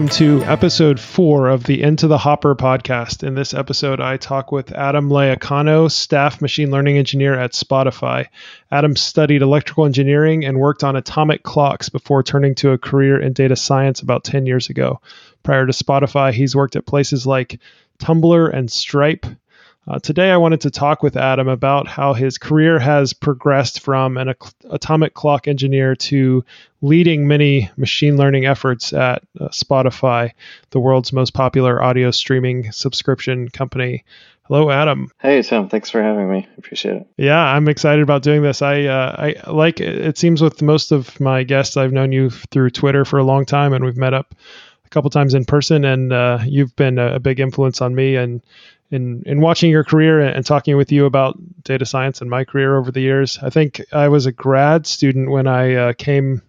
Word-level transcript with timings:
welcome 0.00 0.16
to 0.16 0.42
episode 0.44 0.98
four 0.98 1.50
of 1.50 1.64
the 1.64 1.82
Into 1.82 2.06
the 2.06 2.16
Hopper 2.16 2.54
podcast. 2.54 3.22
In 3.22 3.34
this 3.34 3.52
episode, 3.52 4.00
I 4.00 4.16
talk 4.16 4.50
with 4.50 4.72
Adam 4.72 5.10
Laiacano, 5.10 5.90
staff 5.90 6.40
machine 6.40 6.70
learning 6.70 6.96
engineer 6.96 7.38
at 7.38 7.52
Spotify. 7.52 8.28
Adam 8.70 8.96
studied 8.96 9.42
electrical 9.42 9.84
engineering 9.84 10.42
and 10.46 10.58
worked 10.58 10.84
on 10.84 10.96
atomic 10.96 11.42
clocks 11.42 11.90
before 11.90 12.22
turning 12.22 12.54
to 12.54 12.70
a 12.70 12.78
career 12.78 13.20
in 13.20 13.34
data 13.34 13.54
science 13.54 14.00
about 14.00 14.24
10 14.24 14.46
years 14.46 14.70
ago. 14.70 15.02
Prior 15.42 15.66
to 15.66 15.72
Spotify, 15.72 16.32
he's 16.32 16.56
worked 16.56 16.76
at 16.76 16.86
places 16.86 17.26
like 17.26 17.60
Tumblr 17.98 18.54
and 18.54 18.72
Stripe, 18.72 19.26
uh, 19.88 19.98
today, 19.98 20.30
I 20.30 20.36
wanted 20.36 20.60
to 20.62 20.70
talk 20.70 21.02
with 21.02 21.16
Adam 21.16 21.48
about 21.48 21.88
how 21.88 22.12
his 22.12 22.38
career 22.38 22.78
has 22.78 23.12
progressed 23.12 23.80
from 23.80 24.18
an 24.18 24.34
atomic 24.68 25.14
clock 25.14 25.48
engineer 25.48 25.96
to 25.96 26.44
leading 26.82 27.26
many 27.26 27.70
machine 27.76 28.16
learning 28.16 28.46
efforts 28.46 28.92
at 28.92 29.22
uh, 29.40 29.48
Spotify, 29.48 30.32
the 30.70 30.80
world's 30.80 31.12
most 31.12 31.32
popular 31.32 31.82
audio 31.82 32.10
streaming 32.10 32.70
subscription 32.72 33.48
company. 33.48 34.04
Hello, 34.50 34.70
Adam. 34.70 35.10
Hey, 35.20 35.40
Tim. 35.42 35.68
Thanks 35.68 35.90
for 35.90 36.02
having 36.02 36.30
me. 36.30 36.46
Appreciate 36.58 36.96
it. 36.96 37.06
Yeah, 37.16 37.38
I'm 37.38 37.68
excited 37.68 38.02
about 38.02 38.22
doing 38.22 38.42
this. 38.42 38.62
I, 38.62 38.82
uh, 38.82 39.34
I 39.46 39.50
like. 39.50 39.80
It 39.80 40.18
seems 40.18 40.42
with 40.42 40.60
most 40.60 40.90
of 40.90 41.20
my 41.20 41.44
guests, 41.44 41.76
I've 41.76 41.92
known 41.92 42.10
you 42.10 42.30
through 42.30 42.70
Twitter 42.70 43.04
for 43.04 43.18
a 43.18 43.24
long 43.24 43.46
time, 43.46 43.72
and 43.72 43.84
we've 43.84 43.96
met 43.96 44.12
up 44.12 44.34
a 44.84 44.88
couple 44.88 45.08
times 45.08 45.34
in 45.34 45.44
person. 45.44 45.84
And 45.84 46.12
uh, 46.12 46.40
you've 46.44 46.74
been 46.74 46.98
a, 46.98 47.14
a, 47.14 47.20
big 47.20 47.38
influence 47.38 47.80
on 47.80 47.94
me, 47.94 48.16
and 48.16 48.42
in 48.90 49.22
in 49.26 49.40
watching 49.40 49.70
your 49.70 49.84
career 49.84 50.20
and 50.20 50.44
talking 50.44 50.76
with 50.76 50.90
you 50.92 51.06
about 51.06 51.38
data 51.62 51.86
science 51.86 52.20
and 52.20 52.30
my 52.30 52.44
career 52.44 52.76
over 52.76 52.90
the 52.90 53.00
years. 53.00 53.38
I 53.40 53.50
think 53.50 53.84
I 53.92 54.08
was 54.08 54.26
a 54.26 54.32
grad 54.32 54.86
student 54.86 55.30
when 55.30 55.46
I 55.46 55.74
uh, 55.74 55.92
came 55.92 56.42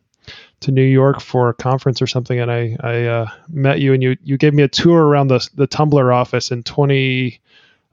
to 0.62 0.72
New 0.72 0.84
York 0.84 1.20
for 1.22 1.50
a 1.50 1.54
conference 1.54 2.02
or 2.02 2.08
something, 2.08 2.40
and 2.40 2.52
I 2.52 2.78
I 2.80 3.04
uh, 3.06 3.30
met 3.50 3.80
you 3.80 3.94
and 3.94 4.02
you 4.02 4.18
you 4.24 4.38
gave 4.38 4.54
me 4.54 4.64
a 4.64 4.68
tour 4.68 5.04
around 5.04 5.28
the 5.28 5.48
the 5.56 5.68
Tumblr 5.68 6.14
office 6.14 6.52
in 6.52 6.64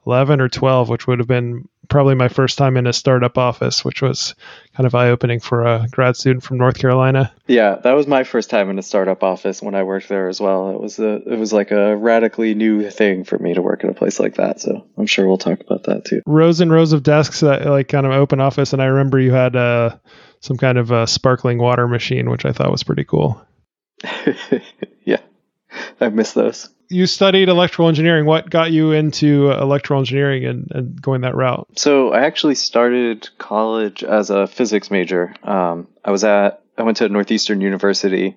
2011 0.09 0.41
or 0.41 0.49
12, 0.49 0.89
which 0.89 1.07
would 1.07 1.19
have 1.19 1.29
been 1.29 1.69
probably 1.89 2.15
my 2.15 2.29
first 2.29 2.57
time 2.57 2.77
in 2.77 2.87
a 2.87 2.93
startup 2.93 3.37
office, 3.37 3.85
which 3.85 4.01
was 4.01 4.35
kind 4.75 4.87
of 4.87 4.95
eye 4.95 5.11
opening 5.11 5.39
for 5.39 5.65
a 5.67 5.87
grad 5.91 6.17
student 6.17 6.43
from 6.43 6.57
North 6.57 6.79
Carolina. 6.79 7.33
Yeah, 7.47 7.77
that 7.77 7.93
was 7.93 8.07
my 8.07 8.25
first 8.25 8.49
time 8.49 8.71
in 8.71 8.79
a 8.79 8.83
startup 8.83 9.23
office 9.23 9.61
when 9.61 9.75
I 9.75 9.83
worked 9.83 10.09
there 10.09 10.29
as 10.29 10.41
well. 10.41 10.71
It 10.71 10.81
was 10.81 10.99
a 10.99 11.17
it 11.17 11.39
was 11.39 11.53
like 11.53 11.71
a 11.71 11.95
radically 11.95 12.55
new 12.55 12.89
thing 12.91 13.25
for 13.25 13.39
me 13.39 13.53
to 13.55 13.63
work 13.63 13.85
in 13.85 13.91
a 13.91 13.95
place 13.95 14.19
like 14.19 14.37
that. 14.37 14.61
So 14.61 14.87
I'm 14.97 15.07
sure 15.07 15.27
we'll 15.29 15.37
talk 15.37 15.61
about 15.61 15.85
that 15.85 16.07
too. 16.07 16.23
Rows 16.27 16.61
and 16.61 16.73
rows 16.73 16.95
of 16.95 17.03
desks, 17.03 17.41
that, 17.41 17.67
like 17.67 17.89
kind 17.89 18.07
of 18.07 18.13
open 18.13 18.41
office, 18.41 18.73
and 18.73 18.81
I 18.81 18.87
remember 18.87 19.21
you 19.21 19.33
had 19.33 19.57
uh, 19.57 19.97
some 20.41 20.57
kind 20.57 20.79
of 20.79 20.91
a 20.91 21.07
sparkling 21.07 21.59
water 21.59 21.87
machine, 21.87 22.31
which 22.31 22.47
I 22.47 22.53
thought 22.53 22.71
was 22.71 22.83
pretty 22.83 23.05
cool. 23.05 23.43
yeah, 25.05 25.21
I 26.01 26.09
miss 26.09 26.33
those 26.33 26.71
you 26.91 27.07
studied 27.07 27.49
electrical 27.49 27.89
engineering. 27.89 28.27
What 28.27 28.49
got 28.49 28.71
you 28.71 28.93
into 28.93 29.51
electrical 29.51 29.99
engineering 29.99 30.45
and, 30.45 30.69
and 30.71 31.03
going 31.03 31.23
that 31.23 31.35
route? 31.35 31.69
So 31.77 32.13
I 32.13 32.23
actually 32.27 32.55
started 32.55 33.29
college 33.39 34.03
as 34.05 34.31
a 34.31 34.47
physics 34.47 34.91
major. 34.91 35.35
Um, 35.43 35.89
I 36.05 36.11
was 36.11 36.25
at 36.25 36.63
I 36.77 36.83
went 36.83 36.99
to 36.99 37.09
Northeastern 37.09 37.61
University, 37.61 38.37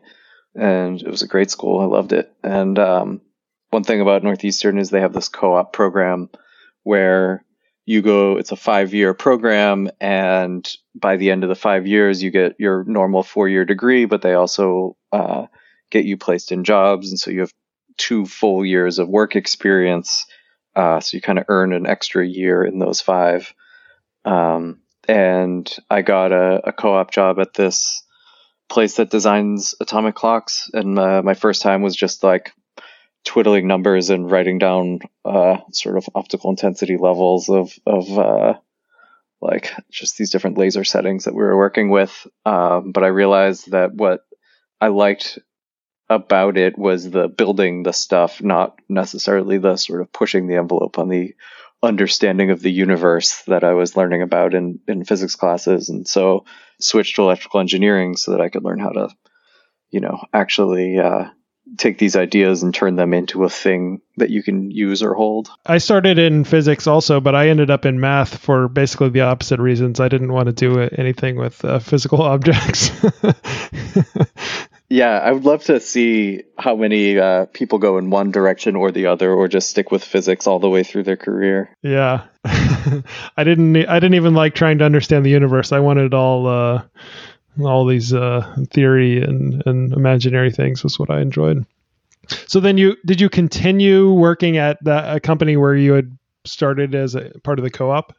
and 0.56 1.02
it 1.02 1.08
was 1.08 1.22
a 1.22 1.28
great 1.28 1.52
school. 1.52 1.80
I 1.80 1.86
loved 1.86 2.12
it. 2.12 2.34
And 2.44 2.78
um, 2.80 3.22
one 3.70 3.84
thing 3.84 4.02
about 4.02 4.24
Northeastern 4.24 4.80
is 4.80 4.90
they 4.90 5.02
have 5.02 5.14
this 5.14 5.30
co-op 5.30 5.72
program 5.74 6.30
where 6.84 7.46
you 7.86 8.02
go. 8.02 8.38
It's 8.38 8.52
a 8.52 8.56
five-year 8.56 9.14
program, 9.14 9.90
and 10.00 10.68
by 10.96 11.18
the 11.18 11.32
end 11.32 11.44
of 11.44 11.50
the 11.50 11.56
five 11.56 11.88
years, 11.88 12.22
you 12.22 12.32
get 12.32 12.56
your 12.60 12.84
normal 12.86 13.24
four-year 13.24 13.66
degree, 13.66 14.06
but 14.06 14.22
they 14.22 14.34
also 14.34 14.98
uh, 15.12 15.46
get 15.90 16.06
you 16.06 16.18
placed 16.18 16.52
in 16.52 16.64
jobs, 16.64 17.10
and 17.10 17.20
so 17.20 17.32
you 17.32 17.42
have 17.42 17.54
two 18.02 18.26
full 18.26 18.66
years 18.66 18.98
of 18.98 19.08
work 19.08 19.36
experience. 19.36 20.26
Uh, 20.76 21.00
so 21.00 21.16
you 21.18 21.22
kind 21.22 21.38
of 21.38 21.46
earn 21.50 21.72
an 21.72 21.86
extra 21.86 22.26
year 22.26 22.66
in 22.66 22.80
those 22.80 23.00
five. 23.00 23.54
Um, 24.26 24.80
and 25.08 25.72
I 25.90 26.02
got 26.02 26.32
a, 26.32 26.70
a, 26.70 26.72
co-op 26.72 27.12
job 27.12 27.40
at 27.40 27.54
this 27.54 28.04
place 28.70 28.96
that 28.96 29.12
designs 29.12 29.76
atomic 29.80 30.16
clocks. 30.16 30.70
And 30.74 30.98
uh, 30.98 31.22
my 31.24 31.36
first 31.36 31.62
time 31.62 31.84
was 31.84 31.96
just 31.96 32.24
like 32.24 32.54
twiddling 33.24 33.68
numbers 33.68 34.10
and 34.10 34.32
writing 34.32 34.58
down 34.58 35.00
uh, 35.24 35.58
sort 35.72 35.98
of 35.98 36.10
optical 36.16 36.50
intensity 36.50 36.98
levels 36.98 37.50
of 37.50 37.72
of 37.86 38.18
uh, 38.18 38.54
like 39.42 39.74
just 39.92 40.18
these 40.18 40.32
different 40.32 40.58
laser 40.58 40.84
settings 40.84 41.26
that 41.26 41.36
we 41.36 41.44
were 41.44 41.58
working 41.58 41.90
with. 41.90 42.28
Um, 42.46 42.92
but 42.94 43.04
I 43.04 43.08
realized 43.08 43.72
that 43.72 43.94
what 43.94 44.22
I 44.80 44.88
liked 44.88 45.38
about 46.12 46.58
it 46.58 46.78
was 46.78 47.10
the 47.10 47.28
building 47.28 47.84
the 47.84 47.94
stuff, 47.94 48.42
not 48.44 48.80
necessarily 48.90 49.58
the 49.58 49.78
sort 49.78 50.02
of 50.02 50.12
pushing 50.12 50.48
the 50.48 50.56
envelope 50.56 51.00
on 51.00 51.10
the 51.10 51.36
understanding 51.84 52.52
of 52.52 52.62
the 52.62 52.72
universe 52.72 53.42
that 53.48 53.64
I 53.64 53.74
was 53.74 53.96
learning 53.96 54.22
about 54.22 54.54
in, 54.54 54.80
in 54.88 55.04
physics 55.04 55.36
classes. 55.36 55.90
And 55.90 56.08
so 56.08 56.46
switched 56.80 57.16
to 57.16 57.24
electrical 57.24 57.60
engineering 57.60 58.18
so 58.18 58.32
that 58.32 58.42
I 58.42 58.50
could 58.50 58.64
learn 58.64 58.80
how 58.80 58.90
to, 58.90 59.10
you 59.90 60.02
know, 60.02 60.24
actually 60.34 61.00
uh, 61.00 61.30
take 61.78 61.98
these 61.98 62.16
ideas 62.16 62.64
and 62.64 62.74
turn 62.74 62.96
them 62.96 63.14
into 63.14 63.44
a 63.44 63.50
thing 63.50 64.02
that 64.18 64.30
you 64.30 64.44
can 64.44 64.70
use 64.70 65.02
or 65.02 65.14
hold. 65.14 65.50
I 65.66 65.78
started 65.78 66.20
in 66.20 66.44
physics 66.44 66.88
also, 66.88 67.20
but 67.20 67.36
I 67.36 67.50
ended 67.50 67.70
up 67.70 67.86
in 67.86 68.00
math 68.00 68.38
for 68.38 68.68
basically 68.68 69.10
the 69.10 69.22
opposite 69.22 69.60
reasons. 69.60 70.00
I 70.00 70.08
didn't 70.08 70.34
want 70.34 70.48
to 70.48 70.54
do 70.54 70.80
anything 70.82 71.38
with 71.38 71.64
uh, 71.64 71.80
physical 71.80 72.22
objects. 72.22 72.92
Yeah, 74.92 75.20
I 75.20 75.32
would 75.32 75.46
love 75.46 75.64
to 75.64 75.80
see 75.80 76.44
how 76.58 76.76
many 76.76 77.18
uh, 77.18 77.46
people 77.46 77.80
go 77.80 77.98
in 77.98 78.10
one 78.10 78.32
direction 78.32 78.76
or 78.76 78.92
the 78.92 79.06
other, 79.06 79.32
or 79.32 79.48
just 79.48 79.70
stick 79.70 79.90
with 79.90 80.04
physics 80.04 80.48
all 80.48 80.60
the 80.60 80.70
way 80.70 80.84
through 80.84 81.04
their 81.04 81.16
career. 81.16 81.70
Yeah, 81.82 82.26
I 82.44 83.46
didn't. 83.46 83.78
I 83.78 84.02
didn't 84.02 84.16
even 84.16 84.34
like 84.34 84.54
trying 84.54 84.80
to 84.80 84.84
understand 84.84 85.26
the 85.26 85.30
universe. 85.30 85.72
I 85.72 85.80
wanted 85.80 86.14
all, 86.14 86.46
uh, 86.46 86.84
all 87.64 87.86
these 87.86 88.14
uh, 88.14 88.66
theory 88.70 89.24
and 89.24 89.64
and 89.66 89.94
imaginary 89.94 90.52
things 90.52 90.84
was 90.84 91.00
what 91.00 91.10
I 91.10 91.22
enjoyed. 91.22 91.66
So 92.48 92.60
then 92.60 92.78
you 92.78 92.98
did 93.06 93.22
you 93.22 93.30
continue 93.30 94.12
working 94.12 94.58
at 94.58 94.78
that 94.84 95.16
a 95.16 95.22
company 95.22 95.56
where 95.56 95.74
you 95.74 95.94
had 95.94 96.18
started 96.44 96.96
as 96.96 97.16
a 97.16 97.32
part 97.46 97.60
of 97.60 97.64
the 97.64 97.72
co-op? 97.72 98.14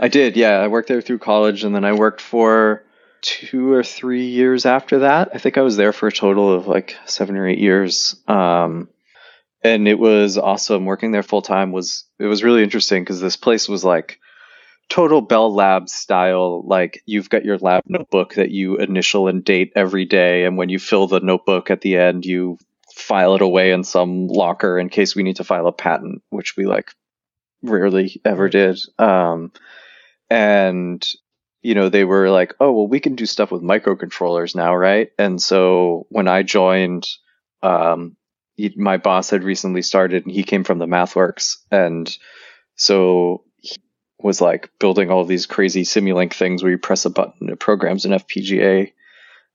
I 0.00 0.08
did. 0.08 0.36
Yeah, 0.36 0.58
I 0.58 0.66
worked 0.66 0.88
there 0.88 1.00
through 1.00 1.20
college, 1.20 1.62
and 1.62 1.72
then 1.72 1.84
I 1.84 1.92
worked 1.92 2.20
for 2.20 2.82
two 3.24 3.72
or 3.72 3.82
three 3.82 4.26
years 4.26 4.66
after 4.66 5.00
that. 5.00 5.30
I 5.34 5.38
think 5.38 5.56
I 5.56 5.62
was 5.62 5.76
there 5.76 5.94
for 5.94 6.08
a 6.08 6.12
total 6.12 6.52
of 6.52 6.66
like 6.66 6.96
seven 7.06 7.36
or 7.36 7.48
eight 7.48 7.58
years. 7.58 8.16
Um, 8.28 8.88
and 9.62 9.88
it 9.88 9.98
was 9.98 10.36
awesome 10.36 10.84
working 10.84 11.10
there 11.10 11.22
full 11.22 11.40
time 11.40 11.72
was 11.72 12.04
it 12.18 12.26
was 12.26 12.44
really 12.44 12.62
interesting 12.62 13.02
because 13.02 13.20
this 13.20 13.36
place 13.36 13.66
was 13.66 13.82
like 13.82 14.20
total 14.90 15.22
Bell 15.22 15.52
Labs 15.52 15.94
style. 15.94 16.62
Like 16.66 17.02
you've 17.06 17.30
got 17.30 17.46
your 17.46 17.56
lab 17.56 17.84
notebook 17.86 18.34
that 18.34 18.50
you 18.50 18.76
initial 18.76 19.26
and 19.26 19.42
date 19.42 19.72
every 19.74 20.04
day, 20.04 20.44
and 20.44 20.58
when 20.58 20.68
you 20.68 20.78
fill 20.78 21.06
the 21.06 21.20
notebook 21.20 21.70
at 21.70 21.80
the 21.80 21.96
end, 21.96 22.26
you 22.26 22.58
file 22.94 23.34
it 23.36 23.42
away 23.42 23.72
in 23.72 23.84
some 23.84 24.26
locker 24.26 24.78
in 24.78 24.90
case 24.90 25.16
we 25.16 25.22
need 25.22 25.36
to 25.36 25.44
file 25.44 25.66
a 25.66 25.72
patent, 25.72 26.22
which 26.28 26.58
we 26.58 26.66
like 26.66 26.92
rarely 27.62 28.20
ever 28.22 28.50
did. 28.50 28.78
Um, 28.98 29.50
and 30.28 31.04
you 31.64 31.74
know, 31.74 31.88
they 31.88 32.04
were 32.04 32.28
like, 32.28 32.54
oh, 32.60 32.70
well, 32.72 32.86
we 32.86 33.00
can 33.00 33.14
do 33.14 33.24
stuff 33.24 33.50
with 33.50 33.62
microcontrollers 33.62 34.54
now, 34.54 34.76
right? 34.76 35.10
And 35.18 35.40
so 35.40 36.06
when 36.10 36.28
I 36.28 36.42
joined, 36.42 37.08
um, 37.62 38.16
he, 38.54 38.74
my 38.76 38.98
boss 38.98 39.30
had 39.30 39.42
recently 39.42 39.80
started 39.80 40.26
and 40.26 40.34
he 40.34 40.42
came 40.42 40.62
from 40.62 40.78
the 40.78 40.86
MathWorks. 40.86 41.56
And 41.70 42.14
so 42.76 43.44
he 43.56 43.76
was 44.18 44.42
like 44.42 44.78
building 44.78 45.10
all 45.10 45.24
these 45.24 45.46
crazy 45.46 45.84
Simulink 45.84 46.34
things 46.34 46.62
where 46.62 46.70
you 46.70 46.76
press 46.76 47.06
a 47.06 47.10
button, 47.10 47.48
it 47.48 47.58
programs 47.58 48.04
an 48.04 48.12
FPGA. 48.12 48.92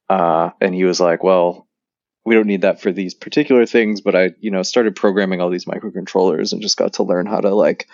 Uh, 0.10 0.50
and 0.60 0.74
he 0.74 0.86
was 0.86 1.00
like, 1.00 1.22
well, 1.22 1.68
we 2.26 2.34
don't 2.34 2.48
need 2.48 2.62
that 2.62 2.82
for 2.82 2.92
these 2.92 3.14
particular 3.14 3.68
things, 3.68 4.02
but 4.02 4.16
I, 4.16 4.32
you 4.40 4.50
know, 4.50 4.64
started 4.64 4.96
programming 4.96 5.42
all 5.42 5.52
these 5.52 5.66
microcontrollers 5.66 6.54
and 6.54 6.62
just 6.64 6.76
got 6.78 6.94
to 6.94 7.04
learn 7.04 7.28
how 7.28 7.40
to 7.40 7.54
like 7.54 7.88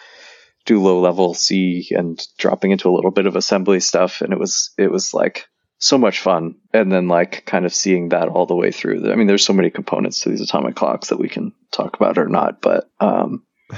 do 0.65 0.81
low 0.81 0.99
level 0.99 1.33
C 1.33 1.87
and 1.91 2.21
dropping 2.37 2.71
into 2.71 2.89
a 2.89 2.95
little 2.95 3.11
bit 3.11 3.27
of 3.27 3.35
assembly 3.35 3.79
stuff. 3.79 4.21
And 4.21 4.33
it 4.33 4.39
was, 4.39 4.71
it 4.77 4.91
was 4.91 5.13
like 5.13 5.47
so 5.77 5.97
much 5.97 6.19
fun. 6.19 6.55
And 6.73 6.91
then 6.91 7.07
like 7.07 7.45
kind 7.45 7.65
of 7.65 7.73
seeing 7.73 8.09
that 8.09 8.27
all 8.27 8.45
the 8.45 8.55
way 8.55 8.71
through. 8.71 9.11
I 9.11 9.15
mean, 9.15 9.27
there's 9.27 9.45
so 9.45 9.53
many 9.53 9.69
components 9.69 10.21
to 10.21 10.29
these 10.29 10.41
atomic 10.41 10.75
clocks 10.75 11.09
that 11.09 11.19
we 11.19 11.29
can 11.29 11.53
talk 11.71 11.95
about 11.95 12.17
or 12.17 12.27
not, 12.27 12.61
but, 12.61 12.89
um, 12.99 13.43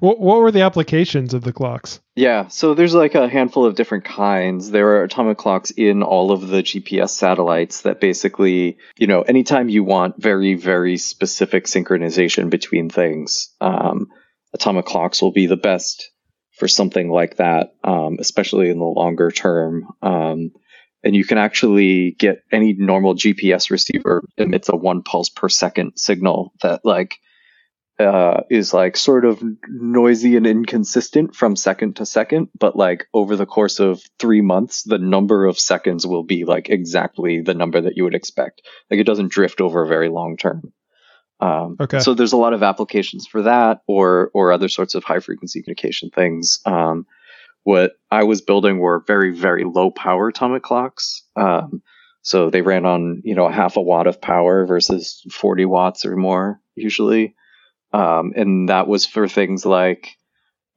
what, 0.00 0.20
what 0.20 0.38
were 0.38 0.52
the 0.52 0.62
applications 0.62 1.34
of 1.34 1.42
the 1.42 1.52
clocks? 1.52 2.00
Yeah, 2.14 2.46
so 2.48 2.74
there's 2.74 2.94
like 2.94 3.16
a 3.16 3.28
handful 3.28 3.64
of 3.64 3.74
different 3.74 4.04
kinds. 4.04 4.70
There 4.70 4.88
are 4.90 5.02
atomic 5.02 5.36
clocks 5.36 5.72
in 5.72 6.02
all 6.02 6.30
of 6.30 6.46
the 6.46 6.62
GPS 6.62 7.10
satellites 7.10 7.82
that 7.82 8.00
basically, 8.00 8.78
you 8.96 9.08
know, 9.08 9.22
anytime 9.22 9.68
you 9.68 9.82
want 9.82 10.22
very, 10.22 10.54
very 10.54 10.96
specific 10.96 11.64
synchronization 11.64 12.50
between 12.50 12.88
things, 12.88 13.48
um, 13.60 14.10
atomic 14.52 14.84
clocks 14.86 15.22
will 15.22 15.32
be 15.32 15.46
the 15.46 15.56
best 15.56 16.10
for 16.56 16.68
something 16.68 17.10
like 17.10 17.36
that, 17.36 17.74
um, 17.84 18.16
especially 18.20 18.70
in 18.70 18.78
the 18.78 18.84
longer 18.84 19.30
term. 19.30 19.88
Um, 20.02 20.52
and 21.02 21.16
you 21.16 21.24
can 21.24 21.38
actually 21.38 22.12
get 22.12 22.42
any 22.52 22.74
normal 22.74 23.14
GPS 23.14 23.70
receiver 23.70 24.22
emits 24.36 24.68
a 24.68 24.76
one 24.76 25.02
pulse 25.02 25.30
per 25.30 25.48
second 25.48 25.92
signal 25.96 26.52
that 26.62 26.82
like 26.84 27.16
uh, 27.98 28.42
is 28.50 28.72
like 28.72 28.96
sort 28.96 29.24
of 29.24 29.42
noisy 29.68 30.36
and 30.36 30.46
inconsistent 30.46 31.34
from 31.34 31.54
second 31.54 31.96
to 31.96 32.06
second, 32.06 32.48
but 32.58 32.74
like 32.74 33.06
over 33.12 33.36
the 33.36 33.46
course 33.46 33.78
of 33.78 34.02
three 34.18 34.40
months, 34.40 34.82
the 34.82 34.98
number 34.98 35.44
of 35.44 35.58
seconds 35.58 36.06
will 36.06 36.22
be 36.22 36.44
like 36.44 36.70
exactly 36.70 37.42
the 37.42 37.54
number 37.54 37.80
that 37.80 37.96
you 37.96 38.04
would 38.04 38.14
expect. 38.14 38.62
Like 38.90 39.00
it 39.00 39.06
doesn't 39.06 39.32
drift 39.32 39.60
over 39.60 39.82
a 39.82 39.88
very 39.88 40.08
long 40.08 40.36
term. 40.36 40.72
Um, 41.40 41.76
okay. 41.80 42.00
So 42.00 42.14
there's 42.14 42.32
a 42.32 42.36
lot 42.36 42.52
of 42.52 42.62
applications 42.62 43.26
for 43.26 43.42
that, 43.42 43.82
or 43.86 44.30
or 44.34 44.52
other 44.52 44.68
sorts 44.68 44.94
of 44.94 45.04
high 45.04 45.20
frequency 45.20 45.62
communication 45.62 46.10
things. 46.10 46.60
Um, 46.64 47.06
what 47.62 47.92
I 48.10 48.24
was 48.24 48.42
building 48.42 48.78
were 48.78 49.02
very 49.06 49.34
very 49.34 49.64
low 49.64 49.90
power 49.90 50.28
atomic 50.28 50.62
clocks. 50.62 51.22
Um, 51.36 51.82
so 52.22 52.50
they 52.50 52.62
ran 52.62 52.84
on 52.84 53.22
you 53.24 53.34
know 53.34 53.46
a 53.46 53.52
half 53.52 53.76
a 53.76 53.82
watt 53.82 54.06
of 54.06 54.20
power 54.20 54.66
versus 54.66 55.24
40 55.30 55.64
watts 55.64 56.04
or 56.04 56.16
more 56.16 56.60
usually, 56.74 57.34
um, 57.92 58.32
and 58.36 58.68
that 58.68 58.86
was 58.86 59.06
for 59.06 59.26
things 59.26 59.64
like 59.64 60.16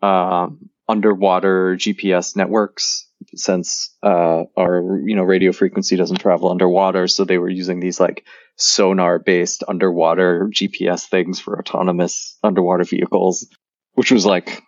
um, 0.01 0.69
underwater 0.87 1.75
GPS 1.75 2.35
networks 2.35 3.07
since 3.35 3.95
uh, 4.03 4.43
our 4.57 5.01
you 5.05 5.15
know 5.15 5.23
radio 5.23 5.51
frequency 5.51 5.95
doesn't 5.95 6.19
travel 6.19 6.51
underwater 6.51 7.07
so 7.07 7.23
they 7.23 7.37
were 7.37 7.49
using 7.49 7.79
these 7.79 7.99
like 7.99 8.25
sonar 8.55 9.19
based 9.19 9.63
underwater 9.67 10.47
gps 10.53 11.07
things 11.07 11.39
for 11.39 11.57
autonomous 11.57 12.37
underwater 12.43 12.83
vehicles 12.83 13.47
which 13.93 14.11
was 14.11 14.25
like 14.25 14.61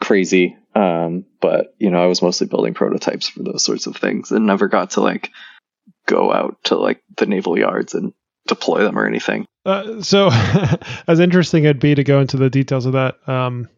crazy. 0.00 0.56
Um, 0.74 1.24
but 1.40 1.74
you 1.78 1.90
know 1.90 2.02
i 2.02 2.06
was 2.06 2.20
mostly 2.20 2.48
building 2.48 2.74
prototypes 2.74 3.28
for 3.28 3.42
those 3.42 3.62
sorts 3.62 3.86
of 3.86 3.96
things 3.96 4.32
and 4.32 4.46
never 4.46 4.66
got 4.68 4.90
to 4.90 5.00
like 5.00 5.30
go 6.06 6.32
out 6.32 6.58
to 6.64 6.76
like 6.76 7.02
the 7.16 7.26
naval 7.26 7.56
yards 7.58 7.94
and 7.94 8.12
deploy 8.46 8.82
them 8.82 8.98
or 8.98 9.06
anything. 9.06 9.46
Uh, 9.64 10.02
so 10.02 10.30
as 11.08 11.20
interesting 11.20 11.64
it'd 11.64 11.78
be 11.78 11.94
to 11.94 12.04
go 12.04 12.20
into 12.20 12.36
the 12.36 12.50
details 12.50 12.86
of 12.86 12.92
that 12.92 13.16
um, 13.28 13.68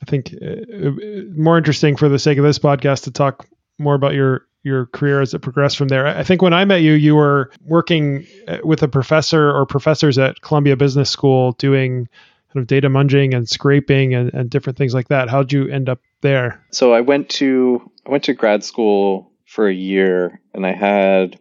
I 0.00 0.06
think 0.06 0.32
uh, 0.40 0.90
more 1.34 1.58
interesting 1.58 1.96
for 1.96 2.08
the 2.08 2.18
sake 2.18 2.38
of 2.38 2.44
this 2.44 2.60
podcast 2.60 3.04
to 3.04 3.10
talk 3.10 3.46
more 3.78 3.94
about 3.94 4.14
your 4.14 4.46
your 4.66 4.86
career 4.86 5.20
as 5.20 5.32
it 5.32 5.38
progressed 5.38 5.76
from 5.76 5.88
there. 5.88 6.06
I 6.06 6.24
think 6.24 6.42
when 6.42 6.52
I 6.52 6.64
met 6.64 6.82
you, 6.82 6.92
you 6.92 7.14
were 7.14 7.52
working 7.64 8.26
uh, 8.48 8.58
with 8.64 8.82
a 8.82 8.88
professor 8.88 9.50
or 9.50 9.64
professors 9.64 10.18
at 10.18 10.40
Columbia 10.40 10.76
Business 10.76 11.08
School 11.08 11.52
doing 11.52 12.08
kind 12.52 12.62
of 12.62 12.66
data 12.66 12.88
munging 12.88 13.34
and 13.34 13.48
scraping 13.48 14.12
and, 14.12 14.34
and 14.34 14.50
different 14.50 14.76
things 14.76 14.92
like 14.92 15.08
that. 15.08 15.30
How'd 15.30 15.52
you 15.52 15.68
end 15.68 15.88
up 15.88 16.00
there? 16.20 16.60
So 16.72 16.92
I 16.92 17.00
went 17.00 17.28
to 17.30 17.90
I 18.06 18.10
went 18.10 18.24
to 18.24 18.34
grad 18.34 18.64
school 18.64 19.32
for 19.46 19.68
a 19.68 19.74
year, 19.74 20.40
and 20.52 20.66
I 20.66 20.72
had, 20.72 21.38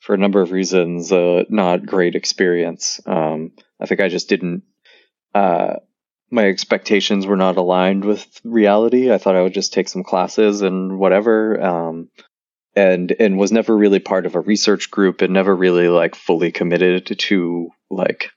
for 0.00 0.14
a 0.14 0.18
number 0.18 0.40
of 0.40 0.52
reasons, 0.52 1.12
a 1.12 1.44
not 1.48 1.84
great 1.84 2.14
experience. 2.14 3.00
Um, 3.06 3.52
I 3.80 3.86
think 3.86 4.00
I 4.00 4.08
just 4.08 4.28
didn't. 4.28 4.62
Uh, 5.34 5.74
my 6.30 6.46
expectations 6.46 7.26
were 7.26 7.36
not 7.36 7.56
aligned 7.56 8.04
with 8.04 8.40
reality. 8.44 9.12
I 9.12 9.18
thought 9.18 9.36
I 9.36 9.42
would 9.42 9.54
just 9.54 9.72
take 9.72 9.88
some 9.88 10.04
classes 10.04 10.62
and 10.62 10.98
whatever. 10.98 11.60
Um, 11.60 12.10
and 12.78 13.14
and 13.18 13.36
was 13.36 13.50
never 13.50 13.76
really 13.76 13.98
part 13.98 14.24
of 14.24 14.36
a 14.36 14.40
research 14.40 14.90
group 14.90 15.20
and 15.20 15.32
never 15.32 15.54
really 15.54 15.88
like 15.88 16.14
fully 16.14 16.52
committed 16.52 17.18
to 17.18 17.70
like 17.90 18.30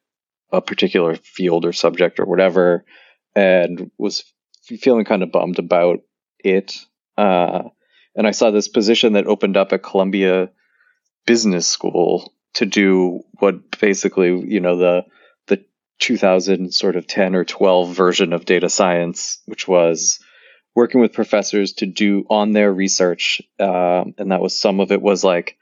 a 0.52 0.62
particular 0.62 1.16
field 1.16 1.64
or 1.64 1.74
subject 1.74 2.20
or 2.20 2.26
whatever 2.26 2.84
and 3.36 3.92
was 3.98 4.24
feeling 4.64 5.06
kind 5.06 5.22
of 5.22 5.32
bummed 5.32 5.60
about 5.60 6.00
it 6.40 6.76
uh, 7.18 7.62
and 8.16 8.26
i 8.26 8.32
saw 8.32 8.50
this 8.50 8.68
position 8.68 9.14
that 9.14 9.28
opened 9.28 9.58
up 9.58 9.74
at 9.74 9.84
columbia 9.84 10.50
business 11.28 11.68
school 11.68 12.34
to 12.56 12.66
do 12.66 13.22
what 13.40 13.80
basically 13.80 14.44
you 14.48 14.60
know 14.60 14.78
the 14.78 15.06
2000 16.02 16.74
sort 16.74 16.96
of 16.96 17.08
10 17.08 17.36
or 17.36 17.46
12 17.46 17.96
version 17.96 18.34
of 18.34 18.44
data 18.44 18.70
science, 18.70 19.40
which 19.46 19.68
was 19.68 20.20
working 20.76 21.02
with 21.02 21.14
professors 21.14 21.74
to 21.74 21.86
do 21.86 22.26
on 22.30 22.52
their 22.52 22.74
research. 22.74 23.42
Uh, 23.60 24.06
and 24.18 24.32
that 24.32 24.42
was 24.42 24.58
some 24.58 24.80
of 24.80 24.92
it 24.92 25.02
was 25.02 25.24
like 25.24 25.58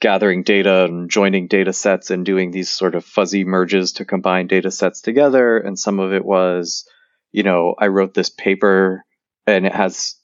gathering 0.00 0.44
data 0.44 0.84
and 0.84 1.10
joining 1.10 1.48
data 1.48 1.72
sets 1.72 2.10
and 2.10 2.24
doing 2.24 2.50
these 2.50 2.70
sort 2.70 2.94
of 2.94 3.04
fuzzy 3.04 3.44
merges 3.44 3.92
to 3.92 4.04
combine 4.04 4.46
data 4.46 4.70
sets 4.70 5.00
together. 5.00 5.58
And 5.58 5.78
some 5.78 5.98
of 5.98 6.12
it 6.12 6.24
was, 6.24 6.88
you 7.32 7.42
know, 7.42 7.74
I 7.78 7.88
wrote 7.88 8.14
this 8.14 8.30
paper 8.30 9.04
and 9.46 9.66
it 9.66 9.74
has, 9.74 10.14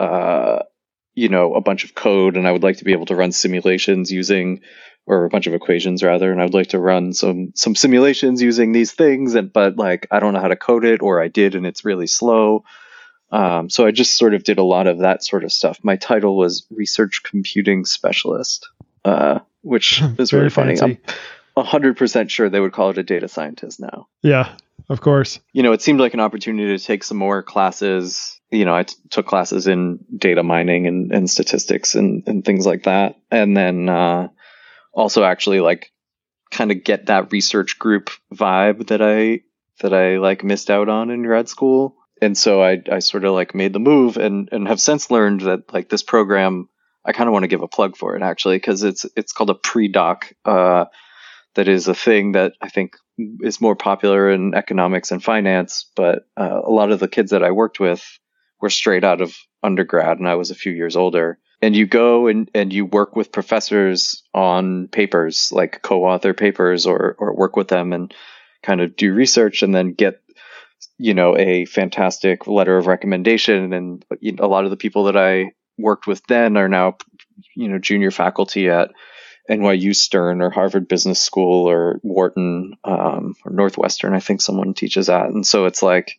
uh, 0.00 0.60
you 1.14 1.28
know, 1.28 1.54
a 1.54 1.60
bunch 1.60 1.84
of 1.84 1.94
code 1.94 2.36
and 2.36 2.48
I 2.48 2.52
would 2.52 2.64
like 2.64 2.78
to 2.78 2.84
be 2.84 2.92
able 2.92 3.06
to 3.06 3.16
run 3.16 3.30
simulations 3.30 4.10
using 4.10 4.62
or 5.06 5.24
a 5.24 5.28
bunch 5.28 5.46
of 5.46 5.54
equations 5.54 6.02
rather, 6.02 6.30
and 6.30 6.40
I'd 6.40 6.54
like 6.54 6.68
to 6.68 6.78
run 6.78 7.12
some 7.12 7.52
some 7.54 7.74
simulations 7.74 8.40
using 8.40 8.72
these 8.72 8.92
things, 8.92 9.34
and 9.34 9.52
but 9.52 9.76
like 9.76 10.06
I 10.10 10.20
don't 10.20 10.32
know 10.32 10.40
how 10.40 10.48
to 10.48 10.56
code 10.56 10.84
it, 10.84 11.02
or 11.02 11.20
I 11.20 11.28
did 11.28 11.54
and 11.54 11.66
it's 11.66 11.84
really 11.84 12.06
slow. 12.06 12.64
Um, 13.32 13.70
so 13.70 13.86
I 13.86 13.90
just 13.90 14.16
sort 14.16 14.34
of 14.34 14.44
did 14.44 14.58
a 14.58 14.62
lot 14.62 14.86
of 14.86 14.98
that 14.98 15.24
sort 15.24 15.42
of 15.42 15.52
stuff. 15.52 15.78
My 15.82 15.96
title 15.96 16.36
was 16.36 16.66
research 16.70 17.22
computing 17.24 17.84
specialist, 17.84 18.68
uh, 19.04 19.40
which 19.62 20.02
is 20.18 20.32
really 20.32 20.50
funny. 20.50 20.78
I'm 20.80 20.98
hundred 21.64 21.96
percent 21.96 22.30
sure 22.30 22.48
they 22.48 22.60
would 22.60 22.72
call 22.72 22.90
it 22.90 22.98
a 22.98 23.02
data 23.02 23.28
scientist 23.28 23.80
now. 23.80 24.06
Yeah, 24.22 24.54
of 24.88 25.00
course. 25.00 25.40
You 25.52 25.62
know, 25.62 25.72
it 25.72 25.82
seemed 25.82 26.00
like 26.00 26.14
an 26.14 26.20
opportunity 26.20 26.76
to 26.76 26.84
take 26.84 27.04
some 27.04 27.16
more 27.16 27.42
classes. 27.42 28.38
You 28.50 28.64
know, 28.64 28.74
I 28.74 28.84
t- 28.84 28.94
took 29.10 29.26
classes 29.26 29.66
in 29.66 30.04
data 30.16 30.42
mining 30.42 30.86
and, 30.86 31.12
and 31.12 31.28
statistics 31.28 31.94
and, 31.94 32.22
and 32.26 32.44
things 32.44 32.66
like 32.66 32.84
that. 32.84 33.16
And 33.30 33.56
then, 33.56 33.88
uh, 33.88 34.28
also 34.92 35.24
actually 35.24 35.60
like 35.60 35.90
kind 36.50 36.70
of 36.70 36.84
get 36.84 37.06
that 37.06 37.32
research 37.32 37.78
group 37.78 38.10
vibe 38.32 38.88
that 38.88 39.02
I 39.02 39.40
that 39.80 39.94
I 39.94 40.18
like 40.18 40.44
missed 40.44 40.70
out 40.70 40.88
on 40.88 41.10
in 41.10 41.22
grad 41.22 41.48
school. 41.48 41.96
And 42.22 42.38
so 42.38 42.62
I 42.62 42.80
I 42.90 43.00
sort 43.00 43.24
of 43.24 43.34
like 43.34 43.54
made 43.54 43.72
the 43.72 43.78
move 43.78 44.16
and 44.16 44.48
and 44.52 44.66
have 44.68 44.80
since 44.80 45.10
learned 45.10 45.42
that 45.42 45.72
like 45.72 45.90
this 45.90 46.02
program 46.02 46.68
I 47.04 47.12
kind 47.12 47.28
of 47.28 47.32
want 47.32 47.42
to 47.42 47.48
give 47.48 47.62
a 47.62 47.68
plug 47.68 47.96
for 47.96 48.16
it 48.16 48.22
actually 48.22 48.56
because 48.56 48.82
it's 48.82 49.04
it's 49.16 49.32
called 49.32 49.50
a 49.50 49.54
pre-doc 49.54 50.32
uh, 50.44 50.86
that 51.54 51.68
is 51.68 51.88
a 51.88 51.94
thing 51.94 52.32
that 52.32 52.54
I 52.60 52.68
think 52.68 52.96
is 53.40 53.60
more 53.60 53.76
popular 53.76 54.30
in 54.30 54.54
economics 54.54 55.10
and 55.10 55.22
finance, 55.22 55.90
but 55.94 56.26
uh, 56.36 56.60
a 56.64 56.70
lot 56.70 56.90
of 56.90 57.00
the 57.00 57.08
kids 57.08 57.32
that 57.32 57.44
I 57.44 57.50
worked 57.50 57.78
with 57.78 58.02
were 58.60 58.70
straight 58.70 59.04
out 59.04 59.20
of 59.20 59.36
undergrad 59.62 60.18
and 60.18 60.28
I 60.28 60.36
was 60.36 60.50
a 60.50 60.56
few 60.56 60.72
years 60.72 60.96
older. 60.96 61.38
And 61.60 61.76
you 61.76 61.86
go 61.86 62.26
and, 62.26 62.50
and 62.54 62.72
you 62.72 62.86
work 62.86 63.14
with 63.14 63.30
professors 63.30 64.22
on 64.34 64.88
papers 64.88 65.52
like 65.52 65.82
co-author 65.82 66.34
papers 66.34 66.86
or, 66.86 67.14
or 67.18 67.36
work 67.36 67.54
with 67.54 67.68
them 67.68 67.92
and 67.92 68.12
kind 68.62 68.80
of 68.80 68.96
do 68.96 69.12
research 69.12 69.62
and 69.62 69.74
then 69.74 69.92
get 69.92 70.21
you 71.02 71.14
know 71.14 71.36
a 71.36 71.64
fantastic 71.64 72.46
letter 72.46 72.76
of 72.76 72.86
recommendation 72.86 73.72
and 73.72 74.04
a 74.38 74.46
lot 74.46 74.64
of 74.64 74.70
the 74.70 74.76
people 74.76 75.04
that 75.04 75.16
i 75.16 75.52
worked 75.78 76.06
with 76.06 76.24
then 76.26 76.56
are 76.56 76.68
now 76.68 76.96
you 77.56 77.68
know 77.68 77.78
junior 77.78 78.10
faculty 78.10 78.68
at 78.68 78.90
nyu 79.50 79.94
stern 79.94 80.40
or 80.40 80.50
harvard 80.50 80.86
business 80.86 81.20
school 81.20 81.68
or 81.68 81.98
wharton 82.02 82.74
um, 82.84 83.34
or 83.44 83.52
northwestern 83.52 84.14
i 84.14 84.20
think 84.20 84.40
someone 84.40 84.74
teaches 84.74 85.08
at 85.08 85.26
and 85.26 85.46
so 85.46 85.66
it's 85.66 85.82
like 85.82 86.12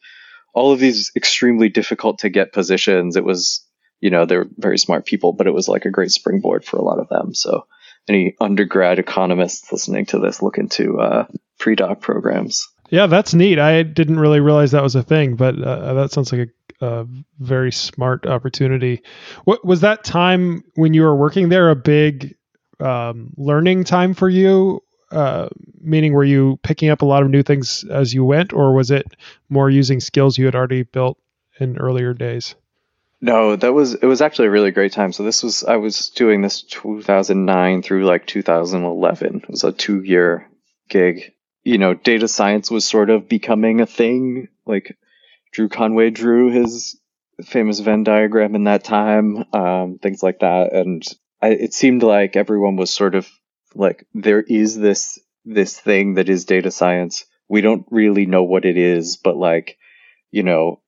all 0.53 0.71
of 0.71 0.79
these 0.79 1.11
extremely 1.15 1.69
difficult 1.69 2.19
to 2.19 2.29
get 2.29 2.53
positions 2.53 3.15
it 3.15 3.23
was 3.23 3.65
you 4.03 4.09
know, 4.09 4.25
they're 4.25 4.47
very 4.57 4.77
smart 4.77 5.05
people, 5.05 5.31
but 5.31 5.47
it 5.47 5.53
was 5.53 5.69
like 5.69 5.85
a 5.85 5.89
great 5.89 6.11
springboard 6.11 6.65
for 6.65 6.75
a 6.75 6.81
lot 6.81 6.99
of 6.99 7.07
them. 7.07 7.33
So 7.33 7.67
any 8.09 8.35
undergrad 8.41 8.99
economists 8.99 9.71
listening 9.71 10.07
to 10.07 10.19
this, 10.19 10.41
look 10.41 10.57
into 10.57 10.99
uh, 10.99 11.25
pre-doc 11.57 12.01
programs. 12.01 12.67
Yeah, 12.89 13.07
that's 13.07 13.33
neat. 13.33 13.59
I 13.59 13.83
didn't 13.83 14.19
really 14.19 14.39
realize 14.39 14.71
that 14.71 14.83
was 14.83 14.95
a 14.95 15.03
thing, 15.03 15.35
but 15.35 15.61
uh, 15.61 15.93
that 15.95 16.11
sounds 16.11 16.31
like 16.31 16.49
a, 16.81 16.85
a, 16.85 17.07
very 17.39 17.71
smart 17.71 18.25
opportunity. 18.25 19.01
What 19.45 19.65
was 19.65 19.81
that 19.81 20.03
time 20.03 20.63
when 20.75 20.93
you 20.93 21.03
were 21.03 21.15
working 21.15 21.49
there 21.49 21.69
a 21.69 21.75
big 21.75 22.35
um, 22.79 23.33
learning 23.37 23.85
time 23.85 24.13
for 24.13 24.29
you? 24.29 24.83
Uh, 25.11 25.47
meaning, 25.79 26.13
were 26.13 26.23
you 26.23 26.59
picking 26.63 26.89
up 26.89 27.01
a 27.01 27.05
lot 27.05 27.23
of 27.23 27.29
new 27.29 27.43
things 27.43 27.83
as 27.83 28.13
you 28.13 28.25
went, 28.25 28.51
or 28.51 28.73
was 28.73 28.91
it 28.91 29.15
more 29.49 29.69
using 29.69 29.99
skills 29.99 30.37
you 30.37 30.45
had 30.45 30.55
already 30.55 30.83
built 30.83 31.17
in 31.59 31.77
earlier 31.77 32.13
days? 32.13 32.55
No, 33.23 33.55
that 33.55 33.73
was 33.73 33.93
it 33.93 34.05
was 34.05 34.21
actually 34.21 34.49
a 34.49 34.51
really 34.51 34.71
great 34.71 34.91
time. 34.91 35.13
So 35.13 35.23
this 35.23 35.43
was 35.43 35.63
I 35.63 35.77
was 35.77 36.09
doing 36.09 36.41
this 36.41 36.61
2009 36.61 37.81
through 37.81 38.05
like 38.05 38.27
2011. 38.27 39.35
It 39.37 39.49
was 39.49 39.63
a 39.63 39.71
2-year 39.71 40.49
gig. 40.89 41.31
You 41.63 41.77
know, 41.77 41.93
data 41.93 42.27
science 42.27 42.69
was 42.69 42.85
sort 42.85 43.09
of 43.09 43.29
becoming 43.29 43.81
a 43.81 43.85
thing. 43.85 44.49
Like 44.65 44.97
Drew 45.51 45.69
Conway 45.69 46.09
drew 46.09 46.51
his 46.51 46.99
famous 47.43 47.79
Venn 47.79 48.03
diagram 48.03 48.55
in 48.55 48.65
that 48.65 48.83
time, 48.83 49.45
um, 49.53 49.99
things 49.99 50.21
like 50.21 50.39
that 50.39 50.73
and 50.73 51.03
I, 51.43 51.49
it 51.49 51.73
seemed 51.73 52.03
like 52.03 52.37
everyone 52.37 52.77
was 52.77 52.89
sort 52.89 53.15
of 53.15 53.27
like 53.75 54.07
there 54.13 54.41
is 54.41 54.77
this 54.77 55.19
this 55.43 55.77
thing 55.77 56.13
that 56.13 56.29
is 56.29 56.45
data 56.45 56.71
science. 56.71 57.25
We 57.49 57.59
don't 57.59 57.85
really 57.91 58.25
know 58.25 58.43
what 58.43 58.63
it 58.63 58.77
is, 58.77 59.17
but 59.17 59.35
like 59.35 59.77
you 60.31 60.43
know, 60.43 60.79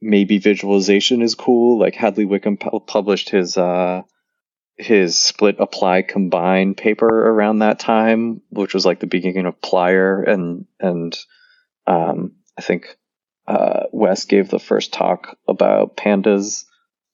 maybe 0.00 0.38
visualization 0.38 1.20
is 1.20 1.34
cool. 1.34 1.80
Like 1.80 1.96
Hadley 1.96 2.26
Wickham 2.26 2.58
pu- 2.58 2.78
published 2.78 3.30
his 3.30 3.56
uh, 3.56 4.02
his 4.78 5.18
split 5.18 5.56
apply 5.58 6.02
combine 6.02 6.74
paper 6.74 7.06
around 7.06 7.58
that 7.58 7.80
time, 7.80 8.42
which 8.50 8.74
was 8.74 8.86
like 8.86 9.00
the 9.00 9.06
beginning 9.06 9.46
of 9.46 9.60
plyr, 9.60 10.26
and 10.26 10.66
and 10.78 11.18
um, 11.86 12.36
I 12.56 12.62
think 12.62 12.96
uh, 13.46 13.84
Wes 13.92 14.24
gave 14.24 14.48
the 14.48 14.60
first 14.60 14.92
talk 14.92 15.36
about 15.48 15.96
pandas. 15.96 16.64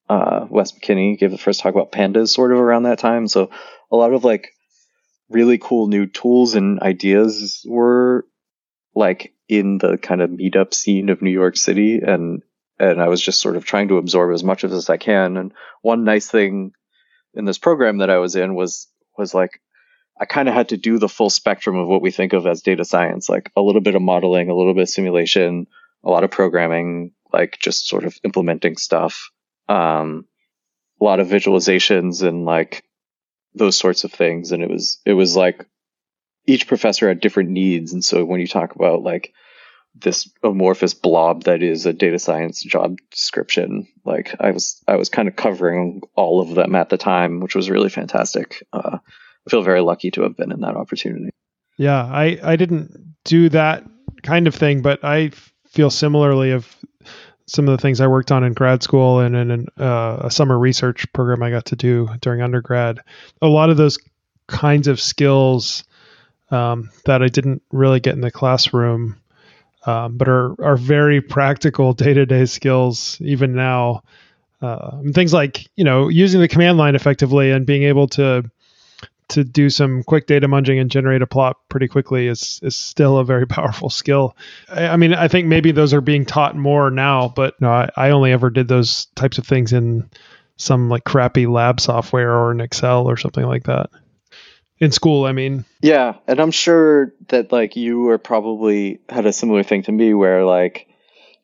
Uh, 0.08 0.46
Wes 0.50 0.72
McKinney 0.72 1.18
gave 1.18 1.30
the 1.30 1.38
first 1.38 1.60
talk 1.60 1.74
about 1.74 1.90
pandas, 1.90 2.28
sort 2.28 2.52
of 2.52 2.58
around 2.58 2.82
that 2.82 2.98
time. 2.98 3.26
So 3.26 3.50
a 3.90 3.96
lot 3.96 4.12
of 4.12 4.24
like 4.24 4.50
really 5.30 5.56
cool 5.56 5.86
new 5.86 6.06
tools 6.06 6.54
and 6.54 6.80
ideas 6.80 7.64
were 7.66 8.26
like 8.94 9.32
in 9.48 9.78
the 9.78 9.96
kind 9.96 10.20
of 10.20 10.30
meetup 10.30 10.74
scene 10.74 11.08
of 11.08 11.22
New 11.22 11.30
York 11.30 11.56
City, 11.56 12.00
and 12.00 12.42
and 12.78 13.00
I 13.00 13.08
was 13.08 13.22
just 13.22 13.40
sort 13.40 13.56
of 13.56 13.64
trying 13.64 13.88
to 13.88 13.96
absorb 13.96 14.34
as 14.34 14.44
much 14.44 14.64
of 14.64 14.70
this 14.70 14.80
as 14.80 14.90
I 14.90 14.98
can. 14.98 15.38
And 15.38 15.52
one 15.80 16.04
nice 16.04 16.28
thing 16.28 16.72
in 17.34 17.44
this 17.44 17.58
program 17.58 17.98
that 17.98 18.10
I 18.10 18.18
was 18.18 18.36
in 18.36 18.54
was 18.54 18.88
was 19.16 19.34
like 19.34 19.60
I 20.20 20.26
kind 20.26 20.48
of 20.48 20.54
had 20.54 20.68
to 20.68 20.76
do 20.76 20.98
the 20.98 21.08
full 21.08 21.30
spectrum 21.30 21.76
of 21.76 21.88
what 21.88 22.02
we 22.02 22.10
think 22.10 22.32
of 22.32 22.46
as 22.46 22.62
data 22.62 22.84
science, 22.84 23.28
like 23.28 23.50
a 23.56 23.62
little 23.62 23.80
bit 23.80 23.96
of 23.96 24.02
modeling, 24.02 24.48
a 24.48 24.54
little 24.54 24.74
bit 24.74 24.82
of 24.82 24.88
simulation, 24.88 25.66
a 26.04 26.10
lot 26.10 26.24
of 26.24 26.30
programming, 26.30 27.12
like 27.32 27.58
just 27.58 27.88
sort 27.88 28.04
of 28.04 28.16
implementing 28.22 28.76
stuff, 28.76 29.30
um, 29.68 30.26
a 31.00 31.04
lot 31.04 31.18
of 31.18 31.26
visualizations 31.26 32.26
and 32.26 32.44
like 32.44 32.84
those 33.54 33.76
sorts 33.76 34.04
of 34.04 34.12
things. 34.12 34.52
And 34.52 34.62
it 34.62 34.70
was 34.70 35.00
it 35.04 35.14
was 35.14 35.34
like 35.34 35.66
each 36.46 36.68
professor 36.68 37.08
had 37.08 37.20
different 37.20 37.50
needs, 37.50 37.92
and 37.92 38.04
so 38.04 38.24
when 38.24 38.40
you 38.40 38.46
talk 38.46 38.74
about 38.74 39.02
like 39.02 39.32
this 39.94 40.28
amorphous 40.42 40.94
blob 40.94 41.44
that 41.44 41.62
is 41.62 41.86
a 41.86 41.92
data 41.92 42.18
science 42.18 42.62
job 42.62 42.96
description. 43.10 43.86
Like 44.04 44.34
I 44.40 44.50
was, 44.50 44.82
I 44.88 44.96
was 44.96 45.08
kind 45.08 45.28
of 45.28 45.36
covering 45.36 46.02
all 46.14 46.40
of 46.40 46.54
them 46.54 46.74
at 46.74 46.88
the 46.88 46.96
time, 46.96 47.40
which 47.40 47.54
was 47.54 47.70
really 47.70 47.88
fantastic. 47.88 48.66
Uh, 48.72 48.98
I 49.46 49.50
feel 49.50 49.62
very 49.62 49.80
lucky 49.80 50.10
to 50.12 50.22
have 50.22 50.36
been 50.36 50.52
in 50.52 50.60
that 50.60 50.76
opportunity. 50.76 51.30
Yeah, 51.76 52.04
I, 52.04 52.38
I 52.42 52.56
didn't 52.56 53.14
do 53.24 53.48
that 53.50 53.84
kind 54.22 54.46
of 54.46 54.54
thing, 54.54 54.82
but 54.82 55.04
I 55.04 55.30
feel 55.68 55.90
similarly 55.90 56.52
of 56.52 56.74
some 57.46 57.68
of 57.68 57.76
the 57.76 57.82
things 57.82 58.00
I 58.00 58.06
worked 58.06 58.32
on 58.32 58.44
in 58.44 58.52
grad 58.52 58.82
school 58.82 59.20
and 59.20 59.36
in 59.36 59.66
uh, 59.78 60.18
a 60.22 60.30
summer 60.30 60.58
research 60.58 61.10
program 61.12 61.42
I 61.42 61.50
got 61.50 61.66
to 61.66 61.76
do 61.76 62.08
during 62.20 62.40
undergrad. 62.40 63.00
A 63.42 63.46
lot 63.46 63.70
of 63.70 63.76
those 63.76 63.98
kinds 64.46 64.88
of 64.88 65.00
skills 65.00 65.84
um, 66.50 66.90
that 67.04 67.22
I 67.22 67.28
didn't 67.28 67.62
really 67.70 68.00
get 68.00 68.14
in 68.14 68.20
the 68.20 68.30
classroom 68.30 69.20
um, 69.86 70.16
but 70.16 70.28
are 70.28 70.54
are 70.62 70.76
very 70.76 71.20
practical 71.20 71.92
day 71.92 72.14
to 72.14 72.26
day 72.26 72.46
skills 72.46 73.18
even 73.20 73.54
now. 73.54 74.02
Uh, 74.62 75.02
things 75.12 75.32
like 75.32 75.68
you 75.76 75.84
know 75.84 76.08
using 76.08 76.40
the 76.40 76.48
command 76.48 76.78
line 76.78 76.94
effectively 76.94 77.50
and 77.50 77.66
being 77.66 77.82
able 77.82 78.08
to 78.08 78.50
to 79.28 79.44
do 79.44 79.70
some 79.70 80.02
quick 80.02 80.26
data 80.26 80.46
munging 80.46 80.80
and 80.80 80.90
generate 80.90 81.22
a 81.22 81.26
plot 81.26 81.56
pretty 81.68 81.88
quickly 81.88 82.26
is 82.26 82.60
is 82.62 82.76
still 82.76 83.18
a 83.18 83.24
very 83.24 83.46
powerful 83.56 83.90
skill. 83.90 84.36
I, 84.68 84.88
I 84.88 84.96
mean, 84.96 85.12
I 85.12 85.28
think 85.28 85.46
maybe 85.46 85.72
those 85.72 85.92
are 85.92 86.00
being 86.00 86.24
taught 86.24 86.56
more 86.56 86.90
now, 86.90 87.28
but 87.28 87.62
I, 87.62 87.90
I 87.96 88.10
only 88.10 88.32
ever 88.32 88.50
did 88.50 88.68
those 88.68 89.06
types 89.14 89.38
of 89.38 89.46
things 89.46 89.72
in 89.72 90.08
some 90.56 90.88
like 90.88 91.04
crappy 91.04 91.46
lab 91.46 91.80
software 91.80 92.32
or 92.32 92.52
in 92.52 92.60
Excel 92.60 93.08
or 93.08 93.16
something 93.16 93.44
like 93.44 93.64
that 93.64 93.90
in 94.84 94.92
school 94.92 95.24
i 95.24 95.32
mean 95.32 95.64
yeah 95.80 96.14
and 96.26 96.40
i'm 96.40 96.50
sure 96.50 97.12
that 97.28 97.50
like 97.50 97.76
you 97.76 98.00
were 98.00 98.18
probably 98.18 99.00
had 99.08 99.26
a 99.26 99.32
similar 99.32 99.62
thing 99.62 99.82
to 99.82 99.92
me 99.92 100.14
where 100.14 100.44
like 100.44 100.88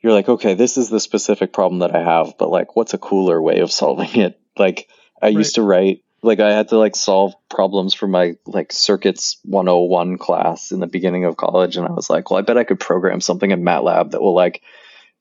you're 0.01 0.13
like 0.13 0.29
okay 0.29 0.55
this 0.55 0.77
is 0.77 0.89
the 0.91 1.01
specific 1.01 1.53
problem 1.53 1.81
that 1.81 1.95
i 1.95 2.03
have 2.03 2.37
but 2.39 2.51
like 2.51 2.77
what's 2.77 2.95
a 2.95 2.99
cooler 2.99 3.41
way 3.41 3.61
of 3.61 3.73
solving 3.73 4.21
it 4.21 4.39
like 4.59 4.89
i 5.21 5.27
right. 5.27 5.35
used 5.35 5.57
to 5.57 5.63
write 5.63 6.03
like 6.23 6.41
i 6.41 6.53
had 6.53 6.69
to 6.69 6.79
like 6.79 6.95
solve 6.95 7.35
problems 7.49 7.95
for 7.95 8.07
my 8.07 8.37
like 8.47 8.73
circuits 8.73 9.39
101 9.45 10.19
class 10.19 10.71
in 10.71 10.81
the 10.81 10.87
beginning 10.87 11.25
of 11.25 11.37
college 11.37 11.77
and 11.77 11.87
i 11.87 11.91
was 11.93 12.11
like 12.11 12.31
well 12.31 12.39
i 12.39 12.43
bet 12.43 12.59
i 12.59 12.65
could 12.65 12.81
program 12.81 13.21
something 13.21 13.51
in 13.51 13.63
matlab 13.63 14.11
that 14.11 14.23
will 14.23 14.35
like 14.35 14.63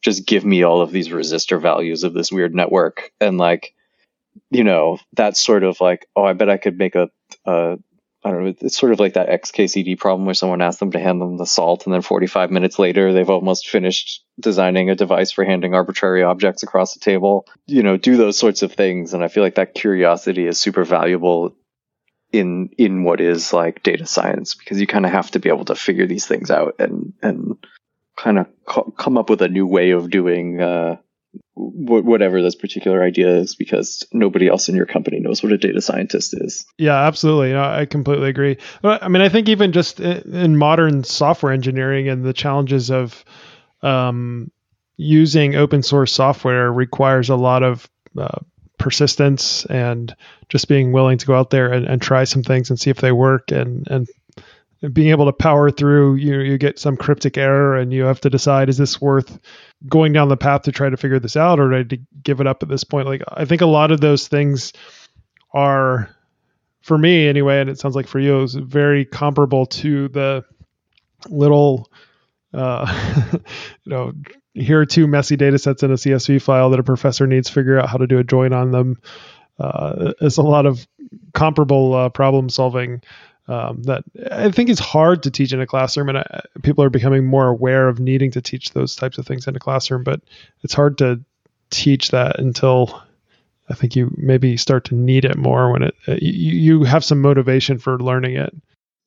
just 0.01 0.25
give 0.25 0.45
me 0.45 0.63
all 0.63 0.81
of 0.81 0.91
these 0.91 1.09
resistor 1.09 1.61
values 1.61 2.03
of 2.03 2.13
this 2.13 2.31
weird 2.31 2.55
network 2.55 3.11
and 3.19 3.37
like 3.37 3.73
you 4.49 4.63
know 4.63 4.97
that's 5.13 5.43
sort 5.43 5.63
of 5.63 5.79
like 5.81 6.07
oh 6.15 6.23
i 6.23 6.33
bet 6.33 6.49
i 6.49 6.57
could 6.57 6.77
make 6.77 6.95
a, 6.95 7.09
a 7.45 7.77
I 8.23 8.31
don't 8.31 8.43
know. 8.43 8.53
It's 8.61 8.77
sort 8.77 8.91
of 8.91 8.99
like 8.99 9.13
that 9.13 9.29
XKCD 9.29 9.97
problem 9.97 10.25
where 10.25 10.33
someone 10.33 10.61
asks 10.61 10.79
them 10.79 10.91
to 10.91 10.99
hand 10.99 11.21
them 11.21 11.37
the 11.37 11.45
salt, 11.45 11.85
and 11.85 11.93
then 11.93 12.01
45 12.01 12.51
minutes 12.51 12.77
later, 12.77 13.13
they've 13.13 13.29
almost 13.29 13.69
finished 13.69 14.25
designing 14.39 14.89
a 14.89 14.95
device 14.95 15.31
for 15.31 15.45
handing 15.45 15.73
arbitrary 15.73 16.23
objects 16.23 16.63
across 16.63 16.93
the 16.93 16.99
table. 16.99 17.47
You 17.65 17.83
know, 17.83 17.95
do 17.95 18.17
those 18.17 18.37
sorts 18.37 18.61
of 18.61 18.73
things, 18.73 19.13
and 19.13 19.23
I 19.23 19.29
feel 19.29 19.43
like 19.43 19.55
that 19.55 19.73
curiosity 19.73 20.47
is 20.47 20.59
super 20.59 20.83
valuable 20.83 21.55
in 22.31 22.69
in 22.77 23.03
what 23.03 23.21
is 23.21 23.53
like 23.53 23.83
data 23.83 24.05
science 24.05 24.53
because 24.53 24.79
you 24.79 24.85
kind 24.85 25.05
of 25.05 25.11
have 25.11 25.31
to 25.31 25.39
be 25.39 25.49
able 25.49 25.65
to 25.65 25.75
figure 25.75 26.05
these 26.05 26.27
things 26.27 26.51
out 26.51 26.75
and 26.79 27.13
and 27.23 27.57
kind 28.17 28.37
of 28.37 28.47
co- 28.65 28.93
come 28.97 29.17
up 29.17 29.29
with 29.29 29.41
a 29.41 29.47
new 29.47 29.65
way 29.65 29.91
of 29.91 30.09
doing 30.09 30.61
uh, 30.61 30.97
whatever 31.55 32.41
this 32.41 32.55
particular 32.55 33.03
idea 33.03 33.29
is 33.37 33.55
because 33.55 34.05
nobody 34.13 34.47
else 34.47 34.69
in 34.69 34.75
your 34.75 34.85
company 34.85 35.19
knows 35.19 35.43
what 35.43 35.51
a 35.51 35.57
data 35.57 35.81
scientist 35.81 36.33
is. 36.33 36.65
Yeah, 36.77 36.95
absolutely. 36.95 37.51
No, 37.53 37.63
I 37.63 37.85
completely 37.85 38.29
agree. 38.29 38.57
I 38.83 39.07
mean, 39.09 39.21
I 39.21 39.29
think 39.29 39.49
even 39.49 39.71
just 39.71 39.99
in 39.99 40.57
modern 40.57 41.03
software 41.03 41.51
engineering 41.51 42.07
and 42.09 42.23
the 42.23 42.33
challenges 42.33 42.89
of 42.89 43.23
um, 43.81 44.51
using 44.97 45.55
open 45.55 45.83
source 45.83 46.13
software 46.13 46.71
requires 46.71 47.29
a 47.29 47.35
lot 47.35 47.63
of 47.63 47.89
uh, 48.17 48.39
persistence 48.77 49.65
and 49.65 50.15
just 50.47 50.67
being 50.67 50.91
willing 50.91 51.17
to 51.19 51.25
go 51.25 51.35
out 51.35 51.49
there 51.49 51.71
and, 51.71 51.85
and 51.85 52.01
try 52.01 52.23
some 52.23 52.43
things 52.43 52.69
and 52.69 52.79
see 52.79 52.89
if 52.89 52.97
they 52.97 53.11
work 53.11 53.51
and 53.51 53.87
and 53.89 54.07
being 54.93 55.09
able 55.09 55.25
to 55.25 55.33
power 55.33 55.69
through 55.69 56.15
you 56.15 56.39
you 56.39 56.57
get 56.57 56.79
some 56.79 56.95
cryptic 56.95 57.37
error 57.37 57.75
and 57.75 57.91
you 57.91 58.03
have 58.03 58.21
to 58.21 58.29
decide 58.29 58.69
is 58.69 58.77
this 58.77 59.01
worth 59.01 59.39
going 59.87 60.13
down 60.13 60.29
the 60.29 60.37
path 60.37 60.61
to 60.61 60.71
try 60.71 60.89
to 60.89 60.97
figure 60.97 61.19
this 61.19 61.35
out 61.35 61.59
or 61.59 61.83
to 61.83 61.97
give 62.23 62.39
it 62.39 62.47
up 62.47 62.63
at 62.63 62.69
this 62.69 62.83
point? 62.83 63.07
Like 63.07 63.21
i 63.29 63.45
think 63.45 63.61
a 63.61 63.65
lot 63.65 63.91
of 63.91 63.99
those 63.99 64.27
things 64.27 64.71
are 65.53 66.09
for 66.81 66.97
me 66.97 67.27
anyway 67.27 67.59
and 67.59 67.69
it 67.69 67.77
sounds 67.77 67.95
like 67.95 68.07
for 68.07 68.19
you 68.19 68.41
is 68.41 68.55
very 68.55 69.03
comparable 69.03 69.65
to 69.65 70.07
the 70.09 70.45
little 71.27 71.91
uh, 72.53 73.29
you 73.83 73.91
know 73.91 74.13
here 74.53 74.81
are 74.81 74.85
two 74.85 75.07
messy 75.07 75.35
data 75.35 75.57
sets 75.57 75.83
in 75.83 75.91
a 75.91 75.95
csv 75.95 76.41
file 76.41 76.69
that 76.69 76.79
a 76.79 76.83
professor 76.83 77.27
needs 77.27 77.47
to 77.47 77.53
figure 77.53 77.79
out 77.79 77.89
how 77.89 77.97
to 77.97 78.07
do 78.07 78.19
a 78.19 78.23
join 78.23 78.53
on 78.53 78.71
them. 78.71 78.97
Uh, 79.59 80.13
it's 80.21 80.37
a 80.37 80.41
lot 80.41 80.65
of 80.65 80.87
comparable 81.33 81.93
uh, 81.93 82.09
problem 82.09 82.49
solving 82.49 83.01
um, 83.49 83.81
that 83.83 84.03
I 84.31 84.51
think 84.51 84.69
is 84.69 84.79
hard 84.79 85.23
to 85.23 85.31
teach 85.31 85.51
in 85.53 85.59
a 85.59 85.65
classroom, 85.65 86.09
and 86.09 86.19
I, 86.19 86.41
people 86.61 86.83
are 86.83 86.89
becoming 86.91 87.25
more 87.25 87.47
aware 87.47 87.87
of 87.87 87.99
needing 87.99 88.29
to 88.31 88.41
teach 88.41 88.71
those 88.71 88.95
types 88.95 89.17
of 89.17 89.25
things 89.25 89.47
in 89.47 89.55
a 89.55 89.59
classroom. 89.59 90.03
But 90.03 90.21
it's 90.61 90.75
hard 90.75 90.99
to 90.99 91.19
teach 91.71 92.11
that 92.11 92.39
until 92.39 93.01
I 93.67 93.73
think 93.73 93.95
you 93.95 94.13
maybe 94.15 94.55
start 94.55 94.85
to 94.85 94.95
need 94.95 95.25
it 95.25 95.35
more 95.35 95.71
when 95.71 95.81
it 95.81 95.95
uh, 96.07 96.15
you, 96.21 96.79
you 96.79 96.83
have 96.83 97.03
some 97.03 97.21
motivation 97.21 97.79
for 97.79 97.97
learning 97.97 98.35
it. 98.35 98.55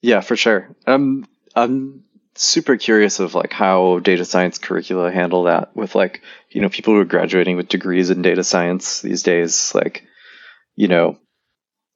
Yeah, 0.00 0.20
for 0.20 0.34
sure. 0.34 0.74
I'm 0.88 1.24
I'm 1.54 2.02
super 2.34 2.76
curious 2.76 3.20
of 3.20 3.36
like 3.36 3.52
how 3.52 4.00
data 4.00 4.24
science 4.24 4.58
curricula 4.58 5.12
handle 5.12 5.44
that 5.44 5.76
with 5.76 5.94
like 5.94 6.22
you 6.50 6.60
know 6.60 6.68
people 6.68 6.94
who 6.94 7.00
are 7.00 7.04
graduating 7.04 7.56
with 7.56 7.68
degrees 7.68 8.10
in 8.10 8.22
data 8.22 8.42
science 8.42 9.02
these 9.02 9.22
days. 9.22 9.72
Like 9.72 10.04
you 10.74 10.88
know 10.88 11.18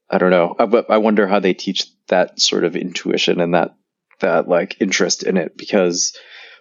I 0.08 0.18
don't 0.18 0.30
know. 0.30 0.54
I, 0.58 0.94
I 0.94 0.98
wonder 0.98 1.26
how 1.26 1.40
they 1.40 1.52
teach 1.52 1.88
that 2.08 2.40
sort 2.40 2.64
of 2.64 2.76
intuition 2.76 3.40
and 3.40 3.54
that 3.54 3.74
that 4.20 4.48
like 4.48 4.80
interest 4.80 5.22
in 5.22 5.36
it 5.36 5.56
because 5.56 6.16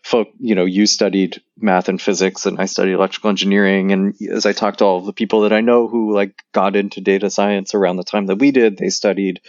folk, 0.06 0.28
you 0.40 0.54
know, 0.54 0.66
you 0.66 0.86
studied 0.86 1.42
math 1.58 1.90
and 1.90 2.00
physics 2.00 2.46
and 2.46 2.60
I 2.60 2.66
studied 2.66 2.94
electrical 2.94 3.32
engineering. 3.32 3.92
And 3.92 4.14
as 4.32 4.46
I 4.46 4.54
talked 4.54 4.78
to 4.78 4.86
all 4.86 5.02
the 5.02 5.12
people 5.12 5.42
that 5.42 5.52
I 5.52 5.62
know 5.62 5.88
who 5.88 6.14
like 6.14 6.44
got 6.52 6.76
into 6.76 7.02
data 7.02 7.32
science 7.32 7.74
around 7.74 7.98
the 7.98 8.04
time 8.04 8.28
that 8.28 8.38
we 8.38 8.52
did, 8.52 8.78
they 8.78 8.90
studied 8.90 9.42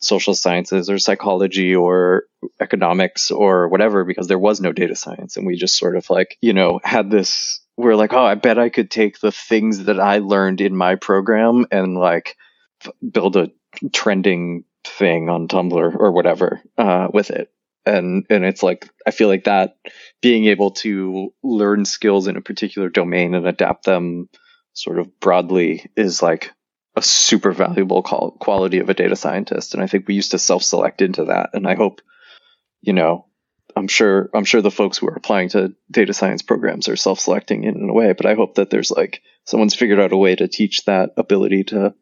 social 0.00 0.34
sciences 0.34 0.88
or 0.88 0.98
psychology 1.00 1.74
or 1.74 2.26
economics 2.60 3.32
or 3.32 3.66
whatever 3.68 4.04
because 4.04 4.28
there 4.28 4.38
was 4.38 4.60
no 4.60 4.70
data 4.70 4.94
science. 4.94 5.36
And 5.36 5.46
we 5.48 5.56
just 5.56 5.76
sort 5.76 5.96
of 5.96 6.08
like, 6.08 6.38
you 6.40 6.52
know, 6.52 6.78
had 6.84 7.10
this, 7.10 7.60
we're 7.76 7.96
like, 7.96 8.12
oh, 8.12 8.24
I 8.24 8.36
bet 8.36 8.56
I 8.56 8.68
could 8.68 8.92
take 8.92 9.18
the 9.18 9.32
things 9.32 9.86
that 9.86 9.98
I 9.98 10.18
learned 10.18 10.60
in 10.60 10.76
my 10.76 10.94
program 10.94 11.66
and 11.72 11.96
like 11.96 12.36
build 13.10 13.34
a 13.34 13.50
trending 13.92 14.62
thing 14.84 15.28
on 15.28 15.48
Tumblr 15.48 15.96
or 15.96 16.12
whatever 16.12 16.60
uh, 16.78 17.08
with 17.12 17.30
it. 17.30 17.50
And 17.86 18.24
and 18.30 18.44
it's 18.44 18.62
like 18.62 18.88
I 19.06 19.10
feel 19.10 19.28
like 19.28 19.44
that 19.44 19.76
being 20.22 20.46
able 20.46 20.70
to 20.70 21.34
learn 21.42 21.84
skills 21.84 22.28
in 22.28 22.36
a 22.36 22.40
particular 22.40 22.88
domain 22.88 23.34
and 23.34 23.46
adapt 23.46 23.84
them 23.84 24.30
sort 24.72 24.98
of 24.98 25.20
broadly 25.20 25.90
is 25.96 26.22
like 26.22 26.50
a 26.96 27.02
super 27.02 27.52
valuable 27.52 28.02
quality 28.02 28.78
of 28.78 28.88
a 28.88 28.94
data 28.94 29.16
scientist. 29.16 29.74
And 29.74 29.82
I 29.82 29.86
think 29.86 30.06
we 30.06 30.14
used 30.14 30.30
to 30.30 30.38
self-select 30.38 31.02
into 31.02 31.26
that. 31.26 31.50
And 31.52 31.66
I 31.66 31.74
hope, 31.74 32.00
you 32.80 32.92
know, 32.92 33.26
I'm 33.76 33.88
sure 33.88 34.30
I'm 34.32 34.44
sure 34.44 34.62
the 34.62 34.70
folks 34.70 34.98
who 34.98 35.08
are 35.08 35.16
applying 35.16 35.48
to 35.50 35.74
data 35.90 36.14
science 36.14 36.42
programs 36.42 36.88
are 36.88 36.96
self-selecting 36.96 37.64
in, 37.64 37.76
in 37.76 37.90
a 37.90 37.92
way, 37.92 38.12
but 38.12 38.26
I 38.26 38.34
hope 38.34 38.54
that 38.54 38.70
there's 38.70 38.90
like 38.90 39.22
someone's 39.44 39.74
figured 39.74 40.00
out 40.00 40.12
a 40.12 40.16
way 40.16 40.36
to 40.36 40.48
teach 40.48 40.84
that 40.84 41.10
ability 41.16 41.64
to 41.64 41.94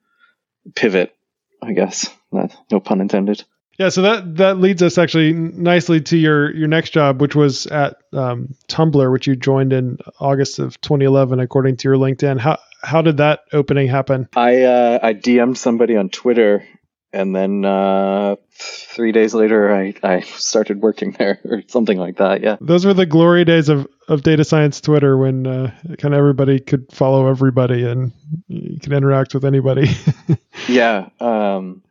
pivot 0.75 1.15
I 1.63 1.73
guess. 1.73 2.13
Not, 2.33 2.55
no 2.71 2.81
pun 2.81 3.01
intended. 3.01 3.45
Yeah, 3.79 3.89
so 3.89 4.03
that 4.03 4.37
that 4.37 4.59
leads 4.59 4.83
us 4.83 4.99
actually 4.99 5.33
nicely 5.33 6.01
to 6.03 6.17
your 6.17 6.55
your 6.55 6.69
next 6.69 6.91
job, 6.91 7.21
which 7.21 7.35
was 7.35 7.67
at 7.67 7.97
um, 8.13 8.55
Tumblr, 8.69 9.11
which 9.11 9.27
you 9.27 9.35
joined 9.35 9.73
in 9.73 9.99
August 10.21 10.59
of 10.59 10.79
2011, 10.83 11.41
according 11.41 11.79
to 11.79 11.89
your 11.89 11.97
LinkedIn. 11.97 12.39
How 12.39 12.59
how 12.83 13.01
did 13.01 13.17
that 13.17 13.41
opening 13.53 13.89
happen? 13.89 14.29
I 14.37 14.63
uh, 14.63 14.99
I 15.03 15.15
DM'd 15.15 15.57
somebody 15.57 15.97
on 15.97 16.11
Twitter, 16.11 16.65
and 17.13 17.35
then 17.35 17.65
uh, 17.65 18.37
three 18.53 19.13
days 19.13 19.35
later, 19.35 19.75
I 19.75 19.95
I 20.03 20.21
started 20.21 20.81
working 20.81 21.13
there 21.13 21.41
or 21.45 21.63
something 21.69 21.99
like 21.99 22.17
that. 22.17 22.43
Yeah, 22.43 22.57
those 22.61 22.85
were 22.85 22.95
the 22.95 23.07
glory 23.07 23.45
days 23.45 23.69
of 23.69 23.87
of 24.09 24.23
data 24.23 24.45
science 24.45 24.81
Twitter 24.81 25.17
when 25.17 25.47
uh, 25.47 25.75
kind 25.99 26.15
of 26.15 26.19
everybody 26.19 26.61
could 26.61 26.93
follow 26.93 27.29
everybody 27.29 27.85
and 27.85 28.13
you 28.49 28.79
could 28.81 28.93
interact 28.93 29.35
with 29.35 29.45
anybody. 29.45 29.91
yeah. 30.69 31.09
Um, 31.21 31.83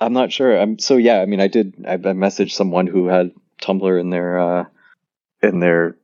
I'm 0.00 0.12
not 0.12 0.32
sure. 0.32 0.58
I'm 0.58 0.78
so 0.78 0.96
yeah. 0.96 1.20
I 1.20 1.26
mean, 1.26 1.40
I 1.40 1.48
did. 1.48 1.84
I, 1.86 1.94
I 1.94 1.96
messaged 1.96 2.52
someone 2.52 2.86
who 2.86 3.06
had 3.06 3.32
Tumblr 3.60 4.00
in 4.00 4.10
their 4.10 4.38
uh, 4.38 4.64
in 5.42 5.60
their 5.60 5.96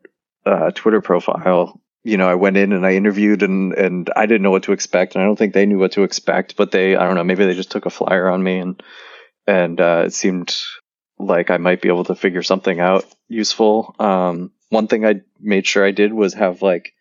uh, 0.47 0.71
Twitter 0.73 1.01
profile. 1.01 1.81
You 2.05 2.19
know, 2.19 2.29
I 2.29 2.35
went 2.35 2.59
in 2.59 2.73
and 2.73 2.87
I 2.87 2.93
interviewed, 2.93 3.43
and 3.43 3.73
and 3.73 4.11
I 4.15 4.27
didn't 4.27 4.43
know 4.43 4.51
what 4.51 4.65
to 4.65 4.73
expect, 4.73 5.15
and 5.15 5.23
I 5.23 5.27
don't 5.27 5.37
think 5.37 5.55
they 5.55 5.67
knew 5.67 5.79
what 5.79 5.93
to 5.93 6.03
expect. 6.03 6.57
But 6.57 6.71
they, 6.71 6.97
I 6.97 7.05
don't 7.05 7.15
know, 7.15 7.25
maybe 7.25 7.47
they 7.47 7.55
just 7.55 7.71
took 7.71 7.87
a 7.87 7.91
flyer 7.91 8.29
on 8.29 8.43
me, 8.43 8.59
and 8.59 8.83
and 9.47 9.81
uh, 9.81 10.05
it 10.07 10.13
seemed 10.13 10.55
like 11.19 11.51
I 11.51 11.59
might 11.59 11.81
be 11.81 11.89
able 11.89 12.05
to 12.05 12.15
figure 12.15 12.43
something 12.43 12.79
out 12.79 13.05
useful. 13.29 13.95
Um, 13.99 14.53
one 14.69 14.87
thing 14.87 15.07
I 15.07 15.23
made 15.41 15.67
sure 15.67 15.85
I 15.85 15.93
did 15.93 16.13
was 16.13 16.35
have 16.35 16.63
like 16.63 16.93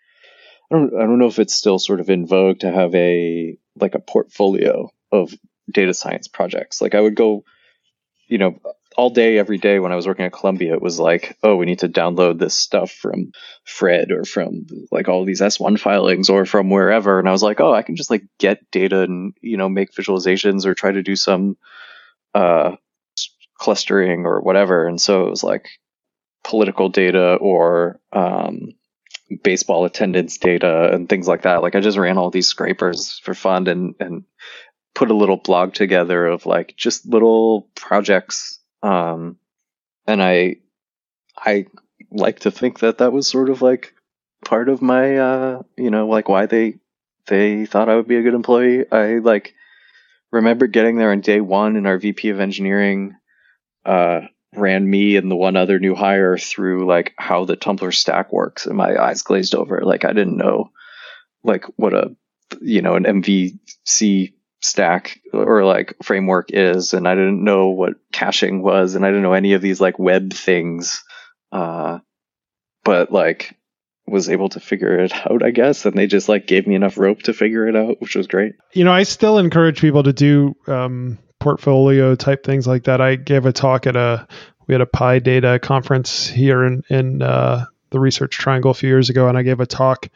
I 0.71 0.75
don't 0.75 0.95
I 0.95 1.01
don't 1.01 1.19
know 1.19 1.27
if 1.27 1.39
it's 1.39 1.53
still 1.53 1.79
sort 1.79 1.99
of 1.99 2.09
in 2.09 2.25
vogue 2.25 2.59
to 2.59 2.71
have 2.71 2.93
a 2.95 3.57
like 3.75 3.95
a 3.95 3.99
portfolio 3.99 4.89
of 5.11 5.33
data 5.71 5.93
science 5.93 6.27
projects. 6.27 6.81
Like 6.81 6.95
I 6.95 7.01
would 7.01 7.15
go, 7.15 7.43
you 8.27 8.37
know, 8.37 8.59
all 8.97 9.09
day, 9.09 9.37
every 9.37 9.57
day 9.57 9.79
when 9.79 9.91
I 9.91 9.95
was 9.95 10.07
working 10.07 10.25
at 10.25 10.33
Columbia, 10.33 10.73
it 10.73 10.81
was 10.81 10.99
like, 10.99 11.37
oh, 11.43 11.55
we 11.55 11.65
need 11.65 11.79
to 11.79 11.89
download 11.89 12.39
this 12.39 12.55
stuff 12.55 12.91
from 12.91 13.31
Fred 13.63 14.11
or 14.11 14.23
from 14.23 14.65
like 14.91 15.07
all 15.07 15.25
these 15.25 15.41
S1 15.41 15.79
filings 15.79 16.29
or 16.29 16.45
from 16.45 16.69
wherever. 16.69 17.19
And 17.19 17.27
I 17.27 17.31
was 17.31 17.43
like, 17.43 17.59
oh, 17.59 17.73
I 17.73 17.81
can 17.81 17.95
just 17.95 18.09
like 18.09 18.23
get 18.39 18.59
data 18.71 19.01
and, 19.01 19.33
you 19.41 19.57
know, 19.57 19.69
make 19.69 19.93
visualizations 19.93 20.65
or 20.65 20.73
try 20.73 20.91
to 20.91 21.03
do 21.03 21.15
some 21.15 21.57
uh, 22.33 22.75
clustering 23.57 24.25
or 24.25 24.41
whatever. 24.41 24.87
And 24.87 24.99
so 24.99 25.25
it 25.27 25.29
was 25.29 25.43
like 25.43 25.69
political 26.43 26.89
data 26.89 27.35
or 27.35 27.99
um, 28.11 28.73
baseball 29.43 29.85
attendance 29.85 30.37
data 30.37 30.91
and 30.93 31.07
things 31.07 31.27
like 31.27 31.43
that. 31.43 31.61
Like 31.61 31.75
I 31.75 31.79
just 31.79 31.97
ran 31.97 32.17
all 32.17 32.29
these 32.29 32.47
scrapers 32.47 33.19
for 33.19 33.33
fun 33.33 33.67
and, 33.67 33.95
and 33.99 34.23
put 34.93 35.11
a 35.11 35.15
little 35.15 35.37
blog 35.37 35.73
together 35.73 36.27
of 36.27 36.45
like 36.45 36.75
just 36.77 37.05
little 37.05 37.69
projects. 37.75 38.59
Um, 38.83 39.37
and 40.05 40.21
I, 40.21 40.57
I 41.37 41.65
like 42.11 42.41
to 42.41 42.51
think 42.51 42.79
that 42.79 42.99
that 42.99 43.13
was 43.13 43.27
sort 43.27 43.49
of 43.49 43.61
like 43.61 43.93
part 44.45 44.69
of 44.69 44.81
my, 44.81 45.17
uh, 45.17 45.61
you 45.77 45.89
know, 45.89 46.07
like 46.07 46.27
why 46.27 46.45
they, 46.45 46.75
they 47.27 47.65
thought 47.65 47.89
I 47.89 47.95
would 47.95 48.07
be 48.07 48.17
a 48.17 48.21
good 48.21 48.33
employee. 48.33 48.85
I 48.91 49.19
like 49.19 49.55
remember 50.31 50.67
getting 50.67 50.97
there 50.97 51.11
on 51.11 51.21
day 51.21 51.39
one 51.39 51.77
and 51.77 51.87
our 51.87 51.97
VP 51.97 52.29
of 52.29 52.41
engineering, 52.41 53.15
uh, 53.85 54.21
ran 54.55 54.87
me 54.87 55.15
and 55.15 55.31
the 55.31 55.35
one 55.35 55.55
other 55.55 55.79
new 55.79 55.95
hire 55.95 56.37
through 56.37 56.85
like 56.85 57.13
how 57.17 57.45
the 57.45 57.57
Tumblr 57.57 57.93
stack 57.93 58.31
works 58.31 58.65
and 58.67 58.77
my 58.77 58.95
eyes 59.01 59.23
glazed 59.23 59.55
over. 59.55 59.81
Like 59.81 60.05
I 60.05 60.13
didn't 60.13 60.37
know 60.37 60.71
like 61.43 61.65
what 61.77 61.93
a, 61.93 62.15
you 62.61 62.81
know, 62.81 62.95
an 62.95 63.03
MVC 63.03 64.33
stack 64.63 65.19
or 65.33 65.65
like 65.65 65.93
framework 66.01 66.47
is 66.49 66.93
and 66.93 67.07
i 67.07 67.15
didn't 67.15 67.43
know 67.43 67.67
what 67.67 67.93
caching 68.11 68.61
was 68.61 68.95
and 68.95 69.05
i 69.05 69.09
didn't 69.09 69.23
know 69.23 69.33
any 69.33 69.53
of 69.53 69.61
these 69.61 69.81
like 69.81 69.99
web 69.99 70.31
things 70.31 71.03
uh, 71.51 71.99
but 72.83 73.11
like 73.11 73.55
was 74.07 74.29
able 74.29 74.49
to 74.49 74.59
figure 74.59 74.99
it 74.99 75.13
out 75.13 75.43
i 75.43 75.51
guess 75.51 75.85
and 75.85 75.97
they 75.97 76.07
just 76.07 76.29
like 76.29 76.47
gave 76.47 76.65
me 76.65 76.75
enough 76.75 76.97
rope 76.97 77.21
to 77.21 77.33
figure 77.33 77.67
it 77.67 77.75
out 77.75 77.99
which 77.99 78.15
was 78.15 78.27
great. 78.27 78.53
You 78.71 78.85
know 78.85 78.93
i 78.93 79.03
still 79.03 79.37
encourage 79.37 79.81
people 79.81 80.03
to 80.03 80.13
do 80.13 80.55
um, 80.67 81.19
portfolio 81.43 82.15
type 82.15 82.45
things 82.45 82.65
like 82.65 82.85
that. 82.85 83.01
I 83.01 83.15
gave 83.15 83.45
a 83.45 83.51
talk 83.51 83.85
at 83.85 83.97
a 83.97 84.27
we 84.65 84.73
had 84.73 84.81
a 84.81 84.85
PyData 84.85 85.61
conference 85.61 86.27
here 86.27 86.63
in 86.63 86.83
in 86.89 87.21
uh, 87.21 87.65
the 87.89 87.99
research 87.99 88.37
triangle 88.37 88.71
a 88.71 88.73
few 88.73 88.89
years 88.89 89.09
ago 89.09 89.27
and 89.29 89.37
i 89.37 89.43
gave 89.43 89.59
a 89.59 89.67
talk 89.67 90.09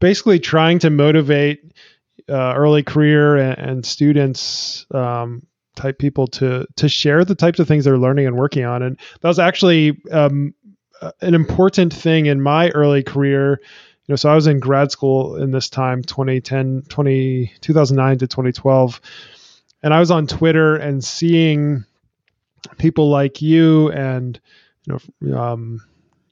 basically 0.00 0.38
trying 0.38 0.78
to 0.78 0.88
motivate 0.88 1.60
uh, 2.28 2.54
early 2.56 2.82
career 2.82 3.36
and, 3.36 3.58
and 3.58 3.86
students 3.86 4.86
um, 4.92 5.46
type 5.76 5.98
people 5.98 6.26
to 6.26 6.66
to 6.76 6.88
share 6.88 7.24
the 7.24 7.34
types 7.34 7.58
of 7.58 7.68
things 7.68 7.84
they're 7.84 7.98
learning 7.98 8.26
and 8.26 8.36
working 8.36 8.64
on. 8.64 8.82
And 8.82 8.98
that 9.20 9.28
was 9.28 9.38
actually 9.38 10.00
um, 10.10 10.54
an 11.20 11.34
important 11.34 11.92
thing 11.92 12.26
in 12.26 12.40
my 12.40 12.70
early 12.70 13.02
career. 13.02 13.60
You 14.06 14.12
know, 14.12 14.16
so 14.16 14.30
I 14.30 14.34
was 14.34 14.46
in 14.46 14.58
grad 14.58 14.90
school 14.90 15.36
in 15.36 15.50
this 15.50 15.68
time, 15.68 16.02
2010, 16.02 16.84
20, 16.88 17.52
2009 17.60 18.18
to 18.18 18.26
2012. 18.26 19.00
And 19.82 19.94
I 19.94 20.00
was 20.00 20.10
on 20.10 20.26
Twitter 20.26 20.76
and 20.76 21.04
seeing 21.04 21.84
people 22.78 23.10
like 23.10 23.42
you 23.42 23.90
and, 23.92 24.40
you 24.84 24.98
know, 25.22 25.38
um, 25.38 25.82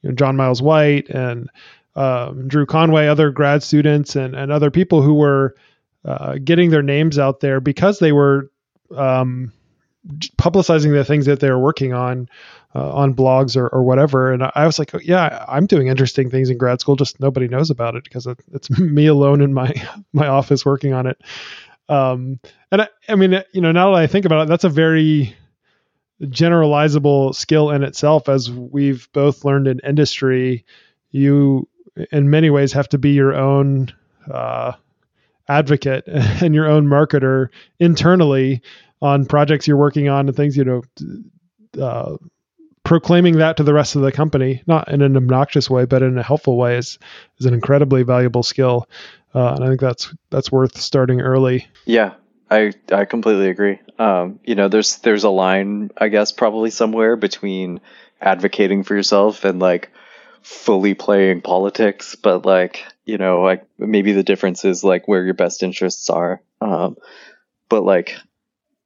you 0.02 0.08
know 0.08 0.14
John 0.14 0.36
Myles 0.36 0.62
White 0.62 1.10
and 1.10 1.50
um, 1.94 2.48
Drew 2.48 2.66
Conway, 2.66 3.06
other 3.06 3.30
grad 3.30 3.62
students 3.62 4.16
and, 4.16 4.34
and 4.34 4.50
other 4.50 4.70
people 4.70 5.02
who 5.02 5.14
were 5.14 5.54
uh, 6.06 6.38
getting 6.42 6.70
their 6.70 6.82
names 6.82 7.18
out 7.18 7.40
there 7.40 7.60
because 7.60 7.98
they 7.98 8.12
were 8.12 8.50
um, 8.96 9.52
publicizing 10.38 10.92
the 10.92 11.04
things 11.04 11.26
that 11.26 11.40
they 11.40 11.50
were 11.50 11.58
working 11.58 11.92
on 11.92 12.28
uh, 12.74 12.92
on 12.92 13.14
blogs 13.14 13.56
or, 13.56 13.68
or 13.68 13.82
whatever. 13.82 14.32
And 14.32 14.42
I 14.54 14.66
was 14.66 14.78
like, 14.78 14.94
oh, 14.94 15.00
yeah, 15.02 15.44
I'm 15.48 15.66
doing 15.66 15.88
interesting 15.88 16.30
things 16.30 16.50
in 16.50 16.58
grad 16.58 16.80
school. 16.80 16.94
Just 16.94 17.20
nobody 17.20 17.48
knows 17.48 17.70
about 17.70 17.96
it 17.96 18.04
because 18.04 18.26
it's 18.52 18.70
me 18.78 19.06
alone 19.06 19.40
in 19.40 19.52
my 19.52 19.74
my 20.12 20.28
office 20.28 20.64
working 20.64 20.92
on 20.92 21.06
it. 21.06 21.20
Um, 21.88 22.40
and 22.70 22.82
I, 22.82 22.88
I 23.08 23.14
mean, 23.14 23.42
you 23.52 23.60
know, 23.60 23.72
now 23.72 23.92
that 23.92 23.98
I 23.98 24.06
think 24.06 24.26
about 24.26 24.42
it, 24.42 24.48
that's 24.48 24.64
a 24.64 24.68
very 24.68 25.36
generalizable 26.22 27.34
skill 27.34 27.70
in 27.70 27.82
itself. 27.82 28.28
As 28.28 28.50
we've 28.50 29.08
both 29.12 29.44
learned 29.44 29.68
in 29.68 29.80
industry, 29.80 30.64
you 31.10 31.68
in 32.12 32.30
many 32.30 32.50
ways 32.50 32.72
have 32.72 32.88
to 32.90 32.98
be 32.98 33.10
your 33.10 33.34
own 33.34 33.92
uh, 34.30 34.72
advocate 35.48 36.04
and 36.06 36.54
your 36.54 36.66
own 36.66 36.86
marketer 36.86 37.48
internally 37.78 38.62
on 39.02 39.26
projects 39.26 39.66
you're 39.66 39.76
working 39.76 40.08
on 40.08 40.26
and 40.26 40.36
things 40.36 40.56
you 40.56 40.64
know 40.64 40.82
uh, 41.80 42.16
proclaiming 42.84 43.38
that 43.38 43.56
to 43.56 43.62
the 43.62 43.74
rest 43.74 43.96
of 43.96 44.02
the 44.02 44.12
company 44.12 44.62
not 44.66 44.90
in 44.90 45.02
an 45.02 45.16
obnoxious 45.16 45.68
way 45.68 45.84
but 45.84 46.02
in 46.02 46.16
a 46.18 46.22
helpful 46.22 46.56
way 46.56 46.76
is 46.76 46.98
is 47.38 47.46
an 47.46 47.54
incredibly 47.54 48.02
valuable 48.02 48.42
skill. 48.42 48.88
Uh, 49.34 49.54
and 49.54 49.64
i 49.64 49.68
think 49.68 49.80
that's 49.80 50.14
that's 50.30 50.50
worth 50.50 50.78
starting 50.78 51.20
early. 51.20 51.66
Yeah 51.84 52.14
i 52.50 52.72
i 52.92 53.04
completely 53.04 53.50
agree. 53.50 53.80
Um, 53.98 54.40
you 54.44 54.54
know 54.54 54.68
there's 54.68 54.96
there's 54.98 55.24
a 55.24 55.30
line 55.30 55.90
i 55.96 56.08
guess 56.08 56.32
probably 56.32 56.70
somewhere 56.70 57.16
between 57.16 57.80
advocating 58.20 58.82
for 58.82 58.94
yourself 58.94 59.44
and 59.44 59.58
like 59.58 59.90
fully 60.46 60.94
playing 60.94 61.40
politics, 61.40 62.14
but 62.14 62.46
like, 62.46 62.84
you 63.04 63.18
know, 63.18 63.42
like 63.42 63.66
maybe 63.78 64.12
the 64.12 64.22
difference 64.22 64.64
is 64.64 64.84
like 64.84 65.08
where 65.08 65.24
your 65.24 65.34
best 65.34 65.64
interests 65.64 66.08
are. 66.08 66.40
Um, 66.60 66.96
but 67.68 67.82
like, 67.82 68.14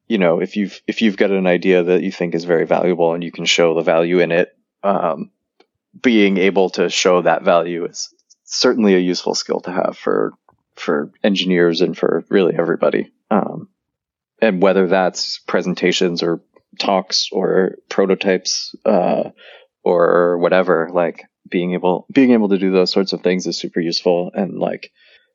you 0.09 0.17
know, 0.17 0.41
if 0.41 0.57
you've, 0.57 0.81
if 0.87 1.03
you've 1.03 1.19
got 1.19 1.31
an 1.31 1.47
idea 1.47 1.83
that 1.83 2.03
you 2.03 2.11
think 2.11 2.35
is 2.35 2.45
very 2.45 2.65
valuable 2.65 3.13
and 3.13 3.23
you 3.23 3.31
can 3.31 3.45
show 3.45 3.75
the 3.75 3.83
value 3.83 4.21
in 4.21 4.33
it, 4.33 4.57
um, 4.83 5.31
being 6.01 6.39
able 6.39 6.71
to 6.71 6.89
show 6.89 7.21
that 7.21 7.43
value 7.43 7.85
is 7.85 8.09
certainly 8.45 8.95
a 8.95 8.99
useful 8.99 9.35
skill 9.35 9.61
to 9.61 9.71
have 9.71 9.99
for, 9.99 10.33
for 10.77 11.13
engineers 11.23 11.83
and 11.83 11.95
for 11.95 12.25
really 12.31 12.55
everybody. 12.57 13.13
Um, 13.31 13.69
and 14.41 14.63
whether 14.63 14.87
that's 14.87 15.41
presentations 15.41 16.23
or 16.23 16.41
talks 16.79 17.29
or 17.31 17.77
prototypes, 17.91 18.75
uh, 18.87 19.25
or 19.83 20.39
whatever, 20.39 20.91
like 20.93 21.25
being 21.51 21.75
able 21.75 22.07
being 22.13 22.33
able 22.33 22.49
to 22.49 22.59
do 22.59 22.71
those 22.71 22.91
sorts 22.91 23.13
of 23.13 23.23
things 23.23 23.47
is 23.47 23.59
super 23.59 23.81
useful 23.81 24.31
and 24.35 24.59
like 24.59 24.93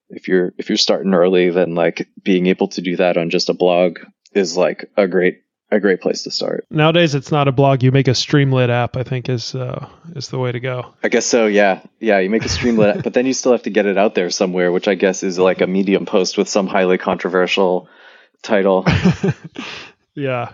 if 0.10 0.28
you're 0.28 0.54
if 0.58 0.70
you're 0.70 0.78
starting 0.78 1.14
early 1.14 1.50
then 1.50 1.76
like 1.76 2.08
being 2.24 2.48
able 2.48 2.68
to 2.68 2.82
do 2.82 2.96
that 2.96 3.18
on 3.18 3.30
just 3.30 3.50
a 3.50 3.54
blog 3.54 4.00
is 4.34 4.56
like 4.58 4.90
a 4.98 5.08
great 5.08 5.42
a 5.72 5.80
great 5.80 6.02
place 6.02 6.24
to 6.24 6.32
start. 6.32 6.66
Nowadays, 6.70 7.16
it's 7.16 7.32
not 7.32 7.48
a 7.48 7.52
blog. 7.52 7.84
You 7.84 7.92
make 7.92 8.08
a 8.08 8.12
Streamlit 8.12 8.70
app. 8.70 8.98
I 8.98 9.04
think 9.04 9.30
is 9.30 9.56
uh, 9.56 9.88
is 10.16 10.30
the 10.30 10.40
way 10.40 10.52
to 10.52 10.60
go. 10.60 10.94
I 11.04 11.10
guess 11.10 11.26
so. 11.26 11.48
Yeah, 11.48 11.82
yeah. 12.00 12.20
You 12.20 12.30
make 12.30 12.46
a 12.46 12.50
Streamlit, 12.50 12.98
app, 12.98 13.04
but 13.04 13.14
then 13.14 13.26
you 13.26 13.34
still 13.34 13.52
have 13.52 13.64
to 13.64 13.70
get 13.70 13.86
it 13.86 13.98
out 13.98 14.16
there 14.16 14.30
somewhere, 14.30 14.72
which 14.72 14.88
I 14.88 14.96
guess 14.96 15.24
is 15.24 15.40
like 15.40 15.62
a 15.62 15.68
Medium 15.68 16.06
post 16.06 16.38
with 16.38 16.50
some 16.50 16.68
highly 16.68 16.98
controversial 16.98 17.90
title. 18.42 18.86
yeah, 20.14 20.52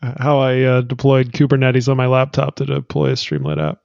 how 0.00 0.38
I 0.38 0.62
uh, 0.62 0.80
deployed 0.82 1.32
Kubernetes 1.32 1.88
on 1.88 1.96
my 1.96 2.06
laptop 2.06 2.56
to 2.56 2.66
deploy 2.66 3.10
a 3.10 3.14
Streamlit 3.14 3.62
app. 3.62 3.80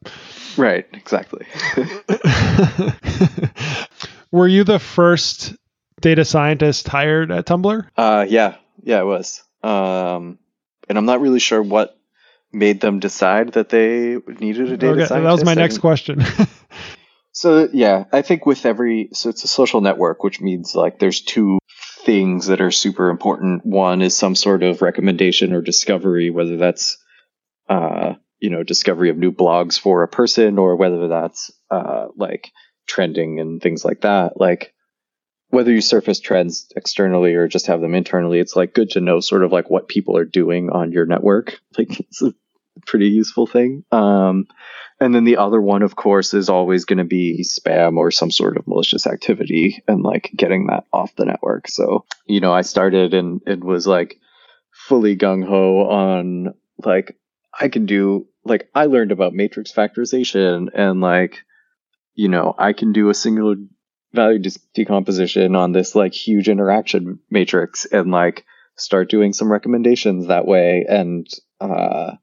Right, 0.57 0.85
exactly. 0.93 1.45
Were 4.31 4.47
you 4.47 4.63
the 4.63 4.79
first 4.79 5.55
data 6.01 6.25
scientist 6.25 6.87
hired 6.87 7.31
at 7.31 7.45
Tumblr? 7.45 7.87
Uh, 7.97 8.25
yeah, 8.27 8.55
yeah, 8.81 9.01
it 9.01 9.05
was. 9.05 9.43
Um, 9.63 10.39
and 10.89 10.97
I'm 10.97 11.05
not 11.05 11.21
really 11.21 11.39
sure 11.39 11.61
what 11.61 11.97
made 12.51 12.81
them 12.81 12.99
decide 12.99 13.53
that 13.53 13.69
they 13.69 14.17
needed 14.39 14.71
a 14.71 14.77
data 14.77 14.93
Okay, 14.93 15.05
scientist. 15.05 15.09
that 15.09 15.31
was 15.31 15.45
my 15.45 15.51
I 15.51 15.55
next 15.55 15.77
question. 15.79 16.23
So 17.35 17.67
yeah, 17.73 18.03
I 18.13 18.21
think 18.21 18.45
with 18.45 18.63
every 18.63 19.09
so 19.13 19.29
it's 19.29 19.43
a 19.43 19.47
social 19.47 19.81
network, 19.81 20.23
which 20.23 20.39
means 20.39 20.75
like 20.75 20.99
there's 20.99 21.19
two 21.19 21.57
things 22.03 22.47
that 22.47 22.61
are 22.61 22.71
super 22.71 23.09
important. 23.09 23.65
One 23.65 24.01
is 24.01 24.15
some 24.15 24.35
sort 24.35 24.63
of 24.63 24.81
recommendation 24.81 25.53
or 25.53 25.61
discovery, 25.61 26.29
whether 26.29 26.57
that's 26.57 26.97
uh, 27.69 28.13
you 28.39 28.49
know 28.49 28.63
discovery 28.63 29.09
of 29.09 29.17
new 29.17 29.31
blogs 29.31 29.79
for 29.79 30.03
a 30.03 30.07
person 30.07 30.57
or 30.57 30.75
whether 30.75 31.07
that's 31.07 31.51
uh, 31.71 32.07
like 32.15 32.51
trending 32.87 33.39
and 33.39 33.61
things 33.61 33.85
like 33.85 34.01
that. 34.01 34.39
Like 34.39 34.73
whether 35.49 35.71
you 35.71 35.81
surface 35.81 36.19
trends 36.19 36.67
externally 36.75 37.35
or 37.35 37.47
just 37.47 37.67
have 37.67 37.79
them 37.79 37.95
internally, 37.95 38.39
it's 38.39 38.55
like 38.55 38.73
good 38.73 38.89
to 38.91 39.01
know 39.01 39.19
sort 39.19 39.43
of 39.43 39.51
like 39.51 39.69
what 39.69 39.87
people 39.87 40.17
are 40.17 40.25
doing 40.25 40.69
on 40.69 40.91
your 40.91 41.05
network. 41.05 41.59
Like 41.77 41.99
it's 41.99 42.21
a 42.21 42.33
pretty 42.85 43.07
useful 43.07 43.47
thing. 43.47 43.83
Um, 43.91 44.47
and 44.99 45.13
then 45.13 45.23
the 45.25 45.37
other 45.37 45.61
one, 45.61 45.81
of 45.81 45.95
course, 45.95 46.33
is 46.33 46.49
always 46.49 46.85
going 46.85 46.97
to 46.97 47.03
be 47.03 47.43
spam 47.43 47.97
or 47.97 48.11
some 48.11 48.31
sort 48.31 48.57
of 48.57 48.67
malicious 48.67 49.05
activity 49.05 49.83
and 49.87 50.01
like 50.01 50.31
getting 50.35 50.67
that 50.67 50.85
off 50.93 51.15
the 51.15 51.25
network. 51.25 51.67
So, 51.67 52.05
you 52.25 52.39
know, 52.39 52.53
I 52.53 52.61
started 52.61 53.13
and 53.13 53.41
it 53.45 53.63
was 53.63 53.85
like 53.85 54.19
fully 54.71 55.15
gung 55.17 55.45
ho 55.45 55.81
on 55.89 56.53
like, 56.83 57.17
I 57.57 57.67
can 57.67 57.85
do, 57.85 58.27
like, 58.43 58.69
I 58.73 58.85
learned 58.85 59.11
about 59.11 59.33
matrix 59.33 59.71
factorization 59.71 60.69
and 60.73 61.01
like, 61.01 61.39
you 62.15 62.29
know, 62.29 62.55
I 62.57 62.73
can 62.73 62.93
do 62.93 63.09
a 63.09 63.13
singular 63.13 63.55
value 64.13 64.39
dis- 64.39 64.59
decomposition 64.73 65.55
on 65.55 65.71
this 65.71 65.95
like 65.95 66.13
huge 66.13 66.49
interaction 66.49 67.19
matrix 67.29 67.85
and 67.85 68.11
like 68.11 68.45
start 68.77 69.09
doing 69.09 69.33
some 69.33 69.51
recommendations 69.51 70.27
that 70.27 70.47
way 70.47 70.85
and, 70.87 71.27
uh, 71.59 72.13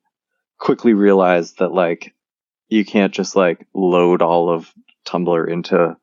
quickly 0.61 0.93
realized 0.95 1.59
that 1.59 1.73
like 1.73 2.15
you 2.69 2.85
can't 2.85 3.13
just 3.13 3.35
like 3.35 3.67
load 3.75 4.23
all 4.23 4.51
of 4.51 4.73
Tumblr 5.05 5.51
into 5.51 5.97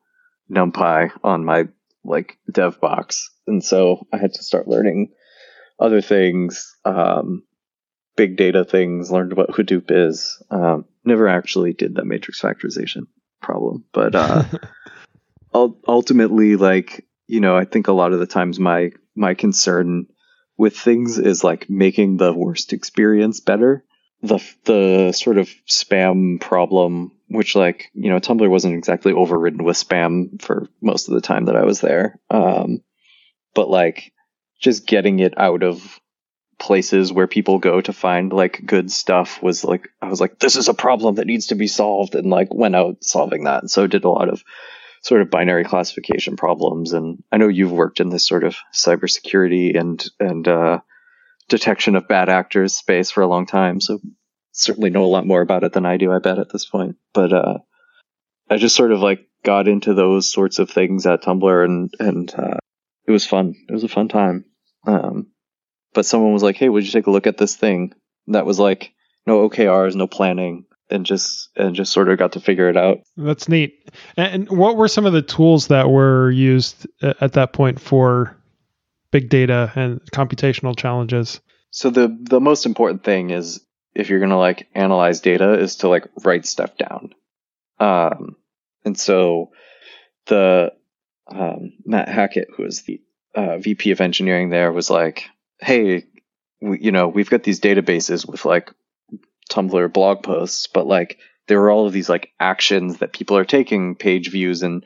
NumPy 0.50 1.10
on 1.24 1.44
my 1.44 1.68
like 2.04 2.36
dev 2.52 2.80
box. 2.80 3.30
And 3.46 3.64
so 3.64 4.06
I 4.12 4.18
had 4.18 4.34
to 4.34 4.42
start 4.42 4.68
learning 4.68 5.12
other 5.78 6.02
things, 6.02 6.76
um, 6.84 7.44
big 8.16 8.36
data 8.36 8.64
things, 8.64 9.10
learned 9.10 9.34
what 9.34 9.50
Hadoop 9.50 9.90
is. 9.90 10.42
Um, 10.50 10.84
never 11.04 11.28
actually 11.28 11.72
did 11.72 11.94
that 11.94 12.04
matrix 12.04 12.40
factorization 12.40 13.06
problem, 13.40 13.84
but, 13.92 14.14
uh, 14.14 14.44
ultimately, 15.86 16.56
like, 16.56 17.06
you 17.26 17.40
know, 17.40 17.56
I 17.56 17.64
think 17.64 17.88
a 17.88 17.92
lot 17.92 18.12
of 18.12 18.18
the 18.18 18.26
times 18.26 18.58
my, 18.58 18.90
my 19.14 19.34
concern 19.34 20.06
with 20.56 20.76
things 20.76 21.18
is 21.18 21.44
like 21.44 21.70
making 21.70 22.16
the 22.16 22.34
worst 22.34 22.72
experience 22.72 23.40
better 23.40 23.84
the 24.22 24.38
the 24.64 25.12
sort 25.12 25.38
of 25.38 25.48
spam 25.68 26.40
problem, 26.40 27.12
which 27.28 27.54
like 27.54 27.90
you 27.94 28.10
know 28.10 28.18
Tumblr 28.18 28.48
wasn't 28.48 28.74
exactly 28.74 29.12
overridden 29.12 29.64
with 29.64 29.76
spam 29.76 30.40
for 30.42 30.68
most 30.80 31.08
of 31.08 31.14
the 31.14 31.20
time 31.20 31.46
that 31.46 31.56
I 31.56 31.64
was 31.64 31.80
there, 31.80 32.18
um, 32.30 32.82
but 33.54 33.68
like 33.68 34.12
just 34.60 34.86
getting 34.86 35.20
it 35.20 35.34
out 35.38 35.62
of 35.62 36.00
places 36.58 37.12
where 37.12 37.28
people 37.28 37.60
go 37.60 37.80
to 37.80 37.92
find 37.92 38.32
like 38.32 38.60
good 38.66 38.90
stuff 38.90 39.40
was 39.42 39.64
like 39.64 39.88
I 40.02 40.08
was 40.08 40.20
like 40.20 40.40
this 40.40 40.56
is 40.56 40.68
a 40.68 40.74
problem 40.74 41.16
that 41.16 41.26
needs 41.26 41.46
to 41.48 41.54
be 41.54 41.68
solved 41.68 42.14
and 42.14 42.28
like 42.28 42.52
went 42.52 42.74
out 42.74 43.04
solving 43.04 43.44
that. 43.44 43.62
And 43.62 43.70
so 43.70 43.86
did 43.86 44.04
a 44.04 44.10
lot 44.10 44.28
of 44.28 44.42
sort 45.02 45.22
of 45.22 45.30
binary 45.30 45.64
classification 45.64 46.36
problems. 46.36 46.92
And 46.92 47.22
I 47.30 47.36
know 47.36 47.48
you've 47.48 47.72
worked 47.72 48.00
in 48.00 48.08
this 48.08 48.26
sort 48.26 48.44
of 48.44 48.56
cybersecurity 48.74 49.78
and 49.78 50.04
and 50.18 50.48
uh, 50.48 50.80
detection 51.48 51.96
of 51.96 52.08
bad 52.08 52.28
actors 52.28 52.76
space 52.76 53.10
for 53.10 53.22
a 53.22 53.26
long 53.26 53.46
time, 53.46 53.80
so 53.80 54.00
certainly 54.52 54.90
know 54.90 55.04
a 55.04 55.06
lot 55.06 55.26
more 55.26 55.40
about 55.40 55.64
it 55.64 55.72
than 55.72 55.86
I 55.86 55.96
do, 55.96 56.12
I 56.12 56.18
bet, 56.18 56.38
at 56.38 56.52
this 56.52 56.64
point. 56.64 56.96
But 57.14 57.32
uh, 57.32 57.58
I 58.50 58.56
just 58.56 58.76
sort 58.76 58.92
of 58.92 59.00
like 59.00 59.26
got 59.44 59.68
into 59.68 59.94
those 59.94 60.30
sorts 60.30 60.58
of 60.58 60.70
things 60.70 61.06
at 61.06 61.22
Tumblr, 61.22 61.64
and 61.64 61.92
and 61.98 62.34
uh, 62.34 62.58
it 63.06 63.12
was 63.12 63.26
fun. 63.26 63.54
It 63.68 63.72
was 63.72 63.84
a 63.84 63.88
fun 63.88 64.08
time. 64.08 64.44
Um, 64.86 65.28
but 65.94 66.06
someone 66.06 66.32
was 66.32 66.42
like, 66.42 66.56
"Hey, 66.56 66.68
would 66.68 66.84
you 66.84 66.92
take 66.92 67.06
a 67.06 67.10
look 67.10 67.26
at 67.26 67.38
this 67.38 67.56
thing?" 67.56 67.94
That 68.28 68.46
was 68.46 68.58
like 68.58 68.92
no 69.26 69.48
OKRs, 69.48 69.94
no 69.94 70.06
planning, 70.06 70.66
and 70.90 71.06
just 71.06 71.50
and 71.56 71.74
just 71.74 71.92
sort 71.92 72.08
of 72.08 72.18
got 72.18 72.32
to 72.32 72.40
figure 72.40 72.68
it 72.68 72.76
out. 72.76 72.98
That's 73.16 73.48
neat. 73.48 73.90
And 74.16 74.48
and 74.48 74.58
what 74.58 74.76
were 74.76 74.88
some 74.88 75.06
of 75.06 75.12
the 75.12 75.22
tools 75.22 75.68
that 75.68 75.90
were 75.90 76.30
used 76.30 76.86
at 77.02 77.32
that 77.34 77.52
point 77.52 77.80
for 77.80 78.37
big 79.10 79.28
data 79.28 79.72
and 79.74 80.00
computational 80.12 80.76
challenges? 80.76 81.40
So 81.70 81.90
the 81.90 82.16
the 82.20 82.40
most 82.40 82.66
important 82.66 83.04
thing 83.04 83.30
is 83.30 83.60
if 83.94 84.08
you're 84.08 84.20
gonna 84.20 84.38
like 84.38 84.68
analyze 84.74 85.20
data 85.20 85.58
is 85.58 85.76
to 85.76 85.88
like 85.88 86.06
write 86.24 86.46
stuff 86.46 86.76
down. 86.76 87.14
Um, 87.78 88.36
and 88.84 88.98
so 88.98 89.50
the 90.26 90.72
um, 91.26 91.72
Matt 91.84 92.08
Hackett, 92.08 92.48
who 92.56 92.64
is 92.64 92.82
the 92.82 93.00
uh, 93.34 93.58
VP 93.58 93.90
of 93.90 94.00
engineering 94.00 94.50
there, 94.50 94.72
was 94.72 94.90
like, 94.90 95.28
"Hey, 95.60 96.04
we, 96.60 96.80
you 96.80 96.92
know, 96.92 97.08
we've 97.08 97.30
got 97.30 97.42
these 97.42 97.60
databases 97.60 98.26
with 98.28 98.44
like 98.44 98.72
Tumblr 99.50 99.92
blog 99.92 100.22
posts, 100.22 100.66
but 100.66 100.86
like 100.86 101.18
there 101.46 101.60
are 101.62 101.70
all 101.70 101.86
of 101.86 101.92
these 101.92 102.08
like 102.08 102.32
actions 102.38 102.98
that 102.98 103.12
people 103.12 103.36
are 103.36 103.44
taking, 103.44 103.94
page 103.94 104.30
views 104.30 104.62
and 104.62 104.84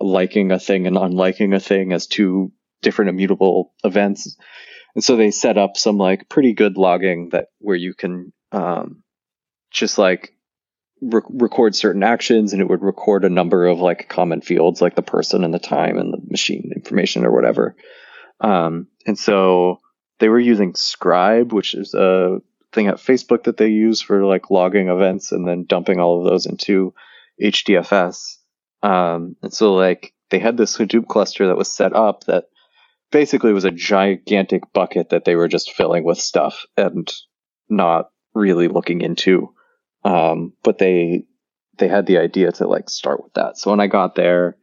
liking 0.00 0.52
a 0.52 0.58
thing 0.58 0.86
and 0.86 0.96
unliking 0.96 1.54
a 1.54 1.60
thing 1.60 1.92
as 1.92 2.06
two 2.06 2.52
different 2.84 3.08
immutable 3.08 3.72
events." 3.82 4.36
And 4.94 5.02
so 5.02 5.16
they 5.16 5.32
set 5.32 5.58
up 5.58 5.76
some 5.76 5.98
like 5.98 6.28
pretty 6.28 6.52
good 6.52 6.76
logging 6.76 7.30
that 7.30 7.48
where 7.58 7.76
you 7.76 7.94
can 7.94 8.32
um, 8.52 9.02
just 9.72 9.98
like 9.98 10.34
re- 11.02 11.22
record 11.28 11.74
certain 11.74 12.02
actions 12.02 12.52
and 12.52 12.62
it 12.62 12.68
would 12.68 12.82
record 12.82 13.24
a 13.24 13.30
number 13.30 13.66
of 13.66 13.80
like 13.80 14.08
common 14.08 14.40
fields 14.40 14.80
like 14.80 14.94
the 14.94 15.02
person 15.02 15.44
and 15.44 15.52
the 15.52 15.58
time 15.58 15.98
and 15.98 16.12
the 16.12 16.20
machine 16.30 16.70
information 16.74 17.24
or 17.24 17.32
whatever. 17.32 17.76
Um, 18.40 18.88
and 19.06 19.18
so 19.18 19.80
they 20.20 20.28
were 20.28 20.40
using 20.40 20.74
Scribe, 20.74 21.52
which 21.52 21.74
is 21.74 21.94
a 21.94 22.38
thing 22.72 22.86
at 22.88 22.96
Facebook 22.96 23.44
that 23.44 23.56
they 23.56 23.68
use 23.68 24.00
for 24.00 24.24
like 24.24 24.50
logging 24.50 24.88
events 24.88 25.32
and 25.32 25.46
then 25.46 25.64
dumping 25.64 25.98
all 25.98 26.20
of 26.20 26.30
those 26.30 26.46
into 26.46 26.94
HDFS. 27.42 28.36
Um, 28.82 29.36
and 29.42 29.52
so 29.52 29.74
like 29.74 30.12
they 30.30 30.38
had 30.38 30.56
this 30.56 30.76
Hadoop 30.76 31.06
cluster 31.06 31.48
that 31.48 31.56
was 31.56 31.72
set 31.72 31.94
up 31.94 32.24
that 32.24 32.44
basically 33.14 33.52
was 33.52 33.64
a 33.64 33.70
gigantic 33.70 34.72
bucket 34.72 35.10
that 35.10 35.24
they 35.24 35.36
were 35.36 35.46
just 35.46 35.70
filling 35.70 36.02
with 36.02 36.18
stuff 36.18 36.66
and 36.76 37.12
not 37.68 38.10
really 38.34 38.66
looking 38.66 39.02
into. 39.02 39.54
Um, 40.02 40.52
but 40.64 40.78
they 40.78 41.22
they 41.78 41.86
had 41.86 42.06
the 42.06 42.18
idea 42.18 42.50
to 42.50 42.66
like 42.66 42.90
start 42.90 43.22
with 43.22 43.32
that. 43.34 43.56
So 43.56 43.70
when 43.70 43.78
I 43.78 43.86
got 43.86 44.16
there, 44.16 44.56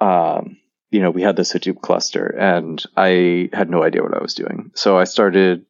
um, 0.00 0.56
you 0.90 1.00
know, 1.00 1.12
we 1.12 1.22
had 1.22 1.36
this 1.36 1.52
Hadoop 1.52 1.80
cluster 1.80 2.26
and 2.26 2.82
I 2.96 3.50
had 3.52 3.70
no 3.70 3.84
idea 3.84 4.02
what 4.02 4.16
I 4.16 4.22
was 4.22 4.34
doing. 4.34 4.72
So 4.74 4.98
I 4.98 5.04
started 5.04 5.64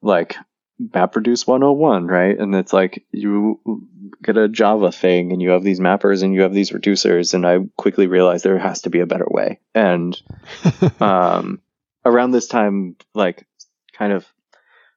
like 0.00 0.36
MapReduce 0.82 1.46
101, 1.46 2.06
right? 2.06 2.38
And 2.38 2.54
it's 2.54 2.72
like 2.72 3.04
you 3.10 3.60
get 4.22 4.36
a 4.36 4.48
Java 4.48 4.92
thing 4.92 5.32
and 5.32 5.40
you 5.40 5.50
have 5.50 5.62
these 5.62 5.80
mappers 5.80 6.22
and 6.22 6.34
you 6.34 6.42
have 6.42 6.52
these 6.52 6.70
reducers. 6.70 7.32
And 7.32 7.46
I 7.46 7.60
quickly 7.76 8.06
realized 8.06 8.44
there 8.44 8.58
has 8.58 8.82
to 8.82 8.90
be 8.90 9.00
a 9.00 9.06
better 9.06 9.26
way. 9.28 9.60
And 9.74 10.20
um, 11.00 11.60
around 12.04 12.32
this 12.32 12.46
time, 12.46 12.96
like 13.14 13.46
kind 13.94 14.12
of, 14.12 14.26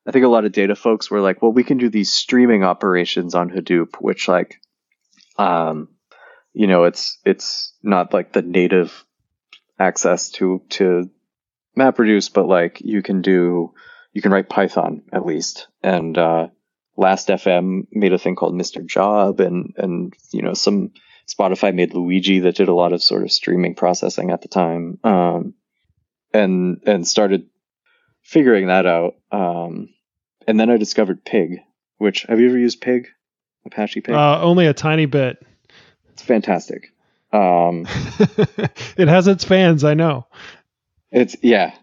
I 0.05 0.11
think 0.11 0.25
a 0.25 0.29
lot 0.29 0.45
of 0.45 0.51
data 0.51 0.75
folks 0.75 1.09
were 1.09 1.21
like, 1.21 1.41
well, 1.41 1.51
we 1.51 1.63
can 1.63 1.77
do 1.77 1.89
these 1.89 2.11
streaming 2.11 2.63
operations 2.63 3.35
on 3.35 3.49
Hadoop, 3.49 3.95
which 4.01 4.27
like, 4.27 4.59
um, 5.37 5.89
you 6.53 6.67
know, 6.67 6.85
it's 6.85 7.19
it's 7.25 7.73
not 7.83 8.13
like 8.13 8.33
the 8.33 8.41
native 8.41 9.05
access 9.77 10.29
to 10.31 10.61
to 10.69 11.09
MapReduce, 11.77 12.33
but 12.33 12.47
like 12.47 12.81
you 12.81 13.01
can 13.01 13.21
do 13.21 13.73
you 14.13 14.22
can 14.22 14.32
write 14.32 14.50
Python 14.50 15.04
at 15.12 15.26
least. 15.26 15.67
And 15.84 16.17
uh, 16.17 16.48
Last.fm 16.98 17.88
made 17.91 18.13
a 18.13 18.19
thing 18.19 18.36
called 18.36 18.54
mrjob, 18.54 19.39
and 19.39 19.74
and 19.78 20.13
you 20.32 20.41
know 20.41 20.54
some 20.54 20.91
Spotify 21.28 21.74
made 21.74 21.93
Luigi 21.93 22.39
that 22.39 22.56
did 22.56 22.67
a 22.67 22.74
lot 22.74 22.91
of 22.91 23.02
sort 23.02 23.24
of 23.24 23.32
streaming 23.32 23.76
processing 23.76 24.32
at 24.32 24.41
the 24.41 24.48
time, 24.48 25.00
um, 25.04 25.54
and 26.34 26.82
and 26.86 27.08
started 27.08 27.48
figuring 28.22 28.67
that 28.67 28.86
out. 28.86 29.15
Um, 29.32 29.93
and 30.45 30.60
then 30.60 30.69
I 30.69 30.78
discovered 30.78 31.24
Pig, 31.24 31.60
which 32.00 32.24
have 32.24 32.39
you 32.39 32.50
ever 32.50 32.58
used 32.58 32.82
Pig? 32.82 33.08
Apache 33.65 34.02
Pig. 34.02 34.15
Uh, 34.15 34.41
only 34.41 34.67
a 34.67 34.74
tiny 34.74 35.06
bit. 35.06 35.41
it's 36.12 36.22
fantastic. 36.22 36.91
Um, 37.32 37.86
it 38.98 39.08
has 39.08 39.28
its 39.28 39.43
fans, 39.43 39.84
I 39.84 39.93
know. 39.93 40.28
It's 41.12 41.36
yeah. 41.41 41.76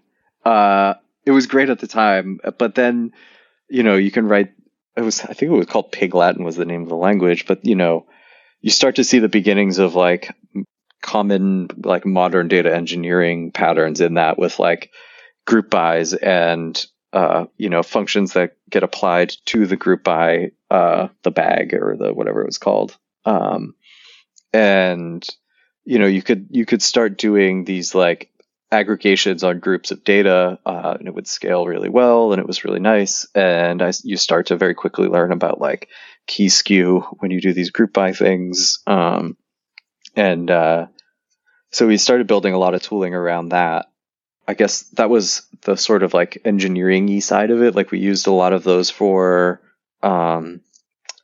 Uh, 0.44 0.94
it 1.26 1.32
was 1.32 1.46
great 1.46 1.68
at 1.68 1.80
the 1.80 1.88
time, 1.88 2.40
but 2.56 2.74
then, 2.74 3.12
you 3.68 3.82
know, 3.82 3.96
you 3.96 4.10
can 4.10 4.28
write. 4.28 4.52
It 4.96 5.02
was 5.02 5.20
I 5.20 5.34
think 5.34 5.52
it 5.52 5.56
was 5.56 5.66
called 5.66 5.92
Pig 5.92 6.14
Latin 6.14 6.44
was 6.44 6.56
the 6.56 6.64
name 6.64 6.82
of 6.82 6.88
the 6.88 6.96
language, 6.96 7.46
but 7.46 7.66
you 7.66 7.74
know, 7.74 8.06
you 8.62 8.70
start 8.70 8.96
to 8.96 9.04
see 9.04 9.18
the 9.18 9.28
beginnings 9.28 9.78
of 9.78 9.94
like 9.94 10.34
common 11.02 11.68
like 11.84 12.06
modern 12.06 12.48
data 12.48 12.74
engineering 12.74 13.52
patterns 13.52 14.00
in 14.00 14.14
that 14.14 14.38
with 14.38 14.58
like 14.58 14.90
group 15.44 15.68
bys 15.68 16.14
and 16.14 16.86
uh, 17.12 17.46
you 17.56 17.70
know, 17.70 17.82
functions 17.82 18.34
that 18.34 18.56
get 18.70 18.82
applied 18.82 19.32
to 19.46 19.66
the 19.66 19.76
group 19.76 20.04
by 20.04 20.50
uh, 20.70 21.08
the 21.22 21.30
bag 21.30 21.74
or 21.74 21.96
the 21.96 22.12
whatever 22.12 22.42
it 22.42 22.46
was 22.46 22.58
called. 22.58 22.96
Um, 23.24 23.74
and 24.52 25.26
you 25.84 25.98
know, 25.98 26.06
you 26.06 26.22
could 26.22 26.48
you 26.50 26.66
could 26.66 26.82
start 26.82 27.18
doing 27.18 27.64
these 27.64 27.94
like 27.94 28.30
aggregations 28.70 29.44
on 29.44 29.60
groups 29.60 29.90
of 29.90 30.04
data, 30.04 30.58
uh, 30.66 30.96
and 30.98 31.06
it 31.06 31.14
would 31.14 31.26
scale 31.26 31.66
really 31.66 31.88
well, 31.88 32.32
and 32.32 32.40
it 32.40 32.46
was 32.46 32.64
really 32.64 32.80
nice. 32.80 33.26
And 33.34 33.82
I, 33.82 33.92
you 34.02 34.16
start 34.16 34.46
to 34.46 34.56
very 34.56 34.74
quickly 34.74 35.08
learn 35.08 35.32
about 35.32 35.60
like 35.60 35.88
key 36.26 36.48
skew 36.48 37.00
when 37.18 37.30
you 37.30 37.40
do 37.40 37.52
these 37.52 37.70
group 37.70 37.92
by 37.92 38.12
things. 38.12 38.80
Um, 38.86 39.36
and 40.14 40.50
uh, 40.50 40.86
so 41.70 41.86
we 41.86 41.96
started 41.98 42.26
building 42.26 42.54
a 42.54 42.58
lot 42.58 42.74
of 42.74 42.82
tooling 42.82 43.14
around 43.14 43.50
that. 43.50 43.86
I 44.48 44.54
guess 44.54 44.82
that 44.94 45.10
was 45.10 45.42
the 45.62 45.76
sort 45.76 46.02
of 46.02 46.14
like 46.14 46.40
engineering 46.44 47.20
side 47.20 47.50
of 47.50 47.62
it. 47.62 47.74
Like 47.74 47.90
we 47.90 47.98
used 47.98 48.26
a 48.26 48.32
lot 48.32 48.52
of 48.52 48.62
those 48.62 48.90
for 48.90 49.60
um, 50.02 50.60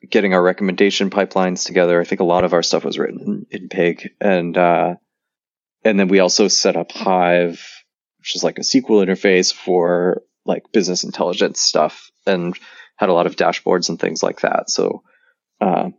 getting 0.08 0.34
our 0.34 0.42
recommendation 0.42 1.10
pipelines 1.10 1.64
together. 1.64 2.00
I 2.00 2.04
think 2.04 2.20
a 2.20 2.24
lot 2.24 2.44
of 2.44 2.52
our 2.52 2.62
stuff 2.62 2.84
was 2.84 2.98
written 2.98 3.46
in, 3.50 3.62
in 3.62 3.68
Pig, 3.68 4.10
and 4.20 4.56
uh, 4.56 4.94
and 5.84 5.98
then 5.98 6.08
we 6.08 6.20
also 6.20 6.48
set 6.48 6.76
up 6.76 6.92
Hive, 6.92 7.66
which 8.18 8.36
is 8.36 8.44
like 8.44 8.58
a 8.58 8.62
SQL 8.62 9.04
interface 9.04 9.52
for 9.52 10.22
like 10.44 10.72
business 10.72 11.04
intelligence 11.04 11.60
stuff, 11.60 12.10
and 12.26 12.58
had 12.96 13.08
a 13.08 13.14
lot 13.14 13.26
of 13.26 13.36
dashboards 13.36 13.88
and 13.88 13.98
things 13.98 14.22
like 14.22 14.40
that. 14.40 14.70
So, 14.70 15.02
uh, 15.60 15.90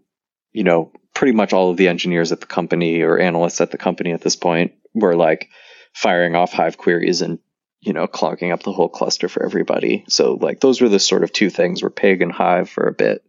you 0.52 0.64
know, 0.64 0.92
pretty 1.14 1.34
much 1.34 1.54
all 1.54 1.70
of 1.70 1.78
the 1.78 1.88
engineers 1.88 2.32
at 2.32 2.40
the 2.40 2.46
company 2.46 3.02
or 3.02 3.20
analysts 3.20 3.62
at 3.62 3.72
the 3.72 3.78
company 3.78 4.12
at 4.12 4.22
this 4.22 4.36
point 4.36 4.74
were 4.94 5.16
like 5.16 5.50
firing 5.94 6.36
off 6.36 6.54
Hive 6.54 6.78
queries 6.78 7.22
and 7.22 7.40
you 7.82 7.94
know 7.94 8.08
clogging 8.08 8.52
up 8.52 8.64
the 8.64 8.72
whole 8.72 8.90
cluster 8.90 9.28
for 9.28 9.46
everybody. 9.46 10.06
So 10.08 10.34
like 10.34 10.60
those 10.60 10.82
were 10.82 10.90
the 10.90 11.00
sort 11.00 11.24
of 11.24 11.32
two 11.32 11.50
things 11.50 11.84
were 11.84 11.90
Pig 11.90 12.22
and 12.22 12.32
Hive 12.32 12.70
for 12.70 12.88
a 12.88 12.94
bit, 12.94 13.24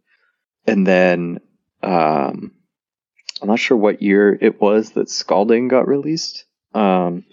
and 0.65 0.85
then 0.85 1.39
um, 1.83 2.51
I'm 3.41 3.47
not 3.47 3.59
sure 3.59 3.77
what 3.77 4.01
year 4.01 4.37
it 4.39 4.59
was 4.59 4.91
that 4.91 5.09
Scalding 5.09 5.67
got 5.67 5.87
released. 5.87 6.44
Um, 6.75 7.25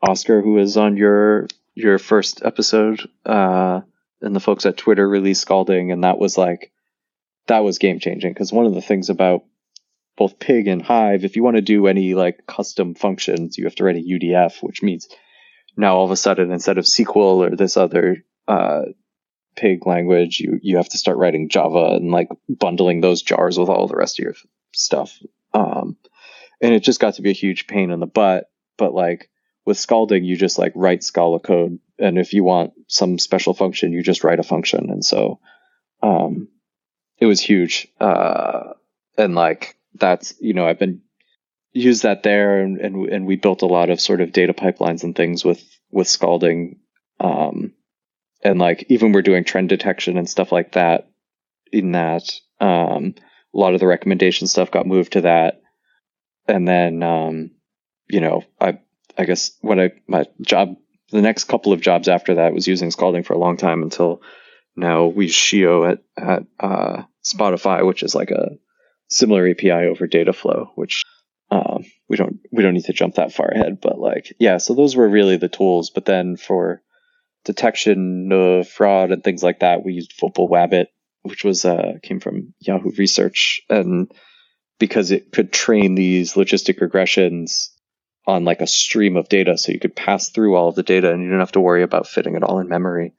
Oscar, 0.00 0.40
who 0.40 0.52
was 0.52 0.76
on 0.76 0.96
your 0.96 1.48
your 1.74 1.98
first 1.98 2.42
episode, 2.44 3.06
uh, 3.24 3.80
and 4.20 4.34
the 4.34 4.40
folks 4.40 4.64
at 4.66 4.76
Twitter 4.76 5.06
released 5.06 5.42
Scalding, 5.42 5.92
and 5.92 6.04
that 6.04 6.18
was 6.18 6.38
like 6.38 6.72
that 7.48 7.64
was 7.64 7.78
game 7.78 7.98
changing 7.98 8.32
because 8.32 8.52
one 8.52 8.66
of 8.66 8.74
the 8.74 8.82
things 8.82 9.10
about 9.10 9.44
both 10.16 10.38
Pig 10.38 10.66
and 10.66 10.82
Hive, 10.82 11.24
if 11.24 11.36
you 11.36 11.42
want 11.42 11.56
to 11.56 11.62
do 11.62 11.86
any 11.86 12.14
like 12.14 12.46
custom 12.46 12.94
functions, 12.94 13.58
you 13.58 13.64
have 13.64 13.74
to 13.76 13.84
write 13.84 13.96
a 13.96 14.00
UDF, 14.00 14.62
which 14.62 14.82
means 14.82 15.08
now 15.76 15.96
all 15.96 16.04
of 16.04 16.10
a 16.10 16.16
sudden 16.16 16.50
instead 16.52 16.78
of 16.78 16.84
SQL 16.84 17.50
or 17.50 17.54
this 17.54 17.76
other 17.76 18.24
uh, 18.48 18.82
Pig 19.56 19.86
language, 19.86 20.40
you 20.40 20.58
you 20.62 20.76
have 20.76 20.88
to 20.88 20.98
start 20.98 21.18
writing 21.18 21.48
Java 21.48 21.96
and 21.96 22.10
like 22.10 22.28
bundling 22.48 23.00
those 23.00 23.22
jars 23.22 23.58
with 23.58 23.68
all 23.68 23.86
the 23.86 23.96
rest 23.96 24.18
of 24.18 24.24
your 24.24 24.34
stuff. 24.74 25.18
Um, 25.52 25.96
and 26.60 26.74
it 26.74 26.82
just 26.82 27.00
got 27.00 27.14
to 27.14 27.22
be 27.22 27.30
a 27.30 27.34
huge 27.34 27.66
pain 27.66 27.90
in 27.90 28.00
the 28.00 28.06
butt. 28.06 28.50
But 28.76 28.94
like 28.94 29.30
with 29.64 29.78
Scalding, 29.78 30.24
you 30.24 30.36
just 30.36 30.58
like 30.58 30.72
write 30.74 31.02
Scala 31.02 31.40
code, 31.40 31.78
and 31.98 32.18
if 32.18 32.32
you 32.32 32.44
want 32.44 32.72
some 32.88 33.18
special 33.18 33.54
function, 33.54 33.92
you 33.92 34.02
just 34.02 34.24
write 34.24 34.38
a 34.38 34.44
function. 34.44 34.90
And 34.90 35.04
so, 35.04 35.40
um, 36.02 36.48
it 37.18 37.26
was 37.26 37.40
huge. 37.40 37.88
Uh, 38.00 38.74
and 39.18 39.34
like 39.34 39.76
that's 39.94 40.34
you 40.40 40.54
know 40.54 40.66
I've 40.66 40.78
been 40.78 41.02
used 41.72 42.04
that 42.04 42.22
there, 42.22 42.60
and, 42.60 42.78
and 42.78 43.08
and 43.08 43.26
we 43.26 43.36
built 43.36 43.62
a 43.62 43.66
lot 43.66 43.90
of 43.90 44.00
sort 44.00 44.20
of 44.20 44.32
data 44.32 44.54
pipelines 44.54 45.04
and 45.04 45.14
things 45.14 45.44
with 45.44 45.62
with 45.90 46.08
Scalding. 46.08 46.80
Um, 47.18 47.72
and 48.42 48.58
like 48.58 48.86
even 48.88 49.12
we're 49.12 49.22
doing 49.22 49.44
trend 49.44 49.68
detection 49.68 50.18
and 50.18 50.28
stuff 50.28 50.52
like 50.52 50.72
that 50.72 51.10
in 51.72 51.92
that. 51.92 52.30
Um, 52.60 53.14
a 53.54 53.58
lot 53.58 53.74
of 53.74 53.80
the 53.80 53.86
recommendation 53.86 54.46
stuff 54.46 54.70
got 54.70 54.86
moved 54.86 55.14
to 55.14 55.22
that, 55.22 55.62
and 56.46 56.68
then 56.68 57.02
um, 57.02 57.50
you 58.08 58.20
know 58.20 58.44
I 58.60 58.78
I 59.16 59.24
guess 59.24 59.52
what 59.60 59.80
I 59.80 59.92
my 60.06 60.24
job 60.40 60.76
the 61.10 61.22
next 61.22 61.44
couple 61.44 61.72
of 61.72 61.80
jobs 61.80 62.08
after 62.08 62.36
that 62.36 62.52
was 62.52 62.66
using 62.66 62.90
Scalding 62.90 63.24
for 63.24 63.34
a 63.34 63.38
long 63.38 63.56
time 63.56 63.82
until 63.82 64.22
now 64.76 65.06
we 65.06 65.26
use 65.26 65.36
Scio 65.36 65.84
at 65.84 65.98
at 66.16 66.42
uh, 66.60 67.02
Spotify, 67.24 67.86
which 67.86 68.02
is 68.02 68.14
like 68.14 68.30
a 68.30 68.58
similar 69.08 69.48
API 69.48 69.70
over 69.70 70.06
Dataflow, 70.06 70.68
which 70.74 71.04
um, 71.50 71.84
we 72.08 72.16
don't 72.16 72.40
we 72.52 72.62
don't 72.62 72.74
need 72.74 72.84
to 72.84 72.92
jump 72.92 73.14
that 73.16 73.32
far 73.32 73.48
ahead, 73.48 73.80
but 73.80 73.98
like 73.98 74.34
yeah, 74.38 74.58
so 74.58 74.74
those 74.74 74.96
were 74.96 75.08
really 75.08 75.36
the 75.36 75.48
tools. 75.48 75.90
But 75.90 76.04
then 76.04 76.36
for 76.36 76.82
detection 77.44 78.30
of 78.32 78.68
fraud 78.68 79.12
and 79.12 79.22
things 79.22 79.42
like 79.42 79.60
that, 79.60 79.84
we 79.84 79.94
used 79.94 80.18
Vowpal 80.20 80.50
Wabbit, 80.50 80.86
which 81.22 81.44
was 81.44 81.64
uh, 81.64 81.94
came 82.02 82.20
from 82.20 82.52
Yahoo 82.58 82.90
Research, 82.98 83.60
and 83.70 84.10
because 84.78 85.10
it 85.10 85.32
could 85.32 85.52
train 85.52 85.94
these 85.94 86.34
logistic 86.34 86.80
regressions 86.80 87.68
on 88.26 88.44
like 88.44 88.60
a 88.60 88.66
stream 88.66 89.16
of 89.16 89.28
data, 89.28 89.56
so 89.56 89.72
you 89.72 89.78
could 89.78 89.94
pass 89.94 90.30
through 90.30 90.56
all 90.56 90.68
of 90.68 90.74
the 90.74 90.82
data, 90.82 91.12
and 91.12 91.22
you 91.22 91.30
don't 91.30 91.38
have 91.38 91.52
to 91.52 91.60
worry 91.60 91.82
about 91.82 92.08
fitting 92.08 92.34
it 92.34 92.42
all 92.42 92.58
in 92.58 92.68
memory. 92.68 93.12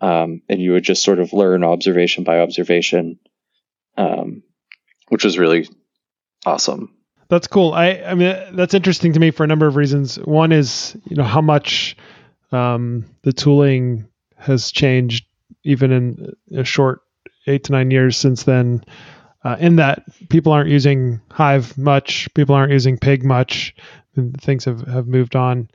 Um, 0.00 0.42
and 0.48 0.60
you 0.60 0.72
would 0.72 0.82
just 0.82 1.04
sort 1.04 1.20
of 1.20 1.32
learn 1.32 1.62
observation 1.64 2.24
by 2.24 2.40
observation, 2.40 3.18
um, 3.96 4.42
which 5.08 5.24
was 5.24 5.38
really 5.38 5.68
awesome. 6.44 6.96
That's 7.28 7.46
cool. 7.46 7.72
I, 7.72 8.02
I 8.04 8.14
mean, 8.14 8.36
that's 8.56 8.74
interesting 8.74 9.14
to 9.14 9.20
me 9.20 9.30
for 9.30 9.44
a 9.44 9.46
number 9.46 9.66
of 9.66 9.76
reasons. 9.76 10.16
One 10.16 10.52
is, 10.52 10.96
you 11.04 11.16
know, 11.16 11.22
how 11.24 11.40
much 11.40 11.96
um, 12.50 13.06
the 13.22 13.32
tooling 13.32 14.08
has 14.36 14.70
changed 14.70 15.24
even 15.64 15.92
in 15.92 16.34
a 16.54 16.64
short 16.64 17.00
eight 17.46 17.64
to 17.64 17.72
nine 17.72 17.90
years 17.90 18.16
since 18.16 18.42
then. 18.42 18.84
Uh, 19.44 19.56
in 19.58 19.76
that 19.76 20.04
people 20.28 20.52
aren't 20.52 20.70
using 20.70 21.20
Hive 21.30 21.76
much, 21.76 22.32
people 22.34 22.54
aren't 22.54 22.72
using 22.72 22.96
Pig 22.96 23.24
much, 23.24 23.74
and 24.14 24.40
things 24.40 24.64
have, 24.66 24.82
have 24.82 25.08
moved 25.08 25.34
on, 25.34 25.68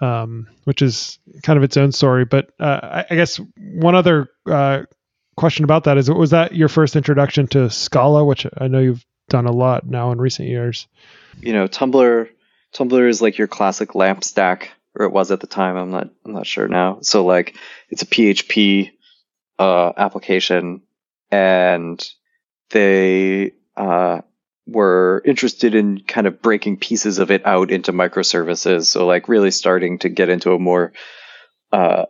um, 0.00 0.48
which 0.64 0.82
is 0.82 1.18
kind 1.42 1.56
of 1.56 1.62
its 1.62 1.76
own 1.76 1.92
story. 1.92 2.26
But 2.26 2.50
uh, 2.60 2.80
I, 2.82 3.06
I, 3.10 3.14
guess 3.14 3.40
one 3.56 3.94
other 3.94 4.28
uh, 4.44 4.82
question 5.36 5.64
about 5.64 5.84
that 5.84 5.96
is 5.96 6.10
was 6.10 6.30
that 6.30 6.54
your 6.54 6.68
first 6.68 6.94
introduction 6.94 7.46
to 7.48 7.70
Scala, 7.70 8.24
which 8.24 8.46
I 8.58 8.68
know 8.68 8.80
you've 8.80 9.04
done 9.30 9.46
a 9.46 9.52
lot 9.52 9.86
now 9.86 10.12
in 10.12 10.18
recent 10.18 10.48
years? 10.48 10.86
You 11.40 11.54
know, 11.54 11.68
Tumblr. 11.68 12.28
Tumblr 12.74 13.08
is 13.08 13.22
like 13.22 13.38
your 13.38 13.48
classic 13.48 13.94
LAMP 13.94 14.24
stack 14.24 14.72
or 14.96 15.06
it 15.06 15.12
was 15.12 15.30
at 15.30 15.40
the 15.40 15.46
time. 15.46 15.76
I'm 15.76 15.90
not 15.90 16.10
I'm 16.24 16.32
not 16.32 16.46
sure 16.46 16.68
now. 16.68 16.98
So 17.02 17.24
like 17.24 17.56
it's 17.90 18.02
a 18.02 18.06
PHP 18.06 18.90
uh, 19.58 19.92
application, 19.96 20.82
and 21.30 22.04
they 22.70 23.52
uh, 23.76 24.20
were 24.66 25.22
interested 25.24 25.74
in 25.74 26.00
kind 26.00 26.26
of 26.26 26.42
breaking 26.42 26.78
pieces 26.78 27.18
of 27.18 27.30
it 27.30 27.46
out 27.46 27.70
into 27.70 27.92
microservices. 27.92 28.86
So 28.86 29.06
like 29.06 29.28
really 29.28 29.50
starting 29.50 29.98
to 30.00 30.08
get 30.08 30.28
into 30.28 30.52
a 30.52 30.58
more 30.58 30.92
uh, 31.72 32.06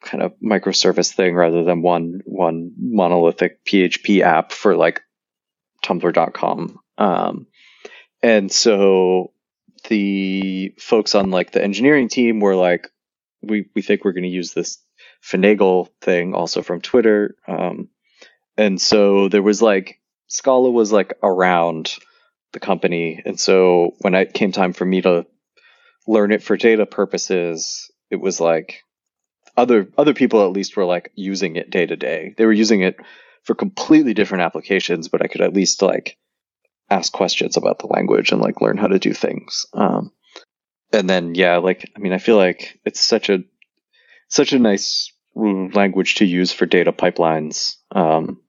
kind 0.00 0.22
of 0.22 0.32
microservice 0.42 1.12
thing 1.12 1.34
rather 1.34 1.64
than 1.64 1.82
one 1.82 2.20
one 2.24 2.72
monolithic 2.76 3.64
PHP 3.64 4.20
app 4.20 4.52
for 4.52 4.76
like 4.76 5.02
Tumblr.com. 5.84 6.78
Um, 6.98 7.46
and 8.22 8.50
so 8.50 9.32
the 9.88 10.74
folks 10.78 11.14
on 11.14 11.30
like 11.30 11.52
the 11.52 11.62
engineering 11.62 12.08
team 12.08 12.40
were 12.40 12.56
like, 12.56 12.88
we 13.42 13.66
we 13.74 13.82
think 13.82 14.04
we're 14.04 14.12
going 14.12 14.22
to 14.24 14.28
use 14.28 14.52
this 14.52 14.78
finagle 15.22 15.88
thing 16.00 16.34
also 16.34 16.62
from 16.62 16.80
Twitter. 16.80 17.36
Um, 17.46 17.88
and 18.56 18.80
so 18.80 19.28
there 19.28 19.42
was 19.42 19.62
like 19.62 20.00
Scala 20.28 20.70
was 20.70 20.92
like 20.92 21.18
around 21.22 21.94
the 22.52 22.60
company, 22.60 23.22
and 23.24 23.38
so 23.38 23.94
when 24.00 24.14
it 24.14 24.34
came 24.34 24.52
time 24.52 24.72
for 24.72 24.84
me 24.84 25.02
to 25.02 25.26
learn 26.06 26.32
it 26.32 26.42
for 26.42 26.56
data 26.56 26.86
purposes, 26.86 27.90
it 28.10 28.16
was 28.16 28.40
like 28.40 28.82
other 29.56 29.88
other 29.98 30.14
people 30.14 30.44
at 30.44 30.52
least 30.52 30.76
were 30.76 30.84
like 30.84 31.12
using 31.14 31.56
it 31.56 31.70
day 31.70 31.86
to 31.86 31.96
day. 31.96 32.34
They 32.36 32.46
were 32.46 32.52
using 32.52 32.82
it 32.82 32.96
for 33.44 33.54
completely 33.54 34.14
different 34.14 34.44
applications, 34.44 35.08
but 35.08 35.22
I 35.22 35.26
could 35.26 35.40
at 35.40 35.54
least 35.54 35.82
like 35.82 36.16
ask 36.90 37.12
questions 37.12 37.56
about 37.56 37.78
the 37.78 37.86
language 37.86 38.32
and 38.32 38.40
like 38.40 38.60
learn 38.60 38.76
how 38.76 38.86
to 38.86 38.98
do 38.98 39.12
things. 39.12 39.66
Um, 39.72 40.12
and 40.92 41.08
then 41.08 41.34
yeah, 41.34 41.56
like 41.58 41.90
I 41.96 41.98
mean, 41.98 42.12
I 42.12 42.18
feel 42.18 42.36
like 42.36 42.78
it's 42.84 43.00
such 43.00 43.30
a 43.30 43.44
such 44.28 44.52
a 44.52 44.58
nice 44.58 45.12
language 45.34 46.16
to 46.16 46.26
use 46.26 46.52
for 46.52 46.66
data 46.66 46.92
pipelines. 46.92 47.76
Um, 47.90 48.41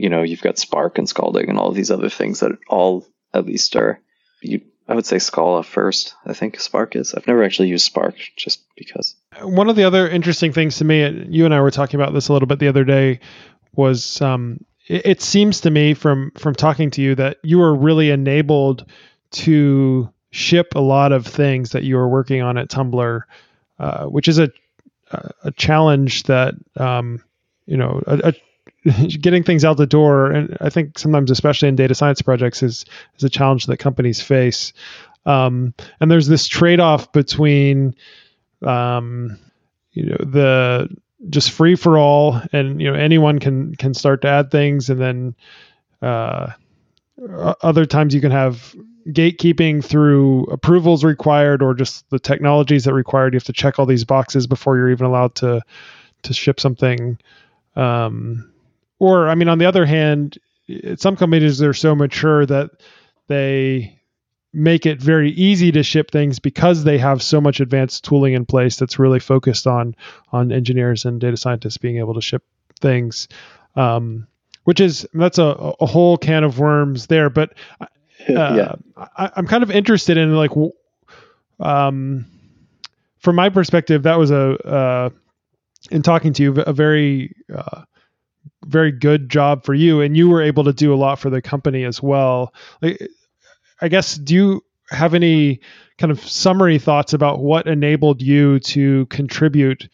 you 0.00 0.08
know, 0.08 0.22
you've 0.22 0.40
got 0.40 0.58
Spark 0.58 0.96
and 0.96 1.06
Scalding 1.06 1.50
and 1.50 1.58
all 1.58 1.72
these 1.72 1.90
other 1.90 2.08
things 2.08 2.40
that 2.40 2.56
all 2.68 3.06
at 3.34 3.44
least 3.44 3.76
are 3.76 4.00
you. 4.40 4.62
I 4.88 4.94
would 4.94 5.06
say 5.06 5.18
Scala 5.18 5.62
first. 5.62 6.14
I 6.26 6.32
think 6.32 6.58
Spark 6.58 6.96
is. 6.96 7.14
I've 7.14 7.26
never 7.26 7.44
actually 7.44 7.68
used 7.68 7.84
Spark 7.84 8.16
just 8.36 8.64
because. 8.76 9.14
One 9.40 9.68
of 9.68 9.76
the 9.76 9.84
other 9.84 10.08
interesting 10.08 10.52
things 10.52 10.78
to 10.78 10.84
me, 10.84 11.26
you 11.28 11.44
and 11.44 11.54
I 11.54 11.60
were 11.60 11.70
talking 11.70 12.00
about 12.00 12.12
this 12.12 12.28
a 12.28 12.32
little 12.32 12.48
bit 12.48 12.58
the 12.58 12.68
other 12.68 12.82
day, 12.82 13.20
was 13.74 14.20
um, 14.20 14.64
it, 14.88 15.06
it 15.06 15.22
seems 15.22 15.60
to 15.60 15.70
me 15.70 15.92
from 15.94 16.32
from 16.32 16.54
talking 16.54 16.90
to 16.92 17.02
you 17.02 17.14
that 17.16 17.36
you 17.42 17.58
were 17.58 17.74
really 17.74 18.10
enabled 18.10 18.86
to 19.32 20.10
ship 20.30 20.74
a 20.74 20.80
lot 20.80 21.12
of 21.12 21.26
things 21.26 21.72
that 21.72 21.84
you 21.84 21.96
were 21.96 22.08
working 22.08 22.40
on 22.40 22.56
at 22.56 22.68
Tumblr, 22.68 23.20
uh, 23.78 24.06
which 24.06 24.28
is 24.28 24.38
a 24.38 24.50
a 25.42 25.50
challenge 25.50 26.22
that 26.24 26.54
um, 26.76 27.22
you 27.66 27.76
know 27.76 28.02
a, 28.06 28.28
a, 28.28 28.32
getting 29.20 29.42
things 29.42 29.64
out 29.64 29.76
the 29.76 29.86
door, 29.86 30.30
and 30.30 30.56
I 30.60 30.70
think 30.70 30.98
sometimes, 30.98 31.30
especially 31.30 31.68
in 31.68 31.76
data 31.76 31.94
science 31.94 32.22
projects, 32.22 32.62
is 32.62 32.84
is 33.16 33.24
a 33.24 33.28
challenge 33.30 33.66
that 33.66 33.76
companies 33.78 34.20
face. 34.20 34.72
Um, 35.26 35.74
and 36.00 36.10
there's 36.10 36.26
this 36.26 36.46
trade 36.46 36.80
off 36.80 37.12
between 37.12 37.94
um, 38.62 39.38
you 39.92 40.06
know 40.06 40.16
the 40.18 40.88
just 41.28 41.50
free 41.50 41.74
for 41.74 41.98
all, 41.98 42.40
and 42.52 42.80
you 42.80 42.90
know 42.90 42.98
anyone 42.98 43.38
can 43.38 43.74
can 43.74 43.92
start 43.92 44.22
to 44.22 44.28
add 44.28 44.50
things, 44.50 44.88
and 44.88 45.00
then 45.00 45.34
uh, 46.00 46.52
other 47.62 47.84
times 47.84 48.14
you 48.14 48.20
can 48.20 48.30
have 48.30 48.74
gatekeeping 49.08 49.84
through 49.84 50.44
approvals 50.44 51.04
required 51.04 51.62
or 51.62 51.74
just 51.74 52.08
the 52.10 52.18
technologies 52.18 52.84
that 52.84 52.94
required. 52.94 53.34
You 53.34 53.38
have 53.38 53.44
to 53.44 53.52
check 53.52 53.78
all 53.78 53.86
these 53.86 54.04
boxes 54.04 54.46
before 54.46 54.76
you're 54.76 54.90
even 54.90 55.06
allowed 55.06 55.34
to 55.36 55.60
to 56.22 56.32
ship 56.32 56.60
something. 56.60 57.18
Um, 57.76 58.49
or 59.00 59.28
I 59.28 59.34
mean, 59.34 59.48
on 59.48 59.58
the 59.58 59.66
other 59.66 59.84
hand, 59.84 60.38
some 60.96 61.16
companies 61.16 61.58
they're 61.58 61.74
so 61.74 61.96
mature 61.96 62.46
that 62.46 62.70
they 63.26 64.00
make 64.52 64.86
it 64.86 65.00
very 65.00 65.30
easy 65.32 65.72
to 65.72 65.82
ship 65.82 66.10
things 66.10 66.38
because 66.38 66.84
they 66.84 66.98
have 66.98 67.22
so 67.22 67.40
much 67.40 67.60
advanced 67.60 68.04
tooling 68.04 68.34
in 68.34 68.46
place 68.46 68.76
that's 68.76 68.98
really 68.98 69.20
focused 69.20 69.66
on 69.66 69.96
on 70.30 70.52
engineers 70.52 71.04
and 71.04 71.20
data 71.20 71.36
scientists 71.36 71.78
being 71.78 71.98
able 71.98 72.14
to 72.14 72.20
ship 72.20 72.44
things. 72.80 73.26
Um, 73.74 74.28
which 74.64 74.80
is 74.80 75.06
that's 75.14 75.38
a, 75.38 75.74
a 75.80 75.86
whole 75.86 76.16
can 76.16 76.44
of 76.44 76.58
worms 76.58 77.06
there. 77.06 77.30
But 77.30 77.54
uh, 77.80 77.86
yeah. 78.28 78.74
I, 79.16 79.30
am 79.36 79.46
kind 79.46 79.62
of 79.62 79.70
interested 79.70 80.16
in 80.16 80.34
like, 80.36 80.50
um, 81.58 82.26
from 83.18 83.36
my 83.36 83.48
perspective, 83.48 84.04
that 84.04 84.18
was 84.18 84.30
a 84.30 84.52
uh, 84.66 85.10
in 85.90 86.02
talking 86.02 86.32
to 86.34 86.42
you 86.42 86.60
a 86.60 86.72
very 86.72 87.34
uh, 87.54 87.82
very 88.64 88.92
good 88.92 89.28
job 89.28 89.64
for 89.64 89.74
you, 89.74 90.00
and 90.00 90.16
you 90.16 90.28
were 90.28 90.42
able 90.42 90.64
to 90.64 90.72
do 90.72 90.92
a 90.92 90.96
lot 90.96 91.18
for 91.18 91.30
the 91.30 91.42
company 91.42 91.84
as 91.84 92.02
well. 92.02 92.54
Like, 92.82 93.08
I 93.80 93.88
guess 93.88 94.14
do 94.14 94.34
you 94.34 94.64
have 94.90 95.14
any 95.14 95.60
kind 95.98 96.10
of 96.10 96.20
summary 96.20 96.78
thoughts 96.78 97.12
about 97.12 97.40
what 97.40 97.66
enabled 97.66 98.22
you 98.22 98.58
to 98.60 99.06
contribute 99.06 99.88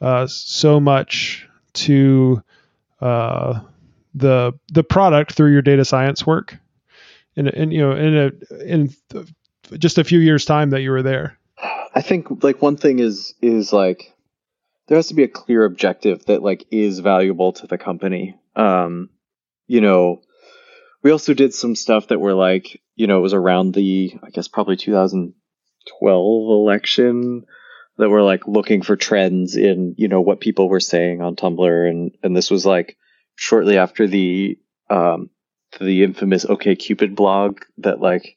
uh, 0.00 0.26
so 0.26 0.78
much 0.78 1.48
to 1.72 2.42
uh, 3.00 3.60
the 4.14 4.52
the 4.72 4.84
product 4.84 5.32
through 5.32 5.52
your 5.52 5.62
data 5.62 5.84
science 5.84 6.26
work 6.26 6.56
and 7.36 7.48
in 7.48 7.70
you 7.70 7.80
know 7.80 7.92
in 7.92 8.16
a 8.16 8.62
in 8.64 8.94
just 9.78 9.98
a 9.98 10.04
few 10.04 10.18
years 10.18 10.44
time 10.44 10.70
that 10.70 10.80
you 10.80 10.90
were 10.90 11.02
there 11.02 11.38
i 11.94 12.00
think 12.00 12.42
like 12.42 12.62
one 12.62 12.76
thing 12.76 12.98
is 12.98 13.34
is 13.42 13.72
like 13.72 14.12
there 14.86 14.96
has 14.96 15.08
to 15.08 15.14
be 15.14 15.24
a 15.24 15.28
clear 15.28 15.64
objective 15.64 16.24
that 16.26 16.42
like 16.42 16.66
is 16.70 16.98
valuable 17.00 17.52
to 17.52 17.66
the 17.66 17.78
company. 17.78 18.36
Um 18.54 19.10
you 19.66 19.80
know 19.80 20.22
we 21.02 21.10
also 21.10 21.34
did 21.34 21.54
some 21.54 21.74
stuff 21.76 22.08
that 22.08 22.20
were 22.20 22.34
like 22.34 22.80
you 22.94 23.06
know 23.06 23.18
it 23.18 23.22
was 23.22 23.34
around 23.34 23.74
the 23.74 24.16
i 24.22 24.30
guess 24.30 24.48
probably 24.48 24.76
2012 24.76 26.48
election 26.48 27.44
that 27.98 28.08
were 28.08 28.22
like 28.22 28.46
looking 28.46 28.82
for 28.82 28.96
trends 28.96 29.56
in 29.56 29.94
you 29.96 30.08
know 30.08 30.20
what 30.20 30.40
people 30.40 30.68
were 30.68 30.80
saying 30.80 31.22
on 31.22 31.36
tumblr. 31.36 31.88
And 31.88 32.12
and 32.22 32.36
this 32.36 32.50
was 32.50 32.66
like 32.66 32.96
shortly 33.34 33.78
after 33.78 34.06
the 34.06 34.58
um, 34.90 35.30
the 35.80 36.04
infamous 36.04 36.44
OkCupid 36.44 37.14
blog 37.14 37.60
that 37.78 38.00
like 38.00 38.36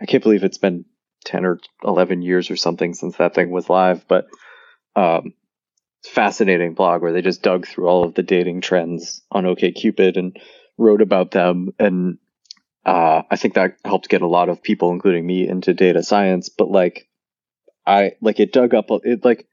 I 0.00 0.06
can't 0.06 0.22
believe 0.22 0.44
it's 0.44 0.58
been 0.58 0.84
10 1.24 1.44
or 1.44 1.58
11 1.84 2.22
years 2.22 2.50
or 2.50 2.56
something 2.56 2.94
since 2.94 3.16
that 3.16 3.34
thing 3.34 3.50
was 3.50 3.70
live, 3.70 4.06
but 4.08 4.26
um, 4.96 5.34
fascinating 6.06 6.74
blog 6.74 7.02
where 7.02 7.12
they 7.12 7.22
just 7.22 7.42
dug 7.42 7.66
through 7.66 7.86
all 7.86 8.04
of 8.04 8.14
the 8.14 8.22
dating 8.22 8.60
trends 8.60 9.22
on 9.30 9.44
OkCupid 9.44 10.16
and 10.16 10.38
wrote 10.78 11.02
about 11.02 11.30
them. 11.30 11.70
And 11.78 12.18
uh, 12.84 13.22
I 13.30 13.36
think 13.36 13.54
that 13.54 13.76
helped 13.84 14.08
get 14.08 14.22
a 14.22 14.26
lot 14.26 14.48
of 14.48 14.62
people, 14.62 14.92
including 14.92 15.26
me, 15.26 15.48
into 15.48 15.74
data 15.74 16.02
science. 16.02 16.48
But 16.48 16.70
like, 16.70 17.08
I 17.86 18.12
like 18.20 18.40
it 18.40 18.52
dug 18.52 18.74
up 18.74 18.86
it 19.04 19.24
like 19.24 19.46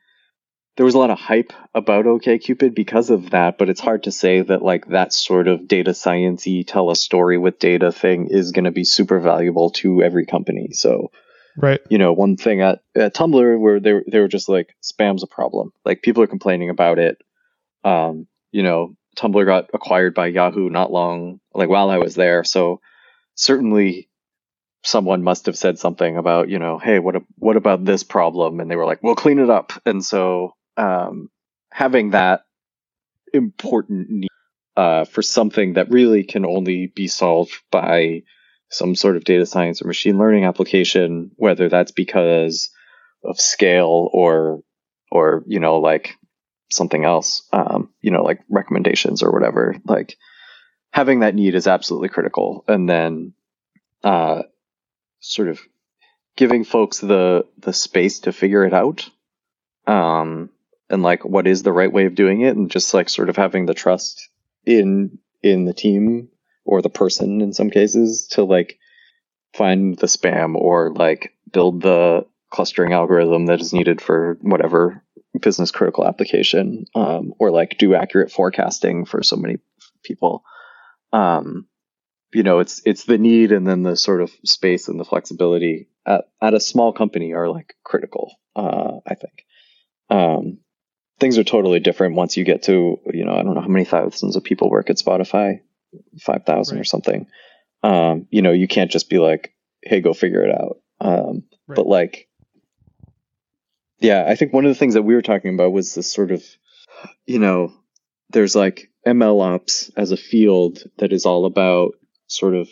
there 0.78 0.86
was 0.86 0.96
a 0.96 1.00
lot 1.00 1.10
of 1.10 1.20
hype 1.20 1.52
about 1.76 2.06
OkCupid 2.06 2.74
because 2.74 3.10
of 3.10 3.32
that, 3.32 3.58
but 3.58 3.70
it's 3.70 3.82
hard 3.82 4.04
to 4.04 4.12
say 4.12 4.42
that 4.42 4.62
like 4.62 4.88
that 4.88 5.12
sort 5.14 5.48
of 5.48 5.68
data 5.68 5.92
sciencey 5.92 6.66
tell 6.66 6.90
a 6.90 6.96
story 6.96 7.38
with 7.38 7.60
data 7.60 7.92
thing 7.92 8.28
is 8.30 8.52
going 8.52 8.66
to 8.66 8.72
be 8.72 8.86
super 8.86 9.20
valuable 9.20 9.72
to 9.72 10.02
every 10.02 10.26
company. 10.26 10.70
So, 10.72 11.12
right, 11.58 11.82
you 11.90 11.98
know, 11.98 12.14
one 12.14 12.38
thing 12.38 12.62
at, 12.62 12.80
at 12.96 13.16
Tumblr 13.16 13.60
where 13.60 13.80
they 13.80 14.02
they 14.08 14.20
were 14.20 14.28
just 14.28 14.50
like 14.50 14.76
spam's 14.82 15.24
a 15.24 15.28
problem, 15.28 15.72
like 15.86 16.02
people 16.02 16.24
are 16.24 16.28
complaining 16.28 16.70
about 16.70 17.00
it. 17.00 17.18
Um, 17.84 18.28
you 18.52 18.64
know, 18.64 18.96
Tumblr 19.18 19.46
got 19.46 19.70
acquired 19.74 20.14
by 20.14 20.28
Yahoo 20.28 20.70
not 20.70 20.92
long 20.92 21.40
like 21.54 21.70
while 21.70 21.90
I 21.90 21.98
was 21.98 22.16
there, 22.16 22.44
so 22.44 22.82
certainly 23.36 24.10
someone 24.84 25.24
must 25.24 25.46
have 25.46 25.58
said 25.58 25.78
something 25.78 26.18
about 26.18 26.50
you 26.50 26.58
know 26.58 26.80
hey 26.80 27.00
what 27.00 27.16
what 27.38 27.58
about 27.58 27.86
this 27.86 28.04
problem? 28.04 28.60
And 28.60 28.70
they 28.70 28.76
were 28.76 28.86
like 28.86 29.04
we'll 29.04 29.16
clean 29.16 29.40
it 29.40 29.50
up. 29.50 29.74
And 29.86 30.04
so 30.04 30.56
um, 30.78 31.30
having 31.72 32.12
that 32.12 32.42
important 33.34 34.10
need 34.10 34.30
uh, 34.76 35.06
for 35.06 35.22
something 35.22 35.74
that 35.74 35.90
really 35.90 36.24
can 36.24 36.46
only 36.46 36.88
be 36.88 37.08
solved 37.08 37.54
by 37.72 38.24
some 38.72 38.96
sort 38.96 39.18
of 39.18 39.24
data 39.24 39.46
science 39.46 39.82
or 39.82 39.88
machine 39.88 40.18
learning 40.18 40.46
application, 40.46 41.32
whether 41.36 41.70
that's 41.70 41.92
because 41.92 42.72
of 43.24 43.40
scale 43.40 44.10
or 44.12 44.62
or 45.12 45.44
you 45.46 45.60
know 45.60 45.78
like 45.78 46.16
something 46.72 47.06
else, 47.06 47.48
um, 47.54 47.90
you 48.02 48.12
know 48.12 48.24
like 48.24 48.40
recommendations 48.50 49.22
or 49.22 49.32
whatever. 49.32 49.76
Like 49.86 50.18
having 50.92 51.20
that 51.20 51.36
need 51.36 51.54
is 51.54 51.68
absolutely 51.68 52.10
critical, 52.10 52.64
and 52.68 52.90
then 52.90 53.34
uh, 54.04 54.44
sort 55.20 55.50
of 55.50 55.60
giving 56.36 56.64
folks 56.64 57.00
the 57.00 57.46
the 57.60 57.74
space 57.74 58.20
to 58.22 58.32
figure 58.32 58.66
it 58.66 58.74
out 58.74 59.10
um, 59.88 60.50
and 60.90 61.04
like 61.04 61.26
what 61.26 61.48
is 61.48 61.64
the 61.64 61.74
right 61.74 61.92
way 61.92 62.06
of 62.06 62.16
doing 62.16 62.42
it 62.42 62.56
and 62.56 62.72
just 62.72 62.94
like 62.94 63.10
sort 63.10 63.30
of 63.30 63.36
having 63.36 63.66
the 63.66 63.74
trust 63.74 64.30
in 64.66 65.18
in 65.42 65.66
the 65.66 65.74
team 65.74 66.30
or 66.66 66.82
the 66.82 66.90
person 66.90 67.42
in 67.42 67.54
some 67.54 67.70
cases 67.70 68.28
to 68.28 68.44
like 68.44 68.78
find 69.54 69.98
the 69.98 70.08
spam 70.08 70.56
or 70.56 70.94
like 70.94 71.34
build 71.52 71.82
the 71.82 72.26
clustering 72.50 72.94
algorithm 72.94 73.46
that 73.46 73.62
is 73.62 73.74
needed 73.74 74.02
for 74.02 74.38
whatever 74.42 75.04
business 75.40 75.72
critical 75.72 76.06
application 76.06 76.86
um, 76.96 77.34
or 77.40 77.52
like 77.52 77.78
do 77.78 77.96
accurate 77.96 78.32
forecasting 78.32 79.06
for 79.06 79.24
so 79.24 79.36
many 79.36 79.58
people. 80.04 80.44
Um, 81.14 81.68
you 82.34 82.44
know 82.44 82.60
it's 82.60 82.82
it's 82.86 83.06
the 83.06 83.18
need 83.18 83.52
and 83.52 83.68
then 83.68 83.84
the 83.84 83.96
sort 83.96 84.22
of 84.22 84.32
space 84.46 84.88
and 84.88 85.00
the 85.00 85.06
flexibility 85.06 85.90
at, 86.06 86.26
at 86.42 86.54
a 86.54 86.60
small 86.60 86.94
company 86.94 87.34
are 87.34 87.50
like 87.50 87.76
critical 87.84 88.36
uh, 88.56 89.00
i 89.06 89.16
think. 89.16 89.46
Um, 90.10 90.60
things 91.20 91.38
are 91.38 91.44
totally 91.44 91.80
different 91.80 92.16
once 92.16 92.36
you 92.36 92.44
get 92.44 92.64
to 92.64 93.00
you 93.14 93.26
know 93.26 93.34
I 93.34 93.44
don't 93.44 93.56
know 93.56 93.62
how 93.62 93.68
many 93.68 93.86
thousands 93.86 94.36
of 94.36 94.44
people 94.44 94.70
work 94.70 94.90
at 94.90 94.98
Spotify, 94.98 95.62
five 96.20 96.46
thousand 96.46 96.78
right. 96.78 96.82
or 96.82 96.86
something. 96.86 97.28
Um, 97.84 98.28
you 98.30 98.42
know, 98.42 98.52
you 98.52 98.68
can't 98.68 98.92
just 98.92 99.10
be 99.10 99.18
like, 99.18 99.54
"Hey, 99.82 100.02
go 100.02 100.14
figure 100.14 100.44
it 100.44 100.52
out." 100.52 100.78
Um, 101.00 101.44
right. 101.68 101.76
But 101.76 101.88
like, 101.88 102.30
yeah, 104.00 104.26
I 104.28 104.36
think 104.36 104.54
one 104.54 104.66
of 104.66 104.70
the 104.70 104.76
things 104.76 104.94
that 104.94 105.04
we 105.04 105.16
were 105.16 105.22
talking 105.22 105.54
about 105.54 105.72
was 105.72 105.96
this 105.96 106.12
sort 106.12 106.32
of, 106.32 106.44
you 107.26 107.40
know, 107.40 107.74
there's 108.30 108.56
like 108.56 108.92
ML 109.06 109.56
ops 109.56 109.92
as 109.98 110.12
a 110.12 110.18
field 110.18 110.84
that 110.98 111.12
is 111.12 111.26
all 111.26 111.46
about 111.46 111.94
sort 112.28 112.56
of 112.56 112.70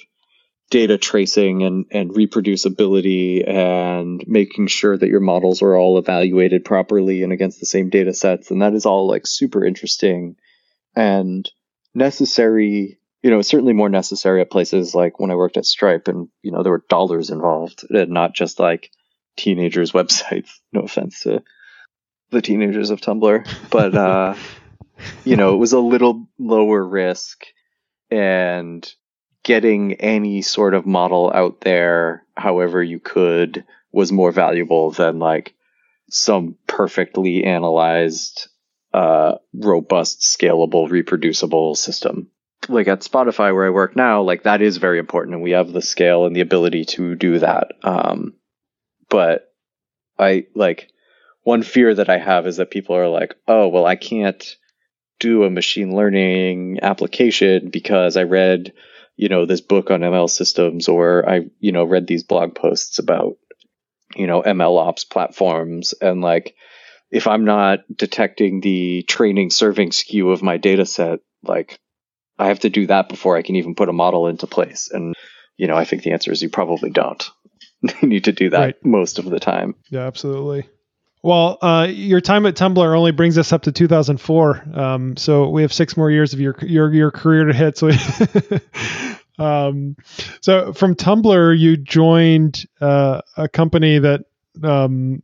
data 0.70 0.98
tracing 0.98 1.64
and, 1.64 1.86
and 1.92 2.12
reproducibility 2.12 3.48
and 3.48 4.24
making 4.28 4.68
sure 4.68 4.96
that 4.96 5.10
your 5.10 5.20
models 5.20 5.62
are 5.62 5.76
all 5.76 5.98
evaluated 5.98 6.64
properly 6.64 7.24
and 7.24 7.34
against 7.34 7.60
the 7.60 7.66
same 7.66 7.90
data 7.90 8.14
sets. 8.14 8.52
And 8.52 8.62
that 8.62 8.74
is 8.74 8.86
all 8.86 9.08
like 9.08 9.26
super 9.26 9.66
interesting 9.66 10.36
and 10.96 11.50
necessary. 11.96 12.99
You 13.22 13.30
know, 13.30 13.42
certainly 13.42 13.74
more 13.74 13.90
necessary 13.90 14.42
at 14.42 14.52
places 14.52 14.96
like 14.96 15.20
when 15.20 15.32
I 15.32 15.36
worked 15.36 15.58
at 15.58 15.66
Stripe 15.66 16.08
and, 16.08 16.30
you 16.42 16.52
know, 16.52 16.64
there 16.64 16.72
were 16.72 16.86
dollars 16.88 17.30
involved 17.30 17.86
and 17.90 18.12
not 18.12 18.34
just 18.34 18.60
like 18.60 18.92
teenagers' 19.38 19.92
websites. 19.94 20.50
No 20.72 20.82
offense 20.82 21.22
to 21.22 21.44
the 22.32 22.42
teenagers 22.42 22.92
of 22.92 23.02
Tumblr, 23.02 23.48
but, 23.70 23.96
uh, 23.96 24.36
you 25.26 25.36
know, 25.36 25.54
it 25.54 25.58
was 25.58 25.74
a 25.74 25.80
little 25.80 26.28
lower 26.38 26.84
risk 26.84 27.46
and 28.12 28.90
getting 29.44 29.94
any 29.96 30.42
sort 30.42 30.74
of 30.74 30.86
model 30.86 31.32
out 31.34 31.62
there, 31.62 32.26
however 32.36 32.84
you 32.84 33.00
could, 33.00 33.66
was 33.92 34.12
more 34.12 34.32
valuable 34.32 34.92
than 34.92 35.20
like 35.20 35.56
some 36.10 36.56
perfectly 36.68 37.44
analyzed, 37.44 38.48
uh, 38.94 39.36
robust, 39.54 40.22
scalable, 40.22 40.90
reproducible 40.90 41.76
system. 41.76 42.30
Like 42.68 42.88
at 42.88 43.02
Spotify, 43.02 43.54
where 43.54 43.66
I 43.66 43.72
work 43.72 43.96
now, 43.96 44.22
like 44.22 44.44
that 44.44 44.62
is 44.62 44.78
very 44.78 45.00
important, 45.00 45.36
and 45.36 45.44
we 45.44 45.52
have 45.52 45.72
the 45.72 45.82
scale 45.82 46.26
and 46.26 46.36
the 46.36 46.42
ability 46.42 46.86
to 46.86 47.16
do 47.16 47.40
that. 47.40 47.72
Um, 47.84 48.34
but 49.10 49.54
I 50.18 50.46
like 50.54 50.90
one 51.44 51.64
fear 51.64 51.96
that 51.96 52.10
I 52.10 52.18
have 52.18 52.46
is 52.46 52.58
that 52.58 52.72
people 52.72 52.96
are 52.96 53.08
like, 53.08 53.36
oh, 53.48 53.70
well, 53.70 53.86
I 53.86 53.96
can't 53.96 54.56
do 55.20 55.44
a 55.44 55.50
machine 55.50 55.96
learning 55.96 56.80
application 56.82 57.70
because 57.70 58.18
I 58.18 58.24
read, 58.24 58.74
you 59.16 59.30
know, 59.30 59.46
this 59.46 59.62
book 59.62 59.92
on 59.92 60.02
ML 60.02 60.30
systems 60.30 60.88
or 60.88 61.28
I, 61.28 61.48
you 61.60 61.72
know, 61.72 61.86
read 61.86 62.08
these 62.08 62.24
blog 62.24 62.56
posts 62.56 63.00
about, 63.00 63.38
you 64.16 64.28
know, 64.28 64.42
ML 64.42 64.78
ops 64.78 65.06
platforms. 65.06 65.94
And 66.02 66.22
like, 66.22 66.56
if 67.12 67.28
I'm 67.28 67.46
not 67.46 67.80
detecting 67.94 68.62
the 68.62 69.04
training 69.04 69.50
serving 69.50 69.92
skew 69.92 70.32
of 70.32 70.44
my 70.44 70.58
data 70.58 70.86
set, 70.86 71.20
like 71.44 71.80
I 72.40 72.48
have 72.48 72.60
to 72.62 72.70
do 72.70 72.88
that 72.88 73.10
before 73.10 73.38
I 73.38 73.42
can 73.42 73.58
even 73.58 73.76
put 73.76 73.90
a 73.90 73.94
model 73.94 74.28
into 74.28 74.48
place. 74.48 74.90
And, 74.92 75.14
you 75.58 75.68
know, 75.68 75.76
I 75.76 75.86
think 75.86 76.04
the 76.04 76.14
answer 76.14 76.32
is 76.32 76.42
you 76.42 76.50
probably 76.50 76.90
don't 76.90 77.30
need 78.02 78.24
to 78.24 78.32
do 78.32 78.50
that 78.52 78.60
right. 78.60 78.86
most 78.86 79.20
of 79.20 79.26
the 79.26 79.40
time. 79.40 79.76
Yeah, 79.90 80.08
absolutely. 80.08 80.68
Well, 81.22 81.58
uh, 81.62 81.88
your 81.90 82.22
time 82.22 82.46
at 82.46 82.56
Tumblr 82.56 82.98
only 82.98 83.12
brings 83.12 83.38
us 83.38 83.52
up 83.52 83.64
to 83.64 83.74
2004, 83.74 84.64
um, 84.74 85.18
so 85.18 85.50
we 85.50 85.64
have 85.64 85.74
six 85.74 85.98
more 85.98 86.10
years 86.10 86.34
of 86.34 86.40
your 86.40 86.56
your 86.62 86.94
your 86.94 87.12
career 87.12 87.44
to 87.44 87.54
hit. 87.54 87.78
So, 87.78 87.90
um, 89.44 89.98
so 90.40 90.72
from 90.72 90.96
Tumblr, 90.96 91.60
you 91.60 91.76
joined 91.76 92.66
uh, 92.80 93.20
a 93.36 93.50
company 93.50 94.00
that 94.00 94.22
um, 94.64 95.22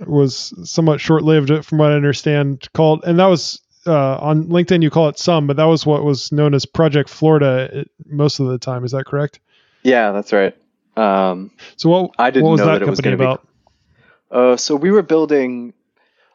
was 0.00 0.52
somewhat 0.68 1.00
short 1.00 1.22
lived, 1.22 1.64
from 1.64 1.78
what 1.78 1.92
I 1.92 1.94
understand, 1.94 2.68
called, 2.74 3.04
and 3.04 3.20
that 3.20 3.26
was 3.26 3.61
uh, 3.86 4.16
on 4.16 4.44
LinkedIn. 4.44 4.82
You 4.82 4.90
call 4.90 5.08
it 5.08 5.18
some, 5.18 5.46
but 5.46 5.56
that 5.56 5.64
was 5.64 5.84
what 5.86 6.04
was 6.04 6.32
known 6.32 6.54
as 6.54 6.66
Project 6.66 7.08
Florida 7.08 7.84
most 8.06 8.40
of 8.40 8.46
the 8.46 8.58
time. 8.58 8.84
Is 8.84 8.92
that 8.92 9.04
correct? 9.04 9.40
Yeah, 9.82 10.12
that's 10.12 10.32
right. 10.32 10.56
Um, 10.96 11.50
so 11.76 11.88
what? 11.88 12.10
I 12.18 12.30
didn't 12.30 12.44
what 12.44 12.52
was 12.52 12.60
know 12.60 12.66
that, 12.66 12.72
that 12.74 12.82
it 12.82 12.88
was 12.88 13.00
company 13.00 13.14
about? 13.14 13.42
Be- 13.42 14.36
uh, 14.36 14.56
so 14.56 14.76
we 14.76 14.90
were 14.90 15.02
building 15.02 15.74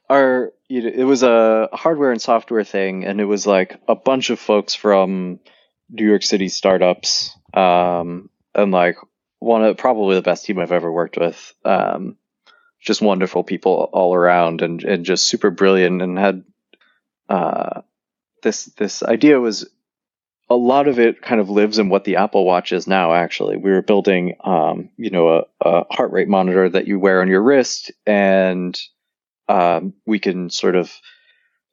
our. 0.10 0.52
You 0.70 0.84
know, 0.84 0.92
it 0.94 1.04
was 1.04 1.24
a 1.24 1.70
hardware 1.72 2.12
and 2.12 2.22
software 2.22 2.64
thing, 2.64 3.06
and 3.06 3.22
it 3.22 3.26
was 3.26 3.48
like 3.48 3.80
a 3.88 3.96
bunch 3.96 4.30
of 4.30 4.40
folks 4.40 4.76
from 4.76 5.40
New 5.90 6.06
York 6.06 6.24
City 6.24 6.50
startups, 6.50 7.34
um, 7.54 8.30
and 8.54 8.72
like 8.72 8.98
one 9.40 9.64
of 9.64 9.78
probably 9.78 10.16
the 10.16 10.22
best 10.22 10.46
team 10.46 10.60
I've 10.60 10.74
ever 10.74 10.92
worked 10.92 11.18
with. 11.18 11.54
Um, 11.64 12.18
just 12.80 13.02
wonderful 13.02 13.44
people 13.44 13.90
all 13.94 14.14
around, 14.14 14.62
and 14.62 14.84
and 14.84 15.06
just 15.06 15.26
super 15.26 15.52
brilliant, 15.52 16.02
and 16.02 16.18
had 16.18 16.44
uh, 17.30 17.82
this 18.44 18.66
this 18.78 19.04
idea 19.04 19.40
was 19.40 19.68
a 20.50 20.56
lot 20.56 20.88
of 20.88 21.00
it 21.00 21.22
kind 21.22 21.42
of 21.42 21.50
lives 21.50 21.78
in 21.78 21.90
what 21.90 22.06
the 22.06 22.18
Apple 22.18 22.46
Watch 22.46 22.72
is 22.72 22.88
now. 22.88 23.14
Actually, 23.14 23.58
we 23.58 23.70
were 23.70 23.82
building, 23.82 24.36
um, 24.44 24.90
you 24.98 25.10
know, 25.10 25.28
a, 25.28 25.44
a, 25.62 25.94
heart 25.94 26.12
rate 26.12 26.30
monitor 26.30 26.70
that 26.70 26.88
you 26.88 27.00
wear 27.00 27.22
on 27.22 27.28
your 27.28 27.44
wrist, 27.44 27.92
and 28.06 28.80
um, 29.50 29.94
we 30.06 30.20
can 30.20 30.50
sort 30.50 30.76
of 30.76 30.92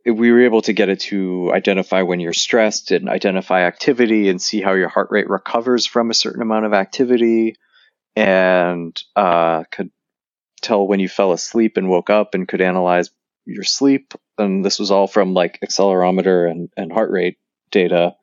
we 0.05 0.33
were 0.33 0.45
able 0.45 0.61
to 0.63 0.73
get 0.73 0.91
it 0.91 1.01
to 1.01 1.51
identify 1.55 2.03
when 2.03 2.21
you're 2.21 2.35
stressed 2.35 2.91
and 2.91 3.09
identify 3.09 3.63
activity 3.63 4.29
and 4.29 4.43
see 4.43 4.61
how 4.61 4.75
your 4.75 4.89
heart 4.89 5.09
rate 5.11 5.31
recovers 5.31 5.87
from 5.87 6.11
a 6.11 6.15
certain 6.15 6.43
amount 6.43 6.67
of 6.67 6.75
activity, 6.75 7.57
and 8.17 9.01
uh, 9.15 9.65
could 9.71 9.91
tell 10.61 10.87
when 10.87 11.01
you 11.01 11.09
fell 11.09 11.33
asleep 11.33 11.77
and 11.77 11.89
woke 11.89 12.11
up, 12.11 12.35
and 12.35 12.49
could 12.49 12.61
analyze 12.61 13.11
your 13.47 13.65
sleep. 13.65 14.15
And 14.39 14.65
this 14.65 14.79
was 14.79 14.91
all 14.91 15.07
from 15.07 15.35
like 15.35 15.61
accelerometer 15.61 16.51
and, 16.51 16.69
and 16.77 16.93
heart 16.93 17.11
rate 17.11 17.39
data 17.71 18.15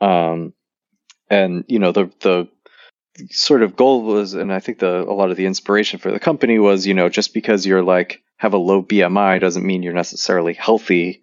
um, 0.00 0.52
and 1.30 1.64
you 1.68 1.78
know 1.78 1.92
the 1.92 2.10
the 2.20 2.48
sort 3.30 3.62
of 3.62 3.76
goal 3.76 4.04
was, 4.04 4.34
and 4.34 4.52
I 4.52 4.60
think 4.60 4.78
the 4.78 5.02
a 5.02 5.12
lot 5.12 5.30
of 5.30 5.36
the 5.36 5.46
inspiration 5.46 5.98
for 5.98 6.12
the 6.12 6.20
company 6.20 6.58
was, 6.58 6.86
you 6.86 6.94
know, 6.94 7.08
just 7.08 7.34
because 7.34 7.66
you're 7.66 7.82
like 7.82 8.22
have 8.36 8.54
a 8.54 8.58
low 8.58 8.82
BMI 8.82 9.40
doesn't 9.40 9.66
mean 9.66 9.82
you're 9.82 9.92
necessarily 9.92 10.54
healthy. 10.54 11.22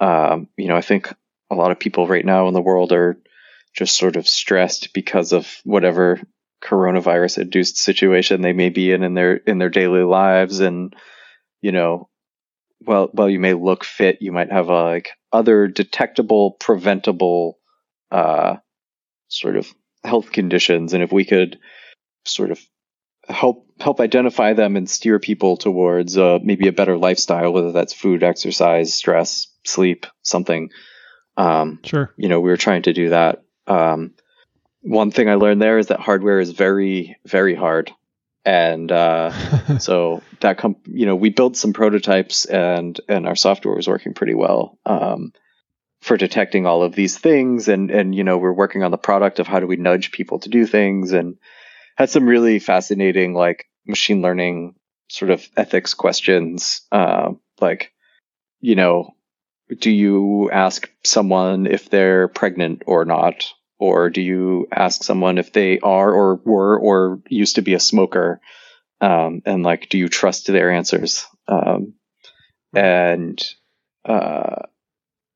Um, 0.00 0.48
you 0.56 0.68
know, 0.68 0.76
I 0.76 0.82
think 0.82 1.12
a 1.50 1.54
lot 1.54 1.72
of 1.72 1.78
people 1.78 2.06
right 2.06 2.24
now 2.24 2.48
in 2.48 2.54
the 2.54 2.62
world 2.62 2.92
are 2.92 3.18
just 3.74 3.96
sort 3.96 4.16
of 4.16 4.28
stressed 4.28 4.92
because 4.92 5.32
of 5.32 5.48
whatever 5.64 6.20
coronavirus 6.62 7.38
induced 7.38 7.76
situation 7.76 8.40
they 8.40 8.52
may 8.52 8.68
be 8.68 8.92
in 8.92 9.02
in 9.02 9.14
their 9.14 9.34
in 9.34 9.58
their 9.58 9.68
daily 9.68 10.04
lives 10.04 10.60
and 10.60 10.94
you 11.60 11.72
know 11.72 12.08
well 12.86 13.08
while 13.12 13.28
you 13.28 13.40
may 13.40 13.54
look 13.54 13.84
fit 13.84 14.18
you 14.20 14.32
might 14.32 14.50
have 14.52 14.70
uh, 14.70 14.84
like 14.84 15.10
other 15.32 15.66
detectable 15.66 16.52
preventable 16.52 17.58
uh, 18.10 18.56
sort 19.28 19.56
of 19.56 19.72
health 20.04 20.32
conditions, 20.32 20.92
and 20.92 21.02
if 21.02 21.12
we 21.12 21.24
could 21.24 21.58
sort 22.24 22.50
of 22.50 22.60
help 23.28 23.66
help 23.80 24.00
identify 24.00 24.52
them 24.52 24.76
and 24.76 24.88
steer 24.88 25.18
people 25.18 25.56
towards 25.56 26.18
uh, 26.18 26.38
maybe 26.42 26.68
a 26.68 26.72
better 26.72 26.96
lifestyle, 26.96 27.52
whether 27.52 27.72
that's 27.72 27.94
food, 27.94 28.22
exercise, 28.22 28.94
stress, 28.94 29.46
sleep, 29.64 30.06
something. 30.22 30.70
Um, 31.36 31.80
sure. 31.84 32.12
You 32.16 32.28
know, 32.28 32.40
we 32.40 32.50
were 32.50 32.56
trying 32.56 32.82
to 32.82 32.92
do 32.92 33.08
that. 33.08 33.42
Um, 33.66 34.14
one 34.82 35.10
thing 35.10 35.30
I 35.30 35.36
learned 35.36 35.62
there 35.62 35.78
is 35.78 35.86
that 35.86 36.00
hardware 36.00 36.40
is 36.40 36.50
very, 36.50 37.16
very 37.24 37.54
hard, 37.54 37.92
and 38.44 38.90
uh, 38.90 39.78
so 39.78 40.22
that 40.40 40.58
com- 40.58 40.76
you 40.86 41.06
know 41.06 41.16
we 41.16 41.30
built 41.30 41.56
some 41.56 41.72
prototypes 41.72 42.44
and 42.44 43.00
and 43.08 43.26
our 43.26 43.36
software 43.36 43.74
was 43.74 43.88
working 43.88 44.14
pretty 44.14 44.34
well. 44.34 44.78
Um, 44.86 45.32
for 46.02 46.16
detecting 46.16 46.66
all 46.66 46.82
of 46.82 46.94
these 46.94 47.16
things 47.16 47.68
and 47.68 47.90
and 47.90 48.14
you 48.14 48.24
know 48.24 48.36
we're 48.36 48.52
working 48.52 48.82
on 48.82 48.90
the 48.90 48.98
product 48.98 49.38
of 49.38 49.46
how 49.46 49.60
do 49.60 49.68
we 49.68 49.76
nudge 49.76 50.10
people 50.10 50.40
to 50.40 50.50
do 50.50 50.66
things 50.66 51.12
and 51.12 51.36
had 51.96 52.10
some 52.10 52.26
really 52.26 52.58
fascinating 52.58 53.34
like 53.34 53.66
machine 53.86 54.20
learning 54.20 54.74
sort 55.08 55.30
of 55.30 55.48
ethics 55.56 55.94
questions 55.94 56.82
uh, 56.90 57.30
like 57.60 57.92
you 58.60 58.74
know 58.74 59.14
do 59.78 59.90
you 59.90 60.50
ask 60.50 60.90
someone 61.04 61.66
if 61.66 61.88
they're 61.88 62.26
pregnant 62.26 62.82
or 62.86 63.04
not 63.04 63.52
or 63.82 64.10
do 64.10 64.22
you 64.22 64.68
ask 64.70 65.02
someone 65.02 65.38
if 65.38 65.52
they 65.52 65.80
are 65.80 66.14
or 66.14 66.36
were 66.44 66.78
or 66.78 67.20
used 67.28 67.56
to 67.56 67.62
be 67.62 67.74
a 67.74 67.80
smoker? 67.80 68.40
Um, 69.00 69.42
and 69.44 69.64
like 69.64 69.88
do 69.88 69.98
you 69.98 70.08
trust 70.08 70.46
their 70.46 70.70
answers? 70.70 71.26
Um, 71.48 71.94
and 72.72 73.42
uh, 74.04 74.66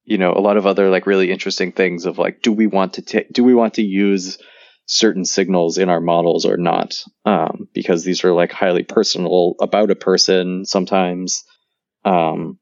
you 0.05 0.19
know 0.19 0.33
a 0.33 0.39
lot 0.39 0.59
of 0.59 0.65
other 0.65 0.91
like 0.91 1.09
really 1.09 1.33
interesting 1.33 1.73
things 1.73 2.07
of 2.07 2.19
like 2.19 2.41
do 2.41 2.53
we 2.53 2.69
want 2.69 2.95
to 2.95 3.03
take 3.03 3.33
do 3.33 3.43
we 3.43 3.53
want 3.53 3.75
to 3.75 3.83
use 3.83 4.39
certain 4.87 5.25
signals 5.25 5.77
in 5.77 5.89
our 5.89 6.01
models 6.01 6.47
or 6.47 6.57
not? 6.57 7.03
Um, 7.25 7.69
because 7.75 8.05
these 8.05 8.23
are 8.23 8.33
like 8.33 8.53
highly 8.53 8.85
personal 8.85 9.57
about 9.61 9.91
a 9.91 9.97
person 9.97 10.65
sometimes. 10.65 11.43
Um, 12.05 12.61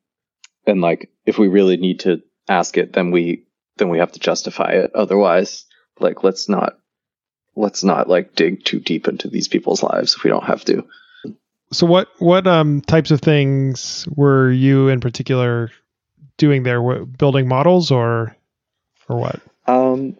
and 0.67 0.81
like 0.81 1.11
if 1.27 1.37
we 1.37 1.49
really 1.49 1.77
need 1.77 2.01
to 2.01 2.23
ask 2.49 2.79
it 2.79 2.95
then 2.95 3.11
we 3.11 3.45
then 3.77 3.91
we 3.91 3.99
have 3.99 4.13
to 4.13 4.21
justify 4.21 4.71
it 4.73 4.91
otherwise 4.95 5.67
like 6.01 6.25
let's 6.25 6.49
not 6.49 6.79
let's 7.57 7.85
not 7.85 8.09
like 8.09 8.35
dig 8.35 8.65
too 8.65 8.81
deep 8.81 9.07
into 9.09 9.29
these 9.29 9.49
people's 9.49 9.83
lives 9.83 10.15
if 10.15 10.25
we 10.25 10.31
don't 10.31 10.45
have 10.45 10.65
to 10.65 10.85
so 11.73 11.87
what 11.87 12.09
what 12.19 12.47
um 12.47 12.81
types 12.81 13.11
of 13.11 13.21
things 13.21 14.07
were 14.15 14.51
you 14.51 14.89
in 14.89 15.01
particular 15.01 15.71
doing 16.37 16.63
there? 16.63 17.05
building 17.05 17.49
models 17.49 17.91
or 17.91 18.37
or 19.09 19.19
what? 19.19 19.41
Um, 19.67 20.17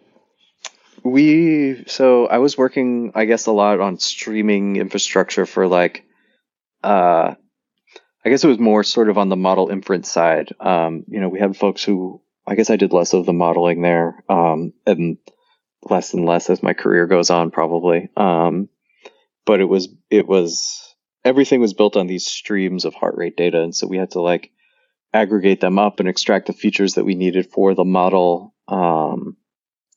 we 1.03 1.85
so 1.87 2.27
I 2.27 2.39
was 2.39 2.57
working, 2.57 3.11
I 3.15 3.25
guess, 3.25 3.45
a 3.45 3.51
lot 3.51 3.79
on 3.79 3.99
streaming 3.99 4.75
infrastructure 4.75 5.45
for 5.45 5.67
like, 5.67 6.05
uh, 6.83 7.35
I 8.23 8.29
guess 8.29 8.43
it 8.43 8.47
was 8.47 8.59
more 8.59 8.83
sort 8.83 9.09
of 9.09 9.17
on 9.17 9.29
the 9.29 9.35
model 9.35 9.69
inference 9.69 10.11
side. 10.11 10.53
Um, 10.59 11.05
you 11.07 11.19
know, 11.19 11.29
we 11.29 11.39
had 11.39 11.55
folks 11.55 11.83
who 11.83 12.21
I 12.45 12.55
guess 12.55 12.69
I 12.69 12.75
did 12.75 12.93
less 12.93 13.13
of 13.13 13.25
the 13.25 13.33
modeling 13.33 13.81
there, 13.81 14.23
um, 14.29 14.73
and 14.85 15.17
less 15.89 16.13
and 16.13 16.25
less 16.25 16.49
as 16.49 16.63
my 16.63 16.73
career 16.73 17.07
goes 17.07 17.29
on, 17.29 17.51
probably. 17.51 18.09
Um, 18.17 18.69
but 19.45 19.59
it 19.59 19.65
was 19.65 19.89
it 20.09 20.27
was 20.27 20.95
everything 21.23 21.61
was 21.61 21.73
built 21.73 21.95
on 21.95 22.07
these 22.07 22.25
streams 22.25 22.85
of 22.85 22.93
heart 22.93 23.15
rate 23.17 23.37
data, 23.37 23.61
and 23.61 23.75
so 23.75 23.87
we 23.87 23.97
had 23.97 24.11
to 24.11 24.21
like 24.21 24.51
aggregate 25.13 25.61
them 25.61 25.79
up 25.79 25.99
and 25.99 26.09
extract 26.09 26.47
the 26.47 26.53
features 26.53 26.95
that 26.95 27.05
we 27.05 27.15
needed 27.15 27.49
for 27.51 27.73
the 27.73 27.85
model 27.85 28.53
um, 28.67 29.37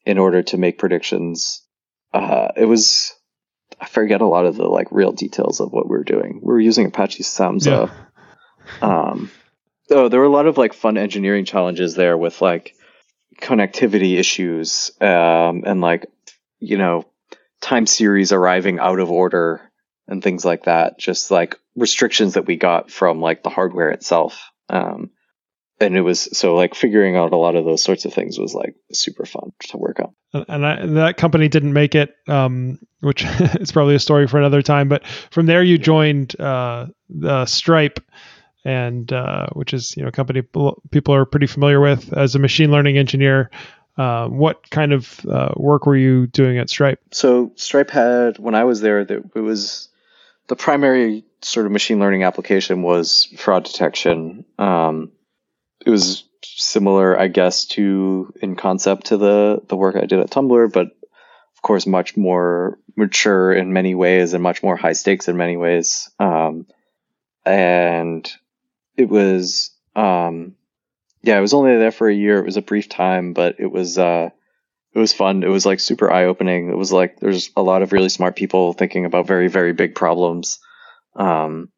in 0.07 0.19
order 0.19 0.43
to 0.43 0.59
make 0.59 0.79
predictions. 0.79 1.63
Uh, 2.13 2.49
it 2.57 2.65
was 2.65 3.15
I 3.81 3.87
forget 3.87 4.21
a 4.21 4.27
lot 4.27 4.47
of 4.47 4.57
the 4.57 4.67
like 4.67 4.89
real 4.91 5.13
details 5.13 5.61
of 5.61 5.73
what 5.73 5.89
we 5.89 5.97
were 5.97 6.05
doing. 6.05 6.41
We 6.43 6.53
were 6.53 6.61
using 6.61 6.87
Apache 6.87 7.23
Samza. 7.23 7.91
Yeah. 8.81 8.87
Um, 8.87 9.31
oh, 9.91 10.09
there 10.09 10.21
were 10.21 10.27
a 10.27 10.31
lot 10.31 10.47
of 10.47 10.59
like 10.59 10.75
fun 10.75 10.99
engineering 10.99 11.45
challenges 11.45 11.95
there 11.95 12.17
with 12.17 12.43
like 12.43 12.75
connectivity 13.41 14.19
issues 14.19 14.91
um, 15.01 15.65
and 15.67 15.81
like 15.81 16.07
you 16.59 16.77
know 16.77 17.05
time 17.61 17.87
series 17.87 18.33
arriving 18.33 18.79
out 18.79 19.01
of 19.01 19.11
order 19.11 19.69
and 20.07 20.23
things 20.23 20.45
like 20.45 20.65
that. 20.65 20.99
Just 20.99 21.31
like 21.31 21.57
restrictions 21.77 22.35
that 22.35 22.47
we 22.47 22.57
got 22.57 22.91
from 22.91 23.21
like 23.21 23.43
the 23.43 23.51
hardware 23.51 23.91
itself. 23.91 24.51
Um, 24.69 25.11
and 25.81 25.97
it 25.97 26.01
was 26.01 26.29
so 26.37 26.55
like 26.55 26.75
figuring 26.75 27.17
out 27.17 27.33
a 27.33 27.37
lot 27.37 27.55
of 27.55 27.65
those 27.65 27.85
sorts 27.85 28.05
of 28.05 28.13
things 28.13 28.39
was 28.39 28.53
like 28.53 28.75
super 28.93 29.25
fun 29.25 29.53
to 29.69 29.77
work 29.77 30.01
on. 30.01 30.45
And, 30.49 30.67
I, 30.67 30.75
and 30.75 30.97
that 30.97 31.17
company 31.17 31.49
didn't 31.49 31.73
make 31.73 31.95
it, 31.95 32.15
um, 32.27 32.81
which 33.01 33.25
is 33.61 33.71
probably 33.71 33.95
a 33.95 34.01
story 34.01 34.27
for 34.27 34.39
another 34.39 34.63
time. 34.63 34.89
But 34.89 35.07
from 35.31 35.47
there, 35.47 35.63
you 35.63 35.79
joined 35.79 36.39
uh, 36.41 36.87
Stripe, 37.47 38.01
and 38.69 39.11
uh, 39.15 39.47
which 39.55 39.73
is 39.73 39.97
you 39.97 40.03
know 40.03 40.11
a 40.11 40.13
company 40.13 40.43
people 40.43 41.15
are 41.15 41.25
pretty 41.25 41.47
familiar 41.47 41.81
with 41.81 42.13
as 42.13 42.35
a 42.35 42.39
machine 42.39 42.71
learning 42.71 42.99
engineer. 42.99 43.51
Uh, 43.97 44.29
what 44.29 44.69
kind 44.71 44.93
of 44.93 45.25
uh, 45.27 45.53
work 45.57 45.87
were 45.87 45.97
you 45.97 46.27
doing 46.27 46.59
at 46.59 46.69
Stripe? 46.69 47.01
So 47.11 47.53
Stripe 47.57 47.91
had 47.91 48.39
when 48.39 48.55
I 48.55 48.65
was 48.65 48.83
there, 48.83 49.01
it 49.01 49.35
was 49.35 49.89
the 50.49 50.55
primary 50.55 51.25
sort 51.41 51.65
of 51.65 51.73
machine 51.73 51.99
learning 51.99 52.25
application 52.25 52.83
was 52.83 53.25
fraud 53.39 53.65
detection. 53.65 54.45
Um, 54.59 55.13
it 55.85 55.91
was 55.91 56.25
similar, 56.43 57.19
I 57.19 57.29
guess, 57.29 57.65
to 57.67 58.35
in 58.43 58.55
concept 58.55 59.07
to 59.07 59.17
the 59.17 59.63
the 59.67 59.77
work 59.77 59.97
I 59.97 60.05
did 60.05 60.21
at 60.21 60.31
Tumblr, 60.31 60.73
but 60.73 60.89
of 60.89 61.63
course 61.63 61.87
much 61.87 62.19
more 62.19 62.79
mature 62.97 63.51
in 63.51 63.73
many 63.73 63.95
ways 63.95 64.35
and 64.35 64.43
much 64.43 64.63
more 64.63 64.77
high 64.77 64.93
stakes 64.93 65.27
in 65.27 65.39
many 65.39 65.57
ways. 65.57 66.11
Um, 66.21 66.67
and 67.47 68.31
it 68.99 69.09
was, 69.09 69.71
um, 69.97 70.57
yeah, 71.23 71.39
I 71.39 71.41
was 71.41 71.55
only 71.55 71.77
there 71.77 71.93
for 71.93 72.09
a 72.09 72.15
year. 72.15 72.39
It 72.39 72.45
was 72.45 72.57
a 72.57 72.63
brief 72.63 72.89
time, 72.89 73.33
but 73.33 73.57
it 73.61 73.71
was, 73.71 73.97
uh, 73.97 74.31
it 74.93 74.99
was 74.99 75.13
fun. 75.13 75.45
It 75.45 75.49
was 75.49 75.65
like 75.65 75.79
super 75.79 76.11
eye 76.11 76.25
opening. 76.25 76.69
It 76.69 76.77
was 76.77 76.93
like 76.93 77.21
there's 77.21 77.51
a 77.57 77.63
lot 77.63 77.83
of 77.83 77.93
really 77.93 78.09
smart 78.09 78.35
people 78.35 78.73
thinking 78.73 79.05
about 79.05 79.29
very, 79.29 79.49
very 79.49 79.73
big 79.73 79.95
problems. 79.95 80.59
Um, 81.15 81.71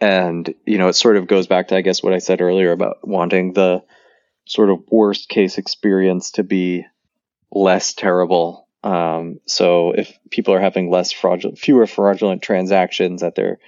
and 0.00 0.52
you 0.66 0.78
know, 0.78 0.88
it 0.88 0.94
sort 0.94 1.16
of 1.16 1.28
goes 1.28 1.46
back 1.46 1.68
to 1.68 1.76
I 1.76 1.82
guess 1.82 2.02
what 2.02 2.12
I 2.12 2.18
said 2.18 2.40
earlier 2.40 2.72
about 2.72 3.06
wanting 3.06 3.52
the 3.52 3.84
sort 4.46 4.70
of 4.70 4.80
worst 4.90 5.28
case 5.28 5.58
experience 5.58 6.32
to 6.32 6.42
be 6.42 6.84
less 7.52 7.94
terrible. 7.94 8.66
Um, 8.82 9.40
so 9.46 9.92
if 9.92 10.18
people 10.30 10.54
are 10.54 10.60
having 10.60 10.90
less 10.90 11.12
fraudulent, 11.12 11.58
fewer 11.58 11.86
fraudulent 11.86 12.42
transactions 12.42 13.22
at 13.22 13.34
their 13.34 13.58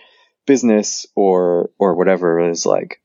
business 0.46 1.06
or 1.14 1.70
or 1.78 1.94
whatever 1.94 2.40
is 2.40 2.66
like 2.66 3.00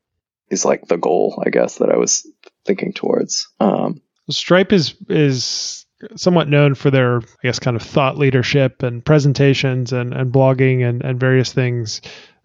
is 0.50 0.66
like 0.66 0.88
the 0.88 0.98
goal, 0.98 1.42
I 1.46 1.50
guess 1.50 1.78
that 1.78 1.90
I 1.90 1.98
was 1.98 2.28
thinking 2.66 2.94
towards. 2.94 3.50
Um, 3.60 4.02
Stripe 4.30 4.74
is 4.74 4.96
is 5.10 5.86
somewhat 6.16 6.50
known 6.50 6.76
for 6.76 6.92
their, 6.92 7.18
I 7.18 7.44
guess, 7.44 7.60
kind 7.60 7.76
of 7.76 7.82
thought 7.82 8.18
leadership 8.18 8.84
and 8.84 9.04
presentations 9.04 9.94
and, 9.94 10.14
and 10.14 10.32
blogging 10.32 10.88
and, 10.88 11.04
and 11.04 11.20
various 11.20 11.54
things, 11.54 12.02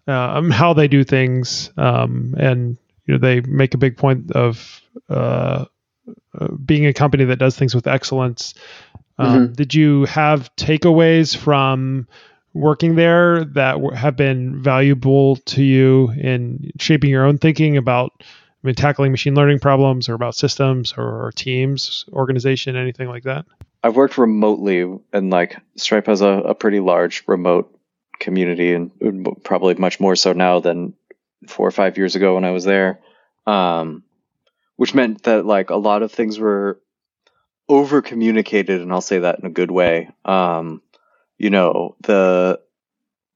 um, 0.07 0.49
how 0.51 0.73
they 0.73 0.87
do 0.87 1.03
things. 1.03 1.71
Um, 1.77 2.33
and, 2.37 2.77
you 3.05 3.13
know, 3.13 3.19
they 3.19 3.41
make 3.41 3.73
a 3.73 3.77
big 3.77 3.97
point 3.97 4.31
of 4.31 4.81
uh, 5.09 5.65
uh, 6.39 6.47
being 6.63 6.85
a 6.85 6.93
company 6.93 7.25
that 7.25 7.39
does 7.39 7.57
things 7.57 7.75
with 7.75 7.87
excellence. 7.87 8.53
Um, 9.17 9.47
mm-hmm. 9.47 9.53
Did 9.53 9.73
you 9.75 10.05
have 10.05 10.55
takeaways 10.55 11.35
from 11.35 12.07
working 12.53 12.95
there 12.95 13.45
that 13.45 13.79
have 13.95 14.15
been 14.15 14.61
valuable 14.61 15.37
to 15.37 15.63
you 15.63 16.11
in 16.11 16.71
shaping 16.79 17.09
your 17.09 17.25
own 17.25 17.37
thinking 17.37 17.77
about 17.77 18.11
I 18.63 18.67
mean, 18.67 18.75
tackling 18.75 19.11
machine 19.11 19.33
learning 19.33 19.59
problems 19.59 20.07
or 20.07 20.13
about 20.13 20.35
systems 20.35 20.93
or, 20.95 21.31
teams, 21.35 22.05
organization, 22.13 22.75
anything 22.75 23.07
like 23.07 23.23
that? 23.23 23.45
I've 23.83 23.95
worked 23.95 24.19
remotely, 24.19 24.99
and 25.11 25.29
like 25.31 25.57
Stripe 25.77 26.05
has 26.05 26.21
a, 26.21 26.27
a 26.27 26.53
pretty 26.53 26.79
large 26.79 27.23
remote 27.25 27.75
community, 28.19 28.75
and 28.75 28.91
probably 29.43 29.73
much 29.73 29.99
more 29.99 30.15
so 30.15 30.33
now 30.33 30.59
than 30.59 30.93
four 31.47 31.67
or 31.67 31.71
five 31.71 31.97
years 31.97 32.15
ago 32.15 32.35
when 32.35 32.45
I 32.45 32.51
was 32.51 32.63
there. 32.63 32.99
Um, 33.47 34.03
which 34.75 34.93
meant 34.93 35.23
that 35.23 35.45
like 35.45 35.71
a 35.71 35.75
lot 35.75 36.03
of 36.03 36.11
things 36.11 36.37
were 36.37 36.79
over 37.67 38.03
communicated, 38.03 38.81
and 38.81 38.91
I'll 38.91 39.01
say 39.01 39.19
that 39.19 39.39
in 39.39 39.45
a 39.45 39.49
good 39.49 39.71
way. 39.71 40.09
Um, 40.23 40.83
you 41.41 41.49
know, 41.49 41.95
the 42.01 42.59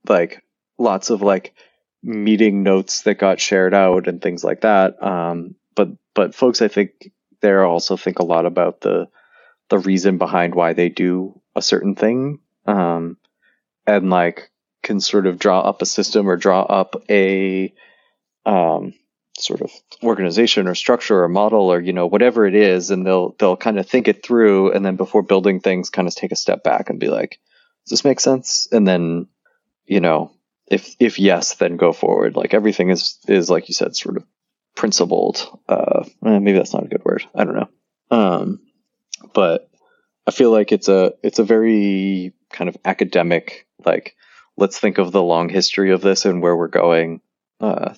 like 0.08 0.43
lots 0.78 1.10
of 1.10 1.24
like 1.24 1.56
meeting 2.03 2.62
notes 2.62 3.01
that 3.01 3.18
got 3.18 3.39
shared 3.39 3.74
out 3.74 4.08
and 4.08 4.22
things 4.22 4.43
like 4.43 4.62
that. 4.62 5.01
Um, 5.01 5.56
but 5.74 5.89
but 6.14 6.36
folks, 6.36 6.62
I 6.62 6.68
think 6.68 7.12
there 7.41 7.66
also 7.66 7.97
think 7.97 8.20
a 8.20 8.26
lot 8.26 8.45
about 8.45 8.82
the 8.82 9.08
the 9.70 9.80
reason 9.80 10.20
behind 10.20 10.53
why 10.53 10.74
they 10.74 10.89
do 10.89 11.41
a 11.56 11.64
certain 11.64 11.95
thing, 11.95 12.41
um, 12.68 13.18
and 13.88 14.12
like 14.12 14.51
can 14.84 14.99
sort 14.99 15.26
of 15.26 15.39
draw 15.39 15.62
up 15.62 15.82
a 15.82 15.88
system 15.88 16.30
or 16.30 16.38
draw 16.38 16.62
up 16.62 17.03
a 17.10 17.74
um, 18.45 18.93
sort 19.39 19.62
of 19.62 19.72
organization 20.03 20.68
or 20.68 20.76
structure 20.76 21.24
or 21.24 21.28
model 21.28 21.74
or 21.74 21.82
you 21.82 21.91
know 21.91 22.06
whatever 22.06 22.45
it 22.45 22.53
is, 22.53 22.91
and 22.91 23.03
they'll 23.03 23.32
they'll 23.39 23.58
kind 23.58 23.80
of 23.80 23.89
think 23.89 24.08
it 24.08 24.24
through, 24.24 24.74
and 24.74 24.86
then 24.86 24.95
before 24.95 25.24
building 25.24 25.60
things, 25.60 25.89
kind 25.89 26.08
of 26.08 26.14
take 26.14 26.32
a 26.32 26.36
step 26.36 26.64
back 26.64 26.91
and 26.91 26.99
be 26.99 27.08
like, 27.08 27.39
does 27.86 27.99
this 27.99 28.05
make 28.05 28.19
sense? 28.19 28.67
And 28.71 28.88
then 28.88 29.27
you 29.86 29.99
know 29.99 30.31
if 30.67 30.95
if 30.99 31.19
yes, 31.19 31.55
then 31.55 31.77
go 31.77 31.93
forward. 31.93 32.36
Like 32.36 32.53
everything 32.53 32.89
is 32.89 33.19
is 33.27 33.49
like 33.49 33.67
you 33.67 33.73
said, 33.73 33.95
sort 33.95 34.17
of 34.17 34.25
principled. 34.75 35.47
Uh, 35.67 36.03
eh, 36.25 36.39
maybe 36.39 36.57
that's 36.57 36.73
not 36.73 36.86
a 36.86 36.89
good 36.89 37.05
word. 37.05 37.25
I 37.33 37.43
don't 37.43 37.55
know. 37.55 37.69
Um, 38.11 38.59
but 39.33 39.69
I 40.27 40.31
feel 40.31 40.51
like 40.51 40.71
it's 40.71 40.89
a 40.89 41.13
it's 41.23 41.39
a 41.39 41.43
very 41.43 42.33
kind 42.51 42.69
of 42.69 42.77
academic 42.86 43.67
like 43.86 44.15
let's 44.57 44.79
think 44.79 44.97
of 44.97 45.11
the 45.11 45.21
long 45.21 45.49
history 45.49 45.91
of 45.91 46.01
this 46.01 46.25
and 46.25 46.41
where 46.41 46.55
we're 46.55 46.67
going 46.67 47.21
uh, 47.59 47.93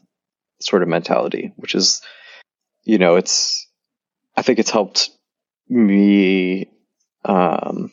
sort 0.60 0.82
of 0.82 0.90
mentality, 0.90 1.54
which 1.56 1.76
is 1.76 2.02
you 2.84 2.98
know 2.98 3.16
it's 3.16 3.68
I 4.36 4.42
think 4.42 4.60
it's 4.60 4.72
helped 4.72 5.10
me 5.70 6.70
um, 7.24 7.92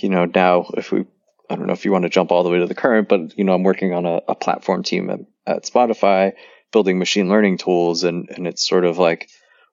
you 0.00 0.08
know 0.08 0.24
now 0.24 0.70
if 0.76 0.90
we 0.90 1.04
I 1.50 1.56
don't 1.56 1.66
know 1.66 1.72
if 1.72 1.84
you 1.84 1.92
want 1.92 2.04
to 2.04 2.10
jump 2.10 2.30
all 2.30 2.42
the 2.42 2.50
way 2.50 2.58
to 2.58 2.66
the 2.66 2.74
current, 2.74 3.08
but 3.08 3.36
you 3.36 3.44
know, 3.44 3.54
I'm 3.54 3.62
working 3.62 3.92
on 3.92 4.06
a, 4.06 4.20
a 4.28 4.34
platform 4.34 4.82
team 4.82 5.10
at, 5.10 5.20
at, 5.46 5.64
Spotify, 5.64 6.32
building 6.72 6.98
machine 6.98 7.28
learning 7.28 7.58
tools, 7.58 8.04
and 8.04 8.28
and 8.30 8.46
it's 8.46 8.66
sort 8.66 8.84
of 8.84 8.98
like, 8.98 9.28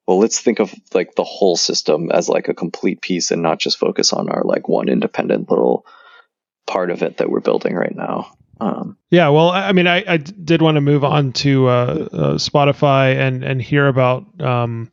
well, 0.06 0.18
let's 0.18 0.40
think 0.40 0.60
of 0.60 0.74
like 0.92 1.14
the 1.14 1.24
whole 1.24 1.56
system 1.56 2.10
as 2.10 2.28
like 2.28 2.48
a 2.48 2.54
complete 2.54 3.00
piece, 3.00 3.30
and 3.30 3.42
not 3.42 3.58
just 3.58 3.78
focus 3.78 4.12
on 4.12 4.28
our 4.28 4.42
like 4.44 4.68
one 4.68 4.88
independent 4.88 5.50
little 5.50 5.86
part 6.66 6.90
of 6.90 7.02
it 7.02 7.18
that 7.18 7.30
we're 7.30 7.40
building 7.40 7.74
right 7.74 7.94
now. 7.94 8.32
Um, 8.60 8.96
yeah, 9.10 9.28
well, 9.30 9.50
I 9.50 9.72
mean, 9.72 9.88
I, 9.88 10.04
I 10.06 10.16
did 10.18 10.62
want 10.62 10.76
to 10.76 10.80
move 10.80 11.02
on 11.02 11.32
to 11.32 11.66
uh, 11.66 11.70
uh, 11.70 12.34
Spotify 12.34 13.16
and 13.16 13.42
and 13.42 13.60
hear 13.60 13.88
about 13.88 14.24
um, 14.40 14.92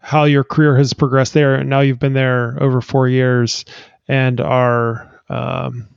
how 0.00 0.24
your 0.24 0.44
career 0.44 0.76
has 0.76 0.92
progressed 0.92 1.34
there. 1.34 1.54
And 1.54 1.68
now 1.68 1.80
you've 1.80 1.98
been 1.98 2.14
there 2.14 2.56
over 2.60 2.80
four 2.80 3.06
years 3.06 3.64
and 4.08 4.40
are 4.40 5.20
um, 5.28 5.88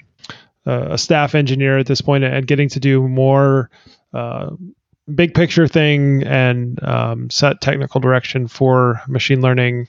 a 0.65 0.97
staff 0.97 1.35
engineer 1.35 1.77
at 1.77 1.85
this 1.85 2.01
point 2.01 2.23
and 2.23 2.47
getting 2.47 2.69
to 2.69 2.79
do 2.79 3.07
more 3.07 3.69
uh, 4.13 4.51
big 5.13 5.33
picture 5.33 5.67
thing 5.67 6.23
and 6.23 6.81
um, 6.83 7.29
set 7.29 7.61
technical 7.61 7.99
direction 7.99 8.47
for 8.47 9.01
machine 9.07 9.41
learning, 9.41 9.87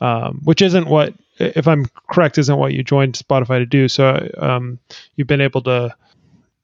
um, 0.00 0.40
which 0.44 0.62
isn't 0.62 0.86
what, 0.86 1.14
if 1.38 1.66
I'm 1.66 1.86
correct, 2.10 2.38
isn't 2.38 2.56
what 2.56 2.72
you 2.72 2.84
joined 2.84 3.14
Spotify 3.14 3.58
to 3.58 3.66
do. 3.66 3.88
So 3.88 4.30
um, 4.38 4.78
you've 5.16 5.26
been 5.26 5.40
able 5.40 5.62
to 5.62 5.94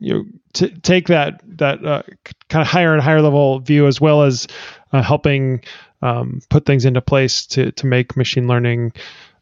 you 0.01 0.15
know, 0.15 0.25
t- 0.53 0.75
take 0.83 1.09
that 1.09 1.41
that 1.59 1.85
uh, 1.85 2.03
kind 2.49 2.63
of 2.63 2.69
higher 2.69 2.93
and 2.93 3.03
higher 3.03 3.21
level 3.21 3.59
view 3.59 3.87
as 3.87 4.01
well 4.01 4.23
as 4.23 4.47
uh, 4.93 5.03
helping 5.03 5.63
um, 6.03 6.41
put 6.51 6.67
things 6.67 6.85
into 6.85 7.01
place 7.01 7.47
to 7.47 7.73
to 7.73 7.87
make 7.87 8.17
machine 8.17 8.47
learning 8.47 8.93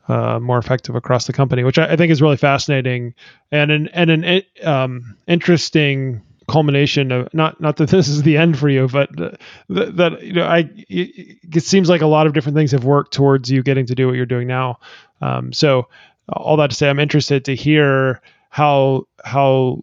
uh, 0.08 0.38
more 0.40 0.58
effective 0.58 0.94
across 0.94 1.26
the 1.26 1.32
company, 1.32 1.64
which 1.64 1.78
I, 1.78 1.92
I, 1.92 1.96
think 1.96 2.12
is 2.12 2.22
really 2.22 2.36
fascinating 2.36 3.14
and 3.50 3.70
an 3.70 3.88
and 3.88 4.10
an 4.10 4.42
um, 4.62 5.16
interesting 5.26 6.22
culmination 6.48 7.10
of 7.10 7.32
not 7.34 7.60
not 7.60 7.76
that 7.76 7.88
this 7.88 8.08
is 8.08 8.22
the 8.22 8.36
end 8.36 8.58
for 8.58 8.68
you, 8.68 8.88
but 8.88 9.10
that, 9.16 9.96
that 9.96 10.22
you 10.22 10.32
know 10.34 10.46
I 10.46 10.70
it 10.88 11.64
seems 11.64 11.88
like 11.88 12.02
a 12.02 12.06
lot 12.06 12.26
of 12.26 12.34
different 12.34 12.56
things 12.56 12.72
have 12.72 12.84
worked 12.84 13.12
towards 13.12 13.50
you 13.50 13.62
getting 13.62 13.86
to 13.86 13.94
do 13.94 14.06
what 14.06 14.16
you're 14.16 14.26
doing 14.26 14.46
now. 14.46 14.78
Um, 15.20 15.52
so 15.52 15.88
all 16.32 16.56
that 16.58 16.70
to 16.70 16.76
say, 16.76 16.88
I'm 16.88 17.00
interested 17.00 17.44
to 17.46 17.54
hear 17.54 18.20
how 18.48 19.06
how 19.24 19.82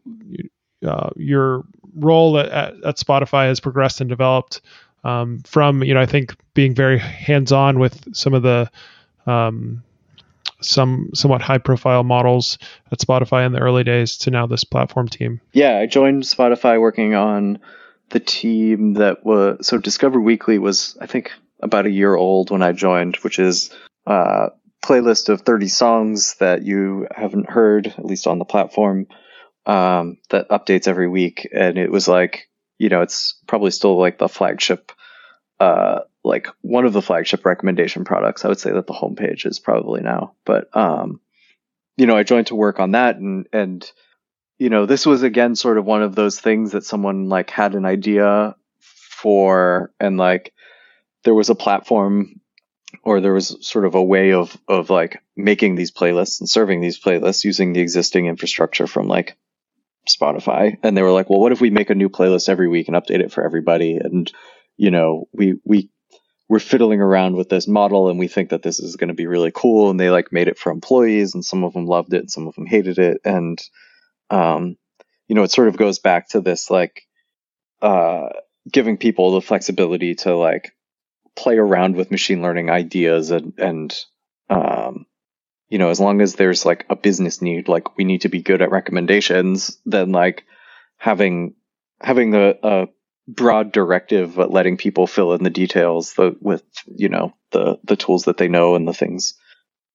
uh, 0.86 1.10
your 1.16 1.64
role 1.96 2.38
at, 2.40 2.50
at, 2.84 2.98
Spotify 2.98 3.48
has 3.48 3.60
progressed 3.60 4.02
and 4.02 4.10
developed 4.10 4.62
um, 5.04 5.40
from 5.46 5.84
you 5.84 5.94
know 5.94 6.02
I 6.02 6.06
think 6.06 6.36
being 6.54 6.74
very 6.74 6.98
hands 6.98 7.52
on 7.52 7.80
with 7.80 8.16
some 8.16 8.34
of 8.34 8.44
the 8.44 8.70
um, 9.26 9.84
some 10.66 11.10
somewhat 11.14 11.42
high 11.42 11.58
profile 11.58 12.04
models 12.04 12.58
at 12.92 13.00
Spotify 13.00 13.46
in 13.46 13.52
the 13.52 13.60
early 13.60 13.84
days 13.84 14.18
to 14.20 14.32
now 14.32 14.48
this 14.48 14.64
platform 14.64 15.08
team? 15.08 15.42
Yeah, 15.52 15.78
I 15.78 15.86
joined 15.86 16.24
Spotify 16.24 16.80
working 16.80 17.16
on 17.16 17.60
the 18.10 18.20
team 18.20 18.94
that 18.94 19.26
was 19.26 19.66
so 19.68 19.78
Discover 19.78 20.20
Weekly 20.22 20.60
was 20.60 20.98
I 21.00 21.08
think 21.08 21.32
about 21.62 21.86
a 21.86 21.92
year 21.92 22.16
old 22.16 22.52
when 22.52 22.62
I 22.62 22.72
joined, 22.72 23.18
which 23.18 23.40
is 23.40 23.74
a 24.06 24.50
playlist 24.84 25.30
of 25.30 25.42
30 25.42 25.68
songs 25.70 26.36
that 26.36 26.64
you 26.64 27.08
haven't 27.16 27.50
heard 27.50 27.88
at 27.88 28.06
least 28.06 28.28
on 28.28 28.38
the 28.38 28.46
platform 28.46 29.08
um, 29.66 30.18
that 30.30 30.50
updates 30.50 30.88
every 30.88 31.08
week, 31.08 31.48
and 31.54 31.78
it 31.78 31.92
was 31.92 32.08
like 32.08 32.50
you 32.78 32.90
know 32.90 33.02
it's 33.02 33.40
probably 33.48 33.72
still 33.72 33.98
like 33.98 34.18
the 34.18 34.28
flagship 34.28 34.92
uh, 35.60 36.00
like 36.24 36.48
one 36.62 36.86
of 36.86 36.94
the 36.94 37.02
flagship 37.02 37.46
recommendation 37.46 38.06
products. 38.06 38.46
I 38.46 38.48
would 38.48 38.60
say 38.60 38.72
that 38.72 38.88
the 38.88 38.94
homepage 38.94 39.46
is 39.46 39.60
probably 39.60 40.02
now, 40.02 40.36
but 40.46 40.76
um, 40.76 41.20
you 41.98 42.06
know, 42.06 42.16
I 42.16 42.24
joined 42.24 42.48
to 42.48 42.56
work 42.56 42.80
on 42.80 42.92
that, 42.92 43.18
and 43.18 43.48
and 43.52 43.90
you 44.58 44.70
know, 44.70 44.86
this 44.86 45.06
was 45.06 45.24
again 45.24 45.56
sort 45.56 45.78
of 45.78 45.86
one 45.86 46.04
of 46.04 46.16
those 46.16 46.40
things 46.40 46.72
that 46.72 46.86
someone 46.86 47.30
like 47.30 47.50
had 47.50 47.76
an 47.76 47.86
idea 47.86 48.56
for 48.80 49.92
and 50.00 50.18
like 50.18 50.54
there 51.24 51.34
was 51.34 51.50
a 51.50 51.56
platform 51.56 52.42
or 53.04 53.22
there 53.22 53.34
was 53.34 53.58
sort 53.66 53.86
of 53.86 53.96
a 53.96 54.04
way 54.04 54.34
of 54.34 54.56
of 54.68 54.90
like 54.90 55.22
making 55.36 55.76
these 55.76 55.92
playlists 55.92 56.40
and 56.40 56.50
serving 56.50 56.82
these 56.82 57.00
playlists 57.00 57.44
using 57.44 57.74
the 57.74 57.80
existing 57.80 58.28
infrastructure 58.28 58.88
from 58.88 59.08
like 59.08 59.38
Spotify 60.08 60.78
and 60.84 60.98
they 60.98 61.02
were 61.02 61.12
like, 61.12 61.30
"Well, 61.30 61.40
what 61.40 61.54
if 61.54 61.62
we 61.62 61.70
make 61.70 61.90
a 61.90 61.96
new 61.96 62.10
playlist 62.10 62.50
every 62.50 62.68
week 62.68 62.88
and 62.88 62.98
update 62.98 63.22
it 63.22 63.32
for 63.32 63.44
everybody?" 63.44 63.98
And 63.98 64.32
you 64.76 64.92
know, 64.92 65.28
we 65.32 65.56
we 65.64 65.90
we're 66.54 66.60
fiddling 66.60 67.02
around 67.02 67.36
with 67.36 67.50
this 67.50 67.68
model 67.68 68.10
and 68.10 68.20
we 68.20 68.28
think 68.28 68.52
that 68.52 68.62
this 68.62 68.80
is 68.80 68.96
going 68.96 69.08
to 69.08 69.16
be 69.16 69.26
really 69.26 69.52
cool. 69.52 69.90
And 69.90 70.00
they 70.00 70.12
like 70.12 70.32
made 70.32 70.48
it 70.48 70.60
for 70.60 70.72
employees 70.72 71.34
and 71.34 71.44
some 71.44 71.64
of 71.64 71.74
them 71.74 71.88
loved 71.88 72.14
it 72.14 72.20
and 72.20 72.32
some 72.32 72.48
of 72.48 72.54
them 72.54 72.68
hated 72.68 73.00
it. 73.00 73.22
And 73.26 73.60
um 74.30 74.78
you 75.28 75.34
know, 75.34 75.42
it 75.42 75.52
sort 75.52 75.68
of 75.68 75.78
goes 75.78 75.98
back 75.98 76.30
to 76.30 76.42
this 76.42 76.70
like 76.70 77.08
uh 77.82 78.30
giving 78.72 78.98
people 78.98 79.32
the 79.32 79.42
flexibility 79.42 80.14
to 80.14 80.36
like 80.36 80.76
play 81.36 81.58
around 81.58 81.96
with 81.96 82.12
machine 82.12 82.44
learning 82.44 82.70
ideas 82.70 83.32
and 83.32 83.54
and 83.58 84.06
um 84.52 85.08
you 85.70 85.80
know 85.80 85.90
as 85.90 86.00
long 86.00 86.22
as 86.22 86.36
there's 86.36 86.68
like 86.68 86.86
a 86.88 86.96
business 86.96 87.42
need 87.42 87.68
like 87.68 87.98
we 87.98 88.04
need 88.04 88.22
to 88.22 88.30
be 88.30 88.44
good 88.44 88.62
at 88.62 88.70
recommendations 88.70 89.80
then 89.88 90.12
like 90.12 90.44
having 90.98 91.56
having 92.00 92.36
a, 92.36 92.54
a 92.62 92.88
broad 93.28 93.72
directive 93.72 94.36
but 94.36 94.52
letting 94.52 94.78
people 94.78 95.08
fill 95.08 95.34
in 95.34 95.44
the 95.44 95.50
details 95.50 96.14
the, 96.14 96.36
with 96.42 96.64
you 96.88 97.10
know 97.10 97.34
the 97.52 97.80
the 97.84 97.96
tools 97.96 98.26
that 98.26 98.38
they 98.38 98.48
know 98.48 98.76
and 98.76 98.88
the 98.88 98.94
things 98.94 99.36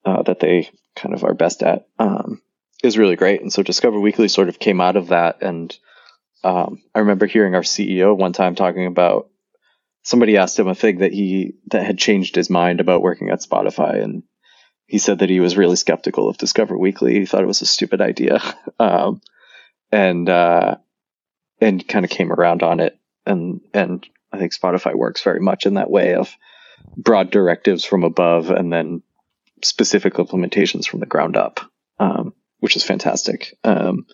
uh, 0.05 0.23
that 0.23 0.41
they 0.41 0.71
kind 0.97 1.15
of 1.15 1.25
are 1.25 1.35
best 1.35 1.63
at 1.63 1.87
um, 1.99 2.41
is 2.83 2.97
really 2.97 3.17
great 3.17 3.43
and 3.43 3.53
so 3.53 3.63
discover 3.63 4.01
weekly 4.01 4.29
sort 4.29 4.49
of 4.49 4.59
came 4.59 4.81
out 4.81 4.97
of 4.97 5.09
that 5.09 5.43
and 5.43 5.77
um, 6.43 6.83
i 6.95 7.01
remember 7.01 7.27
hearing 7.27 7.55
our 7.55 7.63
ceo 7.63 8.17
one 8.17 8.33
time 8.33 8.55
talking 8.55 8.87
about 8.87 9.29
somebody 10.09 10.39
asked 10.39 10.59
him 10.59 10.69
a 10.69 10.75
thing 10.75 10.99
that 10.99 11.13
he 11.13 11.55
that 11.67 11.85
had 11.85 11.99
changed 11.99 12.35
his 12.35 12.49
mind 12.49 12.81
about 12.81 13.03
working 13.03 13.29
at 13.29 13.41
Spotify, 13.41 14.03
and 14.03 14.23
he 14.87 14.99
said 14.99 15.19
that 15.19 15.29
he 15.29 15.39
was 15.39 15.57
really 15.57 15.77
skeptical 15.77 16.29
of 16.29 16.39
Discover 16.39 16.79
Weekly. 16.79 17.13
He 17.15 17.27
thought 17.27 17.43
it 17.43 17.47
was 17.49 17.61
a 17.61 17.67
stupid 17.67 18.01
idea, 18.01 18.41
um, 18.81 19.21
and 19.93 20.29
uh, 20.29 20.77
and 21.61 21.87
kind 21.87 22.05
of 22.07 22.11
came 22.11 22.33
around 22.33 22.63
on 22.63 22.81
it. 22.81 22.99
And 23.29 23.61
and 23.73 24.07
I 24.33 24.39
think 24.39 24.53
Spotify 24.53 24.95
works 24.95 25.23
very 25.23 25.41
much 25.41 25.67
in 25.67 25.75
that 25.75 25.91
way 25.91 26.15
of 26.15 26.35
broad 26.97 27.31
directives 27.31 27.85
from 27.85 28.05
above, 28.05 28.51
and 28.51 28.73
then 28.73 29.03
specific 29.63 30.15
implementations 30.15 30.87
from 30.87 31.01
the 31.01 31.07
ground 31.07 31.37
up, 31.37 31.61
um, 31.99 32.35
which 32.61 32.77
is 32.77 32.85
fantastic. 32.85 33.57
Um, 33.65 34.07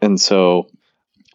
and 0.00 0.20
so 0.20 0.68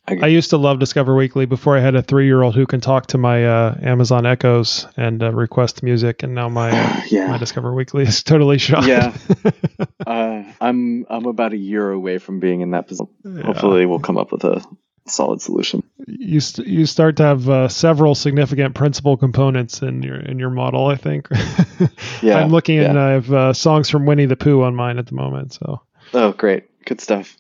I, 0.07 0.18
I, 0.22 0.28
used 0.28 0.51
to 0.51 0.57
love 0.57 0.80
Discover 0.80 1.16
Weekly 1.16 1.45
before 1.45 1.76
I 1.76 1.80
had 1.80 1.95
a 1.95 2.01
three 2.01 2.26
year 2.26 2.41
old 2.43 2.55
who 2.55 2.68
can 2.68 2.80
talk 2.80 3.07
to 3.07 3.18
my 3.18 3.45
uh, 3.45 3.76
Amazon 3.82 4.26
Echoes 4.26 4.88
and 4.97 5.24
uh, 5.24 5.32
request 5.32 5.82
music, 5.82 6.22
and 6.22 6.36
now 6.36 6.47
my 6.47 6.70
uh, 6.70 7.01
yeah. 7.09 7.28
my 7.28 7.38
Discover 7.38 7.74
Weekly 7.74 8.03
is 8.03 8.22
totally 8.24 8.59
shot. 8.59 8.86
Yeah, 8.86 9.18
uh, 10.07 10.43
I'm 10.61 11.05
I'm 11.09 11.26
about 11.26 11.53
a 11.53 11.57
year 11.57 11.89
away 11.89 12.20
from 12.20 12.39
being 12.39 12.61
in 12.61 12.72
that 12.72 12.88
position. 12.88 13.07
Yeah. 13.24 13.43
Hopefully, 13.43 13.86
we'll 13.86 13.99
come 13.99 14.18
up 14.18 14.32
with 14.32 14.43
a 14.43 14.63
solid 15.08 15.41
solution. 15.41 15.84
You 16.08 16.39
st- 16.39 16.68
you 16.68 16.86
start 16.86 17.18
to 17.18 17.24
have 17.24 17.49
uh, 17.49 17.68
several 17.68 18.16
significant 18.16 18.76
principal 18.76 19.18
components 19.18 19.82
in 19.82 20.03
your 20.03 20.20
in 20.20 20.39
your 20.39 20.49
model. 20.49 20.88
I 20.88 20.95
think. 20.95 21.28
yeah, 22.22 22.38
I'm 22.38 22.49
looking 22.49 22.78
yeah. 22.78 22.89
and 22.89 22.99
I 22.99 23.12
have 23.12 23.32
uh, 23.32 23.53
songs 23.53 23.89
from 23.89 24.06
Winnie 24.06 24.26
the 24.26 24.36
Pooh 24.36 24.64
on 24.64 24.76
mine 24.76 24.97
at 24.97 25.08
the 25.08 25.16
moment. 25.16 25.53
So. 25.53 25.82
Oh, 26.14 26.32
great! 26.32 26.86
Good 26.86 27.01
stuff. 27.01 27.38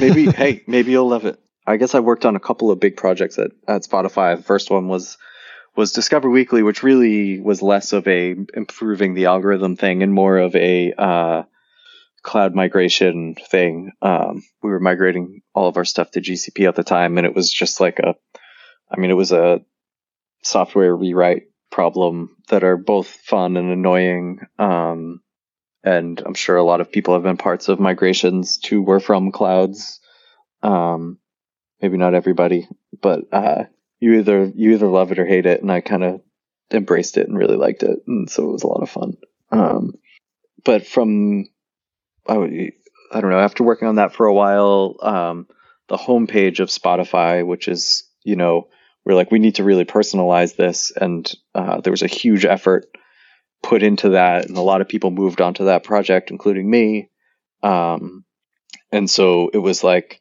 Maybe 0.00 0.26
hey, 0.30 0.62
maybe 0.66 0.92
you'll 0.92 1.08
love 1.08 1.24
it. 1.24 1.38
I 1.66 1.76
guess 1.76 1.94
I 1.94 2.00
worked 2.00 2.24
on 2.24 2.36
a 2.36 2.40
couple 2.40 2.70
of 2.70 2.80
big 2.80 2.96
projects 2.96 3.38
at, 3.38 3.52
at 3.68 3.82
Spotify. 3.82 4.36
The 4.36 4.42
first 4.42 4.70
one 4.70 4.88
was 4.88 5.18
was 5.76 5.92
Discover 5.92 6.30
Weekly, 6.30 6.62
which 6.62 6.82
really 6.82 7.40
was 7.40 7.62
less 7.62 7.92
of 7.92 8.06
a 8.08 8.34
improving 8.54 9.14
the 9.14 9.26
algorithm 9.26 9.76
thing 9.76 10.02
and 10.02 10.12
more 10.12 10.38
of 10.38 10.54
a 10.56 10.92
uh, 10.92 11.42
cloud 12.22 12.54
migration 12.54 13.34
thing. 13.34 13.92
Um, 14.02 14.42
we 14.62 14.70
were 14.70 14.80
migrating 14.80 15.42
all 15.54 15.68
of 15.68 15.76
our 15.76 15.84
stuff 15.84 16.10
to 16.12 16.20
GCP 16.20 16.68
at 16.68 16.76
the 16.76 16.84
time, 16.84 17.18
and 17.18 17.26
it 17.26 17.34
was 17.34 17.50
just 17.50 17.80
like 17.80 17.98
a, 17.98 18.14
I 18.90 18.98
mean, 18.98 19.10
it 19.10 19.16
was 19.16 19.32
a 19.32 19.60
software 20.42 20.94
rewrite 20.94 21.44
problem 21.70 22.36
that 22.48 22.64
are 22.64 22.76
both 22.76 23.06
fun 23.06 23.56
and 23.56 23.70
annoying. 23.70 24.40
Um, 24.58 25.22
and 25.82 26.20
I'm 26.24 26.34
sure 26.34 26.56
a 26.56 26.64
lot 26.64 26.80
of 26.80 26.92
people 26.92 27.14
have 27.14 27.22
been 27.22 27.36
parts 27.36 27.68
of 27.68 27.80
migrations 27.80 28.58
to 28.58 28.84
or 28.84 29.00
from 29.00 29.32
clouds. 29.32 30.00
Um, 30.62 31.18
maybe 31.80 31.96
not 31.96 32.14
everybody, 32.14 32.68
but 33.00 33.32
uh, 33.32 33.64
you 33.98 34.18
either 34.18 34.50
you 34.54 34.72
either 34.72 34.88
love 34.88 35.12
it 35.12 35.18
or 35.18 35.26
hate 35.26 35.46
it, 35.46 35.62
and 35.62 35.72
I 35.72 35.80
kind 35.80 36.04
of 36.04 36.20
embraced 36.70 37.16
it 37.16 37.28
and 37.28 37.38
really 37.38 37.56
liked 37.56 37.82
it, 37.82 38.00
and 38.06 38.28
so 38.28 38.48
it 38.48 38.52
was 38.52 38.62
a 38.62 38.66
lot 38.68 38.82
of 38.82 38.90
fun. 38.90 39.16
Um, 39.50 39.94
but 40.64 40.86
from 40.86 41.46
I, 42.28 42.72
I 43.12 43.20
don't 43.20 43.30
know 43.30 43.40
after 43.40 43.64
working 43.64 43.88
on 43.88 43.96
that 43.96 44.14
for 44.14 44.26
a 44.26 44.34
while, 44.34 44.96
um, 45.02 45.46
the 45.88 45.96
homepage 45.96 46.60
of 46.60 46.68
Spotify, 46.68 47.44
which 47.46 47.68
is 47.68 48.04
you 48.22 48.36
know 48.36 48.68
we're 49.04 49.14
like 49.14 49.30
we 49.30 49.38
need 49.38 49.56
to 49.56 49.64
really 49.64 49.84
personalize 49.84 50.56
this, 50.56 50.92
and 50.92 51.32
uh, 51.54 51.80
there 51.80 51.92
was 51.92 52.02
a 52.02 52.08
huge 52.08 52.44
effort 52.44 52.86
put 53.62 53.82
into 53.82 54.10
that, 54.10 54.46
and 54.46 54.56
a 54.56 54.62
lot 54.62 54.80
of 54.80 54.88
people 54.88 55.10
moved 55.10 55.40
onto 55.40 55.66
that 55.66 55.84
project, 55.84 56.30
including 56.30 56.68
me. 56.68 57.10
Um, 57.62 58.24
and 58.92 59.08
so 59.08 59.50
it 59.52 59.58
was 59.58 59.84
like 59.84 60.20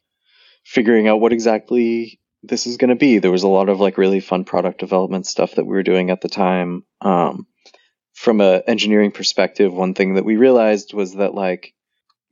figuring 0.63 1.07
out 1.07 1.21
what 1.21 1.33
exactly 1.33 2.19
this 2.43 2.67
is 2.67 2.77
going 2.77 2.89
to 2.89 2.95
be. 2.95 3.19
There 3.19 3.31
was 3.31 3.43
a 3.43 3.47
lot 3.47 3.69
of 3.69 3.79
like 3.79 3.97
really 3.97 4.19
fun 4.19 4.45
product 4.45 4.79
development 4.79 5.25
stuff 5.25 5.55
that 5.55 5.65
we 5.65 5.75
were 5.75 5.83
doing 5.83 6.09
at 6.09 6.21
the 6.21 6.29
time. 6.29 6.83
Um, 7.01 7.47
from 8.13 8.41
a 8.41 8.61
engineering 8.67 9.11
perspective, 9.11 9.73
one 9.73 9.93
thing 9.93 10.15
that 10.15 10.25
we 10.25 10.37
realized 10.37 10.93
was 10.93 11.15
that 11.15 11.33
like, 11.33 11.73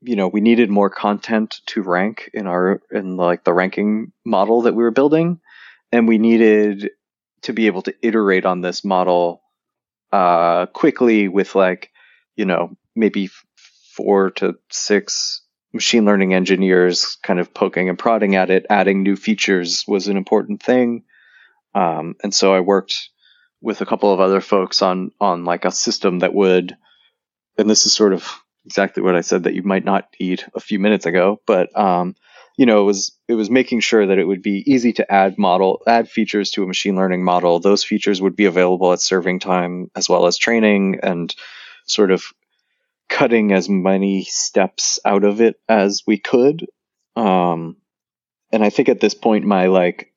you 0.08 0.16
know, 0.16 0.30
we 0.30 0.40
needed 0.40 0.70
more 0.70 0.90
content 0.90 1.60
to 1.68 1.82
rank 1.84 2.30
in 2.34 2.48
our 2.48 2.82
in 2.92 3.18
like 3.18 3.44
the 3.44 3.54
ranking 3.54 4.14
model 4.26 4.62
that 4.62 4.74
we 4.74 4.84
were 4.84 4.92
building, 4.92 5.42
and 5.92 6.08
we 6.08 6.18
needed 6.18 6.92
to 7.42 7.54
be 7.54 7.68
able 7.68 7.82
to 7.82 7.94
iterate 8.02 8.46
on 8.46 8.62
this 8.62 8.86
model 8.86 9.42
uh, 10.14 10.66
quickly 10.68 11.28
with 11.28 11.56
like, 11.56 11.92
you 12.38 12.46
know, 12.46 12.76
maybe 12.96 13.30
four 13.96 14.32
to 14.32 14.56
six 14.72 15.42
machine 15.74 16.06
learning 16.06 16.34
engineers 16.34 17.18
kind 17.22 17.40
of 17.40 17.54
poking 17.54 17.90
and 17.90 18.00
prodding 18.00 18.36
at 18.36 18.50
it, 18.50 18.66
adding 18.70 19.04
new 19.04 19.18
features 19.18 19.84
was 19.88 20.08
an 20.08 20.16
important 20.16 20.64
thing. 20.64 21.04
Um, 21.76 22.16
and 22.24 22.34
so 22.34 22.54
I 22.54 22.62
worked 22.62 23.10
with 23.62 23.82
a 23.82 23.86
couple 23.86 24.14
of 24.14 24.22
other 24.22 24.40
folks 24.40 24.82
on 24.82 25.12
on 25.20 25.44
like 25.44 25.66
a 25.66 25.72
system 25.72 26.20
that 26.20 26.34
would, 26.34 26.78
and 27.58 27.70
this 27.70 27.86
is 27.86 27.94
sort 27.94 28.14
of 28.14 28.26
exactly 28.68 29.02
what 29.02 29.16
I 29.16 29.22
said 29.22 29.44
that 29.44 29.54
you 29.54 29.64
might 29.64 29.86
not 29.86 30.10
need 30.20 30.44
a 30.54 30.60
few 30.60 30.78
minutes 30.78 31.06
ago, 31.06 31.40
but 31.48 31.76
um, 31.80 32.16
you 32.58 32.66
know, 32.66 32.82
it 32.82 32.84
was 32.84 33.18
it 33.30 33.36
was 33.36 33.50
making 33.50 33.80
sure 33.80 34.06
that 34.06 34.20
it 34.20 34.28
would 34.28 34.42
be 34.42 34.62
easy 34.70 34.92
to 34.94 35.10
add 35.10 35.38
model 35.38 35.82
add 35.88 36.10
features 36.10 36.52
to 36.52 36.64
a 36.64 36.68
machine 36.68 36.98
learning 36.98 37.24
model. 37.24 37.60
Those 37.60 37.86
features 37.86 38.22
would 38.22 38.36
be 38.36 38.44
available 38.44 38.92
at 38.92 39.00
serving 39.00 39.40
time 39.40 39.90
as 39.96 40.10
well 40.10 40.26
as 40.26 40.38
training 40.38 41.00
and 41.02 41.34
sort 41.86 42.12
of 42.12 42.26
cutting 43.08 43.54
as 43.54 43.70
many 43.70 44.26
steps 44.26 45.00
out 45.06 45.24
of 45.24 45.40
it 45.40 45.56
as 45.70 46.04
we 46.06 46.18
could. 46.18 46.66
Um, 47.16 47.78
and 48.52 48.66
I 48.66 48.70
think 48.70 48.90
at 48.90 49.00
this 49.00 49.16
point, 49.16 49.46
my 49.46 49.68
like, 49.68 50.12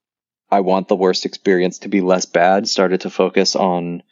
I 0.51 0.61
want 0.61 0.89
the 0.89 0.97
worst 0.97 1.25
experience 1.25 1.79
to 1.81 1.89
be 1.89 2.01
less 2.01 2.27
bad 2.27 2.69
started 2.69 3.03
to 3.03 3.11
focus 3.11 3.55
on 3.55 4.03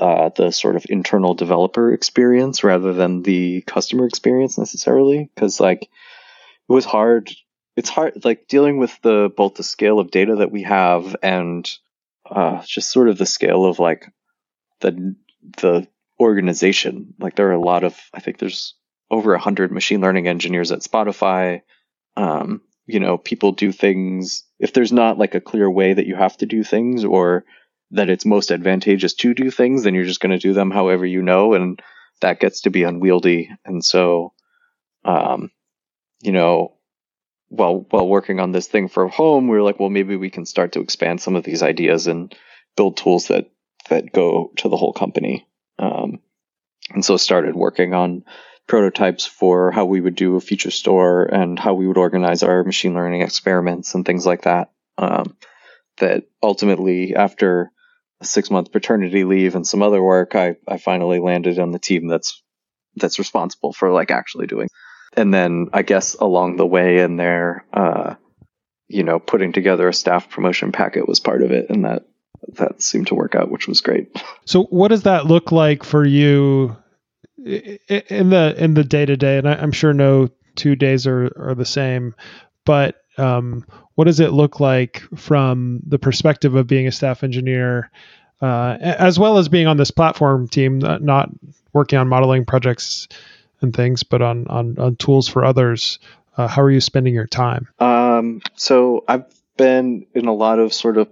uh, 0.00 0.30
the 0.34 0.50
sort 0.50 0.76
of 0.76 0.86
internal 0.88 1.34
developer 1.34 1.92
experience 1.92 2.64
rather 2.64 2.94
than 2.94 3.22
the 3.22 3.60
customer 3.62 4.06
experience 4.06 4.58
necessarily. 4.58 5.30
Because 5.34 5.60
like, 5.60 5.82
it 5.82 6.72
was 6.72 6.86
hard. 6.86 7.30
It's 7.76 7.90
hard, 7.90 8.24
like 8.24 8.48
dealing 8.48 8.78
with 8.78 8.98
the 9.02 9.30
both 9.36 9.54
the 9.54 9.62
scale 9.62 10.00
of 10.00 10.10
data 10.10 10.36
that 10.36 10.50
we 10.50 10.62
have 10.62 11.14
and 11.22 11.70
uh, 12.28 12.62
just 12.64 12.90
sort 12.90 13.08
of 13.08 13.18
the 13.18 13.26
scale 13.26 13.64
of 13.66 13.78
like 13.78 14.06
the 14.80 15.14
the 15.58 15.86
organization. 16.18 17.14
Like 17.18 17.36
there 17.36 17.48
are 17.48 17.52
a 17.52 17.60
lot 17.60 17.84
of, 17.84 17.98
I 18.12 18.20
think 18.20 18.38
there's 18.38 18.74
over 19.10 19.34
a 19.34 19.40
hundred 19.40 19.72
machine 19.72 20.00
learning 20.00 20.28
engineers 20.28 20.72
at 20.72 20.80
Spotify. 20.80 21.62
Um, 22.16 22.62
you 22.86 23.00
know, 23.00 23.18
people 23.18 23.52
do 23.52 23.72
things 23.72 24.44
if 24.58 24.72
there's 24.72 24.92
not 24.92 25.18
like 25.18 25.34
a 25.34 25.40
clear 25.40 25.70
way 25.70 25.92
that 25.92 26.06
you 26.06 26.16
have 26.16 26.36
to 26.38 26.46
do 26.46 26.64
things 26.64 27.04
or 27.04 27.44
that 27.92 28.10
it's 28.10 28.24
most 28.24 28.50
advantageous 28.52 29.14
to 29.14 29.34
do 29.34 29.50
things, 29.50 29.82
then 29.82 29.94
you're 29.94 30.04
just 30.04 30.20
going 30.20 30.30
to 30.30 30.38
do 30.38 30.52
them 30.52 30.70
however 30.70 31.04
you 31.04 31.22
know, 31.22 31.54
and 31.54 31.80
that 32.20 32.40
gets 32.40 32.62
to 32.62 32.70
be 32.70 32.84
unwieldy. 32.84 33.50
And 33.64 33.84
so, 33.84 34.32
um, 35.04 35.50
you 36.22 36.32
know, 36.32 36.76
while 37.48 37.86
while 37.90 38.06
working 38.06 38.38
on 38.38 38.52
this 38.52 38.68
thing 38.68 38.88
for 38.88 39.08
home, 39.08 39.48
we 39.48 39.56
were 39.56 39.62
like, 39.62 39.80
well, 39.80 39.90
maybe 39.90 40.16
we 40.16 40.30
can 40.30 40.46
start 40.46 40.72
to 40.72 40.80
expand 40.80 41.20
some 41.20 41.34
of 41.34 41.44
these 41.44 41.62
ideas 41.62 42.06
and 42.06 42.34
build 42.76 42.96
tools 42.96 43.28
that 43.28 43.50
that 43.88 44.12
go 44.12 44.52
to 44.58 44.68
the 44.68 44.76
whole 44.76 44.92
company. 44.92 45.46
Um, 45.78 46.20
and 46.90 47.04
so 47.04 47.16
started 47.16 47.56
working 47.56 47.92
on 47.94 48.24
prototypes 48.68 49.26
for 49.26 49.72
how 49.72 49.84
we 49.84 50.00
would 50.00 50.14
do 50.14 50.36
a 50.36 50.40
feature 50.40 50.70
store 50.70 51.24
and 51.24 51.58
how 51.58 51.74
we 51.74 51.88
would 51.88 51.98
organize 51.98 52.44
our 52.44 52.62
machine 52.62 52.94
learning 52.94 53.22
experiments 53.22 53.94
and 53.94 54.04
things 54.04 54.24
like 54.24 54.42
that. 54.42 54.70
Um, 54.96 55.36
that 55.98 56.24
ultimately 56.42 57.16
after 57.16 57.72
six 58.22 58.50
month 58.50 58.72
paternity 58.72 59.24
leave 59.24 59.54
and 59.54 59.66
some 59.66 59.82
other 59.82 60.02
work, 60.02 60.34
I, 60.34 60.56
I 60.66 60.78
finally 60.78 61.18
landed 61.18 61.58
on 61.58 61.72
the 61.72 61.78
team 61.78 62.08
that's 62.08 62.42
that's 62.96 63.18
responsible 63.18 63.72
for 63.72 63.90
like 63.90 64.10
actually 64.10 64.46
doing. 64.46 64.68
And 65.16 65.32
then 65.32 65.68
I 65.72 65.82
guess 65.82 66.14
along 66.14 66.56
the 66.56 66.66
way 66.66 66.98
in 66.98 67.16
there, 67.16 67.64
uh, 67.72 68.14
you 68.88 69.04
know, 69.04 69.18
putting 69.18 69.52
together 69.52 69.88
a 69.88 69.94
staff 69.94 70.30
promotion 70.30 70.72
packet 70.72 71.08
was 71.08 71.20
part 71.20 71.42
of 71.42 71.52
it, 71.52 71.70
and 71.70 71.84
that 71.84 72.06
that 72.54 72.82
seemed 72.82 73.08
to 73.08 73.14
work 73.14 73.34
out, 73.34 73.50
which 73.50 73.68
was 73.68 73.80
great. 73.80 74.08
So, 74.44 74.64
what 74.64 74.88
does 74.88 75.04
that 75.04 75.26
look 75.26 75.52
like 75.52 75.84
for 75.84 76.04
you 76.04 76.76
in 77.36 78.30
the 78.30 78.54
in 78.56 78.74
the 78.74 78.84
day 78.84 79.06
to 79.06 79.16
day? 79.16 79.38
And 79.38 79.48
I, 79.48 79.62
am 79.62 79.72
sure 79.72 79.92
no 79.92 80.28
two 80.56 80.76
days 80.76 81.06
are 81.06 81.30
are 81.36 81.54
the 81.54 81.64
same, 81.64 82.14
but 82.70 83.02
um, 83.18 83.66
what 83.96 84.04
does 84.04 84.20
it 84.20 84.30
look 84.30 84.60
like 84.60 85.02
from 85.16 85.80
the 85.84 85.98
perspective 85.98 86.54
of 86.54 86.68
being 86.68 86.86
a 86.86 86.92
staff 86.92 87.24
engineer, 87.24 87.90
uh, 88.40 88.76
as 88.80 89.18
well 89.18 89.38
as 89.38 89.48
being 89.48 89.66
on 89.66 89.76
this 89.76 89.90
platform 89.90 90.46
team, 90.46 90.78
not 90.78 91.30
working 91.72 91.98
on 91.98 92.06
modeling 92.06 92.44
projects 92.44 93.08
and 93.60 93.74
things, 93.74 94.04
but 94.04 94.22
on 94.22 94.46
on, 94.46 94.78
on 94.78 94.94
tools 94.94 95.26
for 95.26 95.44
others? 95.44 95.98
Uh, 96.36 96.46
how 96.46 96.62
are 96.62 96.70
you 96.70 96.80
spending 96.80 97.12
your 97.12 97.26
time? 97.26 97.66
Um, 97.80 98.40
so 98.54 99.02
I've 99.08 99.24
been 99.56 100.06
in 100.14 100.26
a 100.26 100.32
lot 100.32 100.60
of 100.60 100.72
sort 100.72 100.96
of 100.96 101.08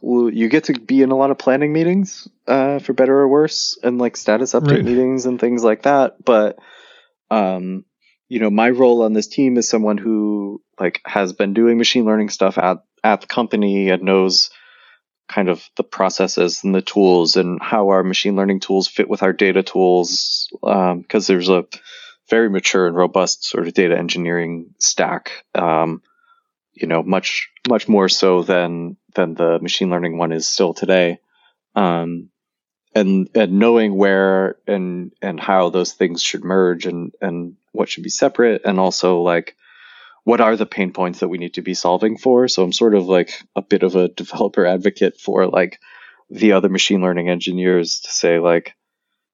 you 0.00 0.48
get 0.48 0.64
to 0.64 0.72
be 0.72 1.02
in 1.02 1.10
a 1.10 1.16
lot 1.16 1.30
of 1.30 1.36
planning 1.36 1.74
meetings, 1.74 2.26
uh, 2.46 2.78
for 2.78 2.94
better 2.94 3.20
or 3.20 3.28
worse, 3.28 3.78
and 3.82 3.98
like 3.98 4.16
status 4.16 4.54
update 4.54 4.76
right. 4.76 4.84
meetings 4.84 5.26
and 5.26 5.38
things 5.38 5.62
like 5.62 5.82
that. 5.82 6.24
But, 6.24 6.58
um, 7.30 7.84
you 8.30 8.40
know, 8.40 8.48
my 8.48 8.70
role 8.70 9.02
on 9.02 9.12
this 9.12 9.26
team 9.26 9.58
is 9.58 9.68
someone 9.68 9.98
who 9.98 10.62
like 10.80 11.00
has 11.04 11.32
been 11.32 11.54
doing 11.54 11.78
machine 11.78 12.04
learning 12.04 12.30
stuff 12.30 12.58
at 12.58 12.78
at 13.04 13.20
the 13.20 13.26
company 13.26 13.90
and 13.90 14.02
knows 14.02 14.50
kind 15.28 15.48
of 15.48 15.68
the 15.76 15.84
processes 15.84 16.64
and 16.64 16.74
the 16.74 16.82
tools 16.82 17.36
and 17.36 17.62
how 17.62 17.90
our 17.90 18.02
machine 18.02 18.34
learning 18.34 18.60
tools 18.60 18.88
fit 18.88 19.08
with 19.08 19.22
our 19.22 19.32
data 19.32 19.62
tools. 19.62 20.48
Because 20.60 21.30
um, 21.30 21.34
there's 21.34 21.48
a 21.48 21.66
very 22.28 22.50
mature 22.50 22.86
and 22.86 22.96
robust 22.96 23.44
sort 23.44 23.66
of 23.66 23.74
data 23.74 23.96
engineering 23.96 24.74
stack. 24.78 25.44
Um, 25.54 26.02
you 26.72 26.86
know, 26.88 27.02
much 27.02 27.50
much 27.68 27.88
more 27.88 28.08
so 28.08 28.42
than 28.42 28.96
than 29.14 29.34
the 29.34 29.58
machine 29.60 29.90
learning 29.90 30.18
one 30.18 30.32
is 30.32 30.48
still 30.48 30.74
today. 30.74 31.18
Um, 31.74 32.30
and 32.94 33.28
and 33.34 33.58
knowing 33.58 33.94
where 33.94 34.56
and 34.66 35.12
and 35.22 35.38
how 35.38 35.70
those 35.70 35.92
things 35.92 36.22
should 36.22 36.44
merge 36.44 36.86
and 36.86 37.12
and 37.20 37.56
what 37.72 37.88
should 37.88 38.02
be 38.02 38.10
separate, 38.10 38.62
and 38.64 38.80
also 38.80 39.20
like 39.20 39.54
what 40.24 40.40
are 40.40 40.56
the 40.56 40.66
pain 40.66 40.92
points 40.92 41.20
that 41.20 41.28
we 41.28 41.38
need 41.38 41.54
to 41.54 41.62
be 41.62 41.74
solving 41.74 42.18
for. 42.18 42.48
So 42.48 42.62
I'm 42.62 42.72
sort 42.72 42.94
of 42.94 43.06
like 43.06 43.32
a 43.56 43.62
bit 43.62 43.82
of 43.82 43.96
a 43.96 44.08
developer 44.22 44.66
advocate 44.66 45.18
for 45.18 45.46
like 45.46 45.78
the 46.30 46.52
other 46.52 46.68
machine 46.68 47.00
learning 47.00 47.28
engineers 47.28 48.00
to 48.00 48.10
say 48.10 48.38
like 48.38 48.74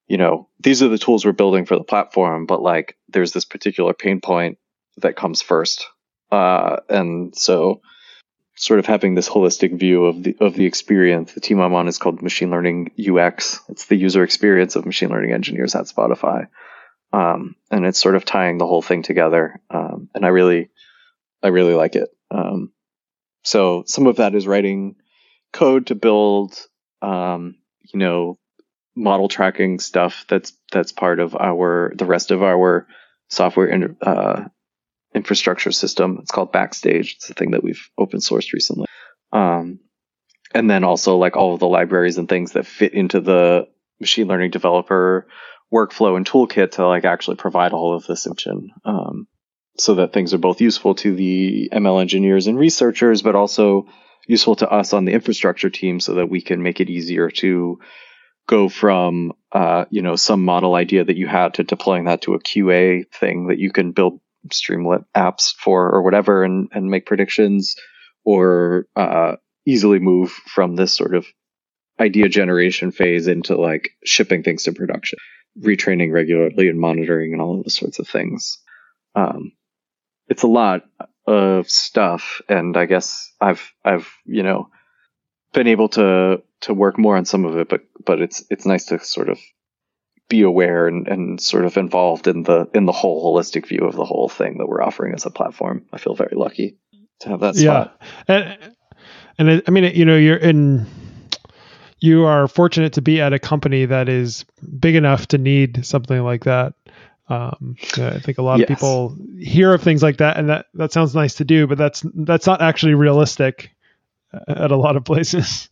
you 0.08 0.16
know 0.16 0.48
these 0.60 0.82
are 0.82 0.88
the 0.88 0.98
tools 0.98 1.24
we're 1.24 1.32
building 1.32 1.66
for 1.66 1.76
the 1.76 1.84
platform 1.84 2.46
but 2.46 2.62
like 2.62 2.96
there's 3.08 3.32
this 3.32 3.44
particular 3.44 3.92
pain 3.92 4.20
point 4.20 4.56
that 4.96 5.14
comes 5.14 5.42
first 5.42 5.86
uh, 6.32 6.76
and 6.88 7.36
so 7.36 7.82
sort 8.56 8.78
of 8.78 8.86
having 8.86 9.14
this 9.14 9.28
holistic 9.28 9.78
view 9.78 10.06
of 10.06 10.22
the 10.22 10.36
of 10.40 10.54
the 10.54 10.64
experience. 10.64 11.32
The 11.32 11.40
team 11.40 11.60
I'm 11.60 11.74
on 11.74 11.88
is 11.88 11.98
called 11.98 12.22
Machine 12.22 12.50
Learning 12.50 12.90
UX. 12.98 13.60
It's 13.68 13.86
the 13.86 13.96
user 13.96 14.22
experience 14.22 14.76
of 14.76 14.86
machine 14.86 15.10
learning 15.10 15.32
engineers 15.32 15.74
at 15.74 15.84
Spotify, 15.84 16.48
um, 17.16 17.56
and 17.70 17.86
it's 17.86 17.98
sort 17.98 18.14
of 18.14 18.26
tying 18.26 18.58
the 18.58 18.66
whole 18.66 18.82
thing 18.82 19.02
together. 19.02 19.58
Um, 19.70 20.10
and 20.14 20.26
I 20.26 20.28
really, 20.28 20.68
I 21.42 21.48
really 21.48 21.72
like 21.72 21.96
it. 21.96 22.10
Um, 22.30 22.72
so 23.42 23.84
some 23.86 24.06
of 24.06 24.16
that 24.16 24.34
is 24.34 24.46
writing 24.46 24.96
code 25.50 25.86
to 25.86 25.94
build, 25.94 26.54
um, 27.00 27.56
you 27.90 27.98
know, 27.98 28.38
model 28.94 29.28
tracking 29.28 29.78
stuff. 29.78 30.26
That's 30.28 30.52
that's 30.70 30.92
part 30.92 31.18
of 31.18 31.34
our 31.34 31.92
the 31.94 32.04
rest 32.04 32.32
of 32.32 32.42
our 32.42 32.86
software 33.30 33.94
uh, 34.02 34.44
infrastructure 35.14 35.72
system. 35.72 36.18
It's 36.20 36.30
called 36.30 36.52
Backstage. 36.52 37.14
It's 37.14 37.30
a 37.30 37.34
thing 37.34 37.52
that 37.52 37.64
we've 37.64 37.88
open 37.96 38.20
sourced 38.20 38.52
recently. 38.52 38.88
Um, 39.32 39.80
and 40.54 40.70
then 40.70 40.84
also 40.84 41.16
like 41.16 41.36
all 41.36 41.54
of 41.54 41.60
the 41.60 41.68
libraries 41.68 42.18
and 42.18 42.28
things 42.28 42.52
that 42.52 42.66
fit 42.66 42.92
into 42.92 43.20
the 43.20 43.68
machine 44.00 44.28
learning 44.28 44.50
developer 44.50 45.28
workflow 45.72 46.16
and 46.16 46.26
toolkit 46.26 46.72
to 46.72 46.86
like 46.86 47.04
actually 47.04 47.36
provide 47.36 47.72
all 47.72 47.94
of 47.94 48.06
this 48.06 48.26
engine. 48.26 48.70
Um, 48.84 49.26
so 49.78 49.96
that 49.96 50.12
things 50.12 50.32
are 50.32 50.38
both 50.38 50.60
useful 50.60 50.94
to 50.96 51.14
the 51.14 51.68
ML 51.72 52.00
engineers 52.00 52.46
and 52.46 52.58
researchers, 52.58 53.20
but 53.20 53.34
also 53.34 53.86
useful 54.26 54.56
to 54.56 54.68
us 54.68 54.92
on 54.92 55.04
the 55.04 55.12
infrastructure 55.12 55.70
team 55.70 56.00
so 56.00 56.14
that 56.14 56.30
we 56.30 56.40
can 56.40 56.62
make 56.62 56.80
it 56.80 56.88
easier 56.90 57.30
to 57.30 57.78
go 58.48 58.68
from 58.68 59.32
uh, 59.52 59.84
you 59.90 60.02
know 60.02 60.16
some 60.16 60.44
model 60.44 60.74
idea 60.74 61.04
that 61.04 61.16
you 61.16 61.26
had 61.26 61.54
to 61.54 61.64
deploying 61.64 62.04
that 62.04 62.22
to 62.22 62.34
a 62.34 62.40
QA 62.40 63.04
thing 63.12 63.48
that 63.48 63.58
you 63.58 63.70
can 63.70 63.92
build 63.92 64.20
Streamlit 64.48 65.04
apps 65.16 65.54
for 65.58 65.90
or 65.92 66.02
whatever 66.02 66.44
and, 66.44 66.68
and 66.72 66.88
make 66.88 67.06
predictions 67.06 67.74
or 68.24 68.86
uh, 68.94 69.36
easily 69.64 69.98
move 69.98 70.30
from 70.30 70.76
this 70.76 70.94
sort 70.94 71.14
of 71.14 71.26
idea 71.98 72.28
generation 72.28 72.92
phase 72.92 73.26
into 73.26 73.56
like 73.56 73.90
shipping 74.04 74.42
things 74.42 74.64
to 74.64 74.72
production, 74.72 75.18
retraining 75.60 76.12
regularly 76.12 76.68
and 76.68 76.80
monitoring 76.80 77.32
and 77.32 77.42
all 77.42 77.58
of 77.58 77.64
those 77.64 77.76
sorts 77.76 77.98
of 77.98 78.08
things. 78.08 78.58
Um, 79.14 79.52
it's 80.28 80.42
a 80.42 80.48
lot 80.48 80.82
of 81.26 81.70
stuff, 81.70 82.40
and 82.48 82.76
I 82.76 82.86
guess 82.86 83.32
I've 83.40 83.72
I've 83.84 84.08
you 84.24 84.42
know 84.42 84.68
been 85.52 85.66
able 85.66 85.88
to 85.90 86.42
to 86.62 86.74
work 86.74 86.98
more 86.98 87.16
on 87.16 87.24
some 87.24 87.44
of 87.44 87.56
it, 87.56 87.68
but 87.68 87.82
but 88.04 88.20
it's 88.20 88.44
it's 88.50 88.66
nice 88.66 88.86
to 88.86 88.98
sort 88.98 89.28
of 89.28 89.38
be 90.28 90.42
aware 90.42 90.88
and, 90.88 91.06
and 91.06 91.40
sort 91.40 91.64
of 91.64 91.76
involved 91.76 92.26
in 92.26 92.42
the 92.42 92.68
in 92.74 92.84
the 92.84 92.92
whole 92.92 93.34
holistic 93.34 93.66
view 93.66 93.86
of 93.86 93.94
the 93.94 94.04
whole 94.04 94.28
thing 94.28 94.58
that 94.58 94.66
we're 94.66 94.82
offering 94.82 95.14
as 95.14 95.26
a 95.26 95.30
platform. 95.30 95.86
I 95.92 95.98
feel 95.98 96.14
very 96.14 96.34
lucky 96.36 96.78
to 97.20 97.28
have 97.30 97.40
that 97.40 97.56
spot. 97.56 97.98
Yeah, 98.28 98.34
and, 98.34 98.74
and 99.38 99.48
it, 99.48 99.64
I 99.66 99.70
mean, 99.70 99.84
you 99.94 100.04
know, 100.04 100.16
you're 100.16 100.36
in. 100.36 100.86
You 101.98 102.26
are 102.26 102.46
fortunate 102.46 102.92
to 102.94 103.02
be 103.02 103.20
at 103.20 103.32
a 103.32 103.38
company 103.38 103.86
that 103.86 104.08
is 104.08 104.44
big 104.78 104.94
enough 104.94 105.28
to 105.28 105.38
need 105.38 105.84
something 105.86 106.22
like 106.22 106.44
that. 106.44 106.74
Um, 107.28 107.76
I 107.96 108.20
think 108.20 108.38
a 108.38 108.42
lot 108.42 108.60
yes. 108.60 108.68
of 108.70 108.76
people 108.76 109.16
hear 109.38 109.74
of 109.74 109.82
things 109.82 110.02
like 110.02 110.18
that, 110.18 110.36
and 110.36 110.48
that 110.48 110.66
that 110.74 110.92
sounds 110.92 111.14
nice 111.14 111.34
to 111.36 111.44
do, 111.44 111.66
but 111.66 111.78
that's 111.78 112.04
that's 112.14 112.46
not 112.46 112.62
actually 112.62 112.94
realistic 112.94 113.74
at 114.46 114.70
a 114.70 114.76
lot 114.76 114.96
of 114.96 115.04
places. 115.04 115.68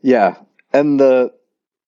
Yeah, 0.00 0.34
and 0.72 0.98
the 0.98 1.32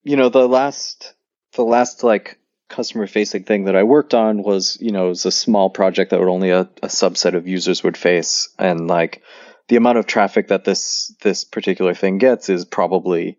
you 0.04 0.16
know 0.16 0.28
the 0.28 0.46
last 0.46 1.14
the 1.56 1.64
last 1.64 2.04
like 2.04 2.38
customer 2.68 3.06
facing 3.06 3.44
thing 3.44 3.64
that 3.64 3.76
I 3.76 3.82
worked 3.82 4.14
on 4.14 4.42
was, 4.42 4.78
you 4.80 4.90
know, 4.90 5.06
it 5.06 5.10
was 5.10 5.26
a 5.26 5.30
small 5.30 5.70
project 5.70 6.10
that 6.10 6.18
would 6.18 6.28
only 6.28 6.50
a, 6.50 6.62
a 6.82 6.88
subset 6.88 7.34
of 7.34 7.46
users 7.46 7.82
would 7.84 7.96
face. 7.96 8.48
And 8.58 8.88
like 8.88 9.22
the 9.68 9.76
amount 9.76 9.98
of 9.98 10.06
traffic 10.06 10.48
that 10.48 10.64
this 10.64 11.14
this 11.22 11.44
particular 11.44 11.94
thing 11.94 12.18
gets 12.18 12.48
is 12.48 12.64
probably 12.64 13.38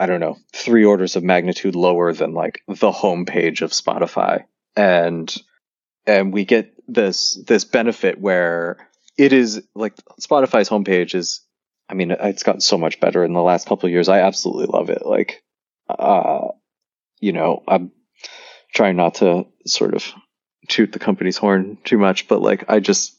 I 0.00 0.06
don't 0.06 0.20
know, 0.20 0.38
three 0.54 0.86
orders 0.86 1.14
of 1.14 1.22
magnitude 1.22 1.74
lower 1.74 2.14
than 2.14 2.32
like 2.32 2.62
the 2.66 2.90
homepage 2.90 3.60
of 3.60 3.72
Spotify. 3.72 4.44
And 4.74 5.32
and 6.06 6.32
we 6.32 6.46
get 6.46 6.72
this 6.88 7.38
this 7.46 7.66
benefit 7.66 8.18
where 8.18 8.88
it 9.18 9.34
is 9.34 9.62
like 9.74 9.94
Spotify's 10.18 10.70
homepage 10.70 11.14
is 11.14 11.42
I 11.86 11.92
mean 11.92 12.12
it's 12.12 12.44
gotten 12.44 12.62
so 12.62 12.78
much 12.78 12.98
better 12.98 13.22
in 13.22 13.34
the 13.34 13.42
last 13.42 13.68
couple 13.68 13.88
of 13.88 13.92
years. 13.92 14.08
I 14.08 14.20
absolutely 14.20 14.66
love 14.66 14.88
it. 14.88 15.04
Like 15.04 15.42
uh 15.86 16.48
you 17.20 17.32
know, 17.32 17.62
I'm 17.68 17.92
trying 18.72 18.96
not 18.96 19.16
to 19.16 19.48
sort 19.66 19.92
of 19.92 20.10
toot 20.66 20.92
the 20.92 20.98
company's 20.98 21.36
horn 21.36 21.76
too 21.84 21.98
much, 21.98 22.26
but 22.26 22.40
like 22.40 22.64
I 22.70 22.80
just 22.80 23.14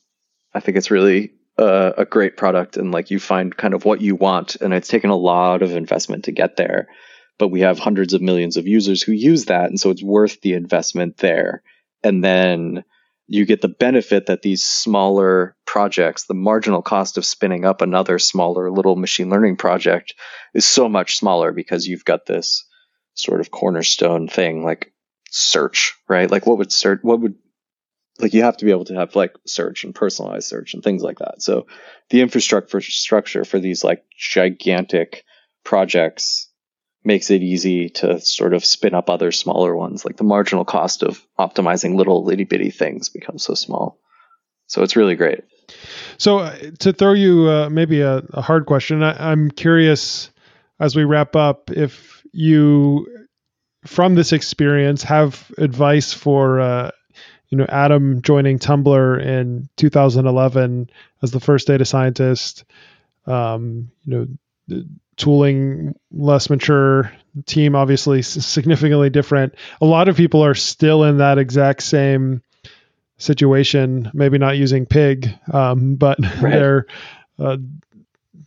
I 0.51 0.61
think 0.61 0.77
it's 0.77 0.89
really 0.89 1.33
uh, 1.57 1.91
a 1.97 2.05
great 2.05 2.37
product 2.37 2.77
and 2.77 2.91
like 2.91 3.11
you 3.11 3.19
find 3.19 3.55
kind 3.55 3.73
of 3.73 3.85
what 3.85 4.01
you 4.01 4.15
want 4.15 4.55
and 4.57 4.73
it's 4.73 4.87
taken 4.87 5.09
a 5.09 5.15
lot 5.15 5.61
of 5.61 5.71
investment 5.71 6.25
to 6.25 6.31
get 6.31 6.55
there 6.55 6.87
but 7.37 7.49
we 7.49 7.61
have 7.61 7.79
hundreds 7.79 8.13
of 8.13 8.21
millions 8.21 8.57
of 8.57 8.67
users 8.67 9.01
who 9.01 9.11
use 9.11 9.45
that 9.45 9.69
and 9.69 9.79
so 9.79 9.89
it's 9.89 10.03
worth 10.03 10.39
the 10.41 10.53
investment 10.53 11.17
there 11.17 11.61
and 12.03 12.23
then 12.23 12.83
you 13.27 13.45
get 13.45 13.61
the 13.61 13.67
benefit 13.67 14.25
that 14.25 14.41
these 14.41 14.63
smaller 14.63 15.55
projects 15.65 16.25
the 16.25 16.33
marginal 16.33 16.81
cost 16.81 17.17
of 17.17 17.25
spinning 17.25 17.65
up 17.65 17.81
another 17.81 18.17
smaller 18.17 18.71
little 18.71 18.95
machine 18.95 19.29
learning 19.29 19.57
project 19.57 20.13
is 20.53 20.65
so 20.65 20.87
much 20.87 21.17
smaller 21.17 21.51
because 21.51 21.87
you've 21.87 22.05
got 22.05 22.25
this 22.25 22.65
sort 23.13 23.41
of 23.41 23.51
cornerstone 23.51 24.27
thing 24.27 24.63
like 24.63 24.93
search, 25.31 25.97
right? 26.07 26.29
Like 26.29 26.45
what 26.45 26.59
would 26.59 26.71
search, 26.71 26.99
what 27.01 27.21
would, 27.21 27.35
like 28.21 28.33
you 28.33 28.43
have 28.43 28.57
to 28.57 28.65
be 28.65 28.71
able 28.71 28.85
to 28.85 28.95
have 28.95 29.15
like 29.15 29.35
search 29.45 29.83
and 29.83 29.95
personalized 29.95 30.47
search 30.47 30.73
and 30.73 30.83
things 30.83 31.03
like 31.03 31.19
that. 31.19 31.41
So 31.41 31.67
the 32.09 32.21
infrastructure 32.21 32.81
structure 32.81 33.43
for 33.43 33.59
these 33.59 33.83
like 33.83 34.03
gigantic 34.17 35.23
projects 35.63 36.49
makes 37.03 37.31
it 37.31 37.41
easy 37.41 37.89
to 37.89 38.19
sort 38.19 38.53
of 38.53 38.63
spin 38.63 38.93
up 38.93 39.09
other 39.09 39.31
smaller 39.31 39.75
ones. 39.75 40.05
Like 40.05 40.17
the 40.17 40.23
marginal 40.23 40.65
cost 40.65 41.03
of 41.03 41.25
optimizing 41.39 41.95
little 41.95 42.29
itty 42.29 42.43
bitty 42.43 42.69
things 42.69 43.09
becomes 43.09 43.43
so 43.43 43.53
small. 43.53 43.99
So 44.67 44.83
it's 44.83 44.95
really 44.95 45.15
great. 45.15 45.43
So 46.17 46.39
uh, 46.39 46.55
to 46.79 46.93
throw 46.93 47.13
you 47.13 47.49
uh, 47.49 47.69
maybe 47.69 48.01
a, 48.01 48.17
a, 48.33 48.41
hard 48.41 48.65
question, 48.65 49.03
I, 49.03 49.31
I'm 49.31 49.51
curious 49.51 50.29
as 50.79 50.95
we 50.95 51.03
wrap 51.03 51.35
up 51.35 51.71
if 51.71 52.23
you, 52.31 53.07
from 53.85 54.15
this 54.15 54.31
experience, 54.31 55.03
have 55.03 55.51
advice 55.57 56.13
for 56.13 56.59
uh, 56.59 56.91
you 57.51 57.57
know 57.57 57.65
Adam 57.69 58.21
joining 58.21 58.57
Tumblr 58.57 59.21
in 59.23 59.69
2011 59.75 60.89
as 61.21 61.31
the 61.31 61.39
first 61.39 61.67
data 61.67 61.85
scientist. 61.85 62.63
Um, 63.27 63.91
you 64.05 64.37
know, 64.69 64.83
tooling 65.17 65.93
less 66.11 66.49
mature 66.49 67.11
team, 67.45 67.75
obviously 67.75 68.23
significantly 68.23 69.09
different. 69.09 69.53
A 69.79 69.85
lot 69.85 70.09
of 70.09 70.17
people 70.17 70.43
are 70.43 70.55
still 70.55 71.03
in 71.03 71.17
that 71.17 71.37
exact 71.37 71.83
same 71.83 72.41
situation, 73.17 74.09
maybe 74.13 74.37
not 74.37 74.57
using 74.57 74.85
pig, 74.85 75.29
um, 75.53 75.95
but 75.95 76.19
right. 76.41 76.41
they're 76.41 76.85
uh, 77.37 77.57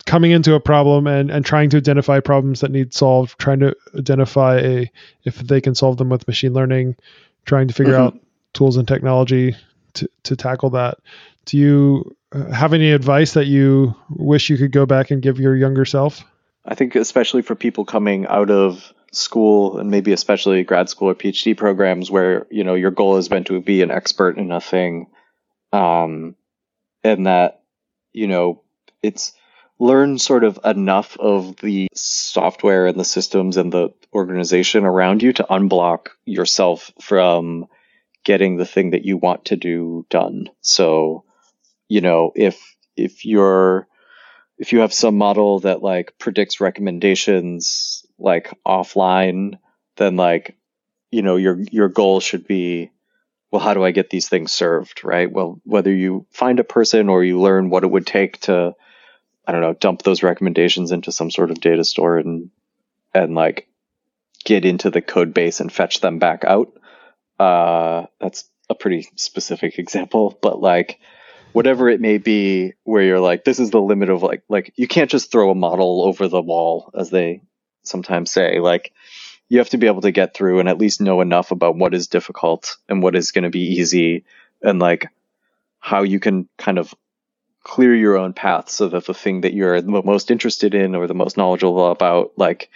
coming 0.07 0.33
into 0.33 0.55
a 0.55 0.61
problem 0.61 1.07
and, 1.07 1.31
and 1.31 1.45
trying 1.45 1.71
to 1.71 1.77
identify 1.77 2.21
problems 2.21 2.61
that 2.61 2.71
need 2.71 2.93
solved, 2.93 3.39
trying 3.39 3.61
to 3.61 3.77
identify 3.97 4.59
a, 4.59 4.91
if 5.25 5.39
they 5.39 5.61
can 5.61 5.75
solve 5.75 5.99
them 5.99 6.09
with 6.09 6.27
machine 6.27 6.53
learning, 6.53 6.97
trying 7.45 7.69
to 7.69 7.75
figure 7.75 7.93
mm-hmm. 7.93 8.17
out 8.17 8.24
tools 8.55 8.77
and 8.77 8.89
technology 8.89 9.55
to, 9.95 10.09
to 10.23 10.37
tackle 10.37 10.71
that. 10.71 10.99
Do 11.45 11.59
you 11.59 12.17
uh, 12.33 12.51
have 12.51 12.73
any 12.73 12.91
advice 12.93 13.35
that 13.35 13.47
you 13.47 13.95
wish 14.09 14.49
you 14.49 14.57
could 14.57 14.73
go 14.73 14.87
back 14.87 15.11
and 15.11 15.21
give 15.21 15.39
your 15.39 15.55
younger 15.55 15.85
self? 15.85 16.25
I 16.65 16.75
think 16.75 16.95
especially 16.95 17.43
for 17.43 17.55
people 17.55 17.85
coming 17.85 18.27
out 18.27 18.51
of 18.51 18.93
school 19.13 19.79
and 19.79 19.91
maybe 19.91 20.13
especially 20.13 20.65
grad 20.65 20.89
school 20.89 21.11
or 21.11 21.15
PhD 21.15 21.57
programs 21.57 22.11
where, 22.11 22.47
you 22.51 22.65
know, 22.65 22.75
your 22.75 22.91
goal 22.91 23.17
has 23.17 23.29
been 23.29 23.45
to 23.45 23.61
be 23.61 23.83
an 23.83 23.91
expert 23.91 24.39
in 24.39 24.51
a 24.51 24.61
thing. 24.61 25.09
Um, 25.73 26.35
and 27.03 27.27
that, 27.27 27.63
you 28.13 28.27
know, 28.27 28.63
it's 29.03 29.35
learn 29.79 30.19
sort 30.19 30.45
of 30.45 30.59
enough 30.65 31.17
of 31.19 31.57
the 31.57 31.89
software 31.95 32.87
and 32.87 32.99
the 32.99 33.05
systems 33.05 33.57
and 33.57 33.73
the 33.73 33.93
organization 34.13 34.85
around 34.85 35.23
you 35.23 35.33
to 35.35 35.45
unblock 35.45 36.09
yourself 36.25 36.93
from 37.01 37.67
getting 38.25 38.57
the 38.57 38.67
thing 38.67 38.91
that 38.91 39.05
you 39.05 39.17
want 39.17 39.47
to 39.47 39.57
do 39.57 40.07
done. 40.09 40.49
So, 40.61 41.25
you 41.89 42.01
know, 42.01 42.33
if, 42.35 42.77
if 42.97 43.25
you're, 43.25 43.87
if 44.59 44.73
you 44.73 44.81
have 44.81 44.95
some 44.95 45.17
model 45.19 45.61
that 45.61 45.83
like 45.83 46.15
predicts 46.19 46.61
recommendations 46.61 48.07
like 48.19 48.53
offline, 48.67 49.59
then 49.97 50.17
like, 50.17 50.57
you 51.11 51.23
know, 51.23 51.37
your 51.37 51.61
your 51.71 51.89
goal 51.89 52.21
should 52.21 52.47
be, 52.47 52.91
well, 53.51 53.61
how 53.61 53.75
do 53.75 53.85
I 53.85 53.93
get 53.93 54.11
these 54.11 54.29
things 54.29 54.53
served, 54.53 55.05
right? 55.05 55.31
Well, 55.31 55.61
whether 55.65 55.93
you 55.93 56.27
find 56.31 56.59
a 56.59 56.65
person 56.65 57.09
or 57.09 57.23
you 57.23 57.41
learn 57.41 57.71
what 57.71 57.85
it 57.85 57.91
would 57.91 58.07
take 58.07 58.41
to, 58.43 58.75
I 59.47 59.53
don't 59.53 59.61
know, 59.61 59.75
dump 59.75 60.03
those 60.03 60.23
recommendations 60.23 60.91
into 60.91 61.13
some 61.13 61.31
sort 61.31 61.51
of 61.51 61.61
data 61.61 61.85
store 61.85 62.19
and 62.19 62.51
and 63.13 63.35
like 63.35 63.69
get 64.45 64.65
into 64.65 64.91
the 64.91 65.03
code 65.03 65.33
base 65.35 65.61
and 65.61 65.73
fetch 65.73 66.01
them 66.01 66.19
back 66.19 66.45
out. 66.45 66.73
Uh, 67.39 68.07
that's 68.21 68.45
a 68.69 68.75
pretty 68.75 69.09
specific 69.17 69.79
example, 69.79 70.39
but 70.41 70.61
like 70.61 71.01
whatever 71.53 71.89
it 71.89 72.01
may 72.01 72.19
be 72.19 72.73
where 72.83 73.03
you're 73.03 73.21
like 73.21 73.45
this 73.45 73.61
is 73.61 73.71
the 73.71 73.81
limit 73.81 74.11
of 74.11 74.25
like 74.25 74.43
like 74.49 74.73
you 74.75 74.89
can't 74.89 75.11
just 75.11 75.31
throw 75.31 75.51
a 75.51 75.55
model 75.55 76.03
over 76.03 76.27
the 76.27 76.43
wall 76.43 76.91
as 76.99 77.11
they 77.11 77.43
sometimes 77.85 78.31
say. 78.31 78.59
Like 78.59 78.93
you 79.49 79.59
have 79.59 79.71
to 79.71 79.79
be 79.79 79.87
able 79.87 80.01
to 80.03 80.11
get 80.11 80.35
through 80.35 80.61
and 80.61 80.69
at 80.69 80.79
least 80.79 81.01
know 81.01 81.21
enough 81.21 81.51
about 81.51 81.77
what 81.77 81.95
is 81.95 82.09
difficult 82.09 82.77
and 82.89 83.03
what 83.03 83.15
is 83.15 83.31
going 83.31 83.45
to 83.45 83.51
be 83.51 83.75
easy 83.77 84.25
and 84.63 84.79
like 84.79 85.07
how 85.79 86.03
you 86.03 86.19
can 86.19 86.49
kind 86.59 86.79
of 86.79 86.95
clear 87.63 87.95
your 87.95 88.19
own 88.19 88.33
path 88.33 88.69
so 88.69 88.89
that 88.89 89.07
the 89.07 89.15
thing 89.15 89.43
that 89.43 89.55
you're 89.55 89.81
the 89.81 90.03
most 90.03 90.31
interested 90.31 90.75
in 90.75 90.95
or 90.95 91.07
the 91.07 91.15
most 91.15 91.37
knowledgeable 91.37 91.91
about 91.91 92.33
like 92.37 92.69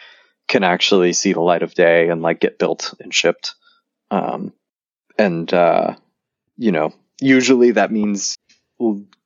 can 0.46 0.64
actually 0.64 1.12
see 1.12 1.32
the 1.32 1.40
light 1.40 1.62
of 1.62 1.74
day 1.74 2.09
and 2.09 2.22
like 2.22 2.40
get 2.40 2.59
built 2.59 2.94
and 3.00 3.12
shipped 3.12 3.54
um 4.11 4.52
and 5.18 5.52
uh 5.52 5.94
you 6.56 6.72
know 6.72 6.92
usually 7.20 7.72
that 7.72 7.92
means 7.92 8.36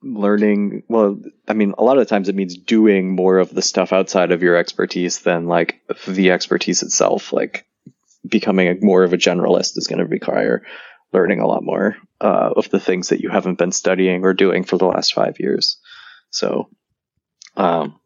learning 0.02 0.82
well 0.88 1.18
i 1.46 1.52
mean 1.52 1.74
a 1.76 1.84
lot 1.84 1.98
of 1.98 2.00
the 2.00 2.08
times 2.08 2.28
it 2.28 2.34
means 2.34 2.56
doing 2.56 3.14
more 3.14 3.38
of 3.38 3.54
the 3.54 3.62
stuff 3.62 3.92
outside 3.92 4.32
of 4.32 4.42
your 4.42 4.56
expertise 4.56 5.20
than 5.20 5.46
like 5.46 5.80
the 6.06 6.30
expertise 6.30 6.82
itself. 6.82 7.32
Like 7.32 7.66
becoming 8.26 8.68
a, 8.68 8.74
more 8.84 9.02
of 9.02 9.12
a 9.12 9.18
generalist 9.18 9.76
is 9.76 9.86
going 9.88 9.98
to 9.98 10.06
require 10.06 10.62
learning 11.12 11.40
a 11.40 11.46
lot 11.46 11.62
more 11.62 11.96
uh, 12.20 12.50
of 12.56 12.70
the 12.70 12.80
things 12.80 13.08
that 13.08 13.20
you 13.20 13.28
haven't 13.28 13.58
been 13.58 13.72
studying 13.72 14.24
or 14.24 14.32
doing 14.32 14.64
for 14.64 14.78
the 14.78 14.86
last 14.86 15.12
five 15.12 15.38
years. 15.38 15.78
So 16.30 16.70
um, 17.56 17.98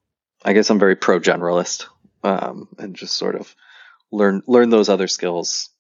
i 0.45 0.53
guess 0.53 0.71
i'm 0.71 0.79
very 0.79 0.97
pro 0.97 1.21
generalist 1.21 1.87
um, 2.23 2.69
and 2.79 2.97
just 2.97 3.17
sort 3.17 3.37
of 3.37 3.55
learn 4.11 4.43
learn 4.47 4.71
those 4.71 4.89
other 4.89 5.09
skills 5.09 5.71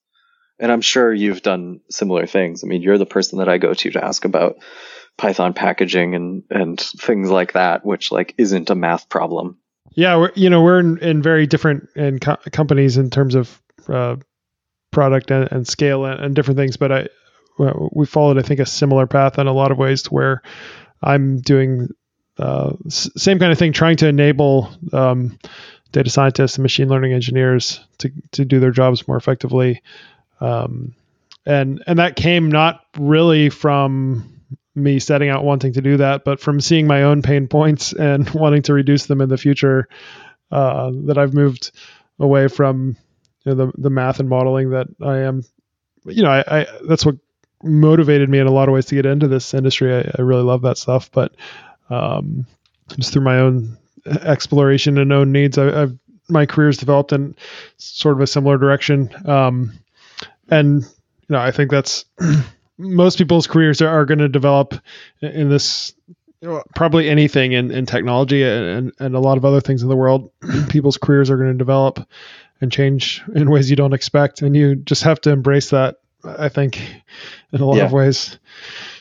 and 0.58 0.72
i'm 0.72 0.80
sure 0.80 1.12
you've 1.12 1.42
done 1.42 1.80
similar 1.90 2.26
things 2.26 2.64
i 2.64 2.66
mean 2.66 2.82
you're 2.82 2.98
the 2.98 3.06
person 3.06 3.38
that 3.38 3.48
i 3.48 3.58
go 3.58 3.74
to 3.74 3.90
to 3.90 4.04
ask 4.04 4.24
about 4.24 4.56
Python 5.16 5.54
packaging 5.54 6.14
and 6.14 6.42
and 6.50 6.80
things 6.80 7.30
like 7.30 7.52
that, 7.52 7.84
which 7.84 8.12
like 8.12 8.34
isn't 8.36 8.70
a 8.70 8.74
math 8.74 9.08
problem. 9.08 9.58
Yeah, 9.92 10.16
we're, 10.16 10.32
you 10.34 10.50
know 10.50 10.62
we're 10.62 10.80
in, 10.80 10.98
in 10.98 11.22
very 11.22 11.46
different 11.46 11.88
in 11.96 12.18
co- 12.18 12.36
companies 12.52 12.98
in 12.98 13.10
terms 13.10 13.34
of 13.34 13.60
uh, 13.88 14.16
product 14.90 15.30
and, 15.30 15.50
and 15.50 15.66
scale 15.66 16.04
and, 16.04 16.20
and, 16.20 16.34
different 16.34 16.58
things, 16.58 16.76
but 16.76 16.92
I 16.92 17.08
we 17.92 18.04
followed 18.04 18.38
I 18.38 18.42
think 18.42 18.60
a 18.60 18.66
similar 18.66 19.06
path 19.06 19.38
in 19.38 19.46
a 19.46 19.52
lot 19.52 19.70
of 19.70 19.78
ways 19.78 20.02
to 20.02 20.10
where 20.10 20.42
I'm 21.02 21.40
doing 21.40 21.88
uh, 22.38 22.74
same 22.88 23.38
kind 23.38 23.52
of 23.52 23.58
thing, 23.58 23.72
trying 23.72 23.96
to 23.98 24.08
enable 24.08 24.70
um, 24.92 25.38
data 25.92 26.10
scientists 26.10 26.56
and 26.56 26.62
machine 26.62 26.88
learning 26.90 27.14
engineers 27.14 27.80
to 27.98 28.12
to 28.32 28.44
do 28.44 28.60
their 28.60 28.70
jobs 28.70 29.08
more 29.08 29.16
effectively. 29.16 29.80
Um, 30.40 30.94
and 31.44 31.82
and 31.86 31.98
that 31.98 32.16
came 32.16 32.50
not 32.50 32.84
really 32.98 33.50
from 33.50 34.40
me 34.74 34.98
setting 34.98 35.28
out 35.28 35.44
wanting 35.44 35.72
to 35.74 35.80
do 35.80 35.96
that, 35.96 36.24
but 36.24 36.40
from 36.40 36.60
seeing 36.60 36.86
my 36.86 37.04
own 37.04 37.22
pain 37.22 37.48
points 37.48 37.92
and 37.98 38.28
wanting 38.30 38.62
to 38.62 38.74
reduce 38.74 39.06
them 39.06 39.20
in 39.20 39.28
the 39.28 39.38
future, 39.38 39.88
uh, 40.50 40.90
that 41.04 41.18
I've 41.18 41.34
moved 41.34 41.72
away 42.18 42.48
from 42.48 42.96
you 43.44 43.54
know, 43.54 43.66
the 43.66 43.72
the 43.78 43.90
math 43.90 44.20
and 44.20 44.28
modeling 44.28 44.70
that 44.70 44.88
I 45.02 45.18
am. 45.18 45.44
You 46.04 46.22
know, 46.22 46.30
I, 46.30 46.60
I, 46.60 46.66
that's 46.86 47.04
what 47.04 47.16
motivated 47.62 48.28
me 48.28 48.38
in 48.38 48.46
a 48.46 48.52
lot 48.52 48.68
of 48.68 48.74
ways 48.74 48.86
to 48.86 48.94
get 48.94 49.06
into 49.06 49.28
this 49.28 49.54
industry. 49.54 49.94
I, 49.94 50.12
I 50.18 50.22
really 50.22 50.42
love 50.42 50.62
that 50.62 50.78
stuff, 50.78 51.10
but 51.10 51.34
um, 51.90 52.46
just 52.96 53.12
through 53.12 53.24
my 53.24 53.38
own 53.38 53.76
exploration 54.06 54.98
and 54.98 55.12
own 55.12 55.32
needs, 55.32 55.58
I, 55.58 55.80
have 55.80 55.98
my 56.28 56.46
career's 56.46 56.76
developed 56.76 57.12
in 57.12 57.34
sort 57.76 58.16
of 58.16 58.20
a 58.20 58.26
similar 58.26 58.58
direction. 58.58 59.10
Um, 59.28 59.78
and 60.50 60.82
you 60.82 61.32
know, 61.34 61.40
I 61.40 61.50
think 61.50 61.70
that's 61.70 62.04
most 62.78 63.18
people's 63.18 63.46
careers 63.46 63.82
are, 63.82 63.88
are 63.88 64.04
going 64.04 64.18
to 64.18 64.28
develop 64.28 64.74
in 65.20 65.48
this 65.48 65.94
probably 66.74 67.08
anything 67.08 67.52
in, 67.52 67.70
in 67.70 67.86
technology 67.86 68.42
and, 68.42 68.92
and 68.98 69.14
a 69.14 69.20
lot 69.20 69.38
of 69.38 69.44
other 69.44 69.60
things 69.60 69.82
in 69.82 69.88
the 69.88 69.96
world. 69.96 70.30
People's 70.68 70.98
careers 70.98 71.30
are 71.30 71.36
going 71.36 71.52
to 71.52 71.58
develop 71.58 72.06
and 72.60 72.70
change 72.70 73.22
in 73.34 73.50
ways 73.50 73.70
you 73.70 73.76
don't 73.76 73.94
expect. 73.94 74.42
And 74.42 74.56
you 74.56 74.76
just 74.76 75.02
have 75.02 75.20
to 75.22 75.30
embrace 75.30 75.70
that 75.70 75.96
i 76.24 76.48
think 76.48 76.80
in 77.52 77.60
a 77.60 77.64
lot 77.64 77.76
yeah. 77.76 77.84
of 77.84 77.92
ways. 77.92 78.38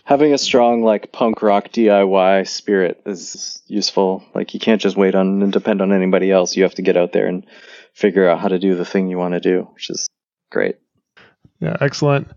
Having 0.03 0.33
a 0.33 0.37
strong 0.37 0.83
like 0.83 1.11
punk 1.11 1.41
rock 1.41 1.69
diy 1.69 2.47
spirit 2.47 3.01
is 3.05 3.63
useful. 3.65 4.23
Like 4.35 4.53
you 4.53 4.59
can't 4.59 4.81
just 4.81 4.95
wait 4.95 5.15
on 5.15 5.41
and 5.41 5.51
depend 5.51 5.81
on 5.81 5.91
anybody 5.91 6.31
else. 6.31 6.55
You 6.55 6.63
have 6.63 6.75
to 6.75 6.83
get 6.83 6.97
out 6.97 7.13
there 7.13 7.25
and 7.25 7.45
figure 7.93 8.29
out 8.29 8.39
how 8.39 8.49
to 8.49 8.59
do 8.59 8.75
the 8.75 8.85
thing 8.85 9.07
you 9.07 9.17
want 9.17 9.33
to 9.33 9.39
do 9.39 9.67
which 9.73 9.89
is 9.89 10.07
great 10.51 10.75
yeah 11.59 11.77
excellent 11.81 12.27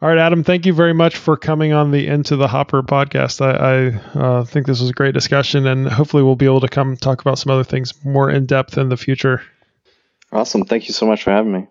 all 0.00 0.08
right, 0.08 0.18
Adam, 0.18 0.44
thank 0.44 0.64
you 0.64 0.72
very 0.72 0.94
much 0.94 1.16
for 1.16 1.36
coming 1.36 1.72
on 1.72 1.90
the 1.90 2.06
Into 2.06 2.36
the 2.36 2.46
Hopper 2.46 2.84
podcast. 2.84 3.40
I, 3.40 3.56
I 3.56 4.20
uh, 4.20 4.44
think 4.44 4.66
this 4.66 4.80
was 4.80 4.90
a 4.90 4.92
great 4.92 5.12
discussion, 5.12 5.66
and 5.66 5.88
hopefully, 5.88 6.22
we'll 6.22 6.36
be 6.36 6.46
able 6.46 6.60
to 6.60 6.68
come 6.68 6.96
talk 6.96 7.20
about 7.20 7.36
some 7.36 7.50
other 7.50 7.64
things 7.64 7.92
more 8.04 8.30
in 8.30 8.46
depth 8.46 8.78
in 8.78 8.90
the 8.90 8.96
future. 8.96 9.42
Awesome. 10.30 10.64
Thank 10.64 10.86
you 10.86 10.94
so 10.94 11.04
much 11.04 11.24
for 11.24 11.32
having 11.32 11.50
me. 11.52 11.66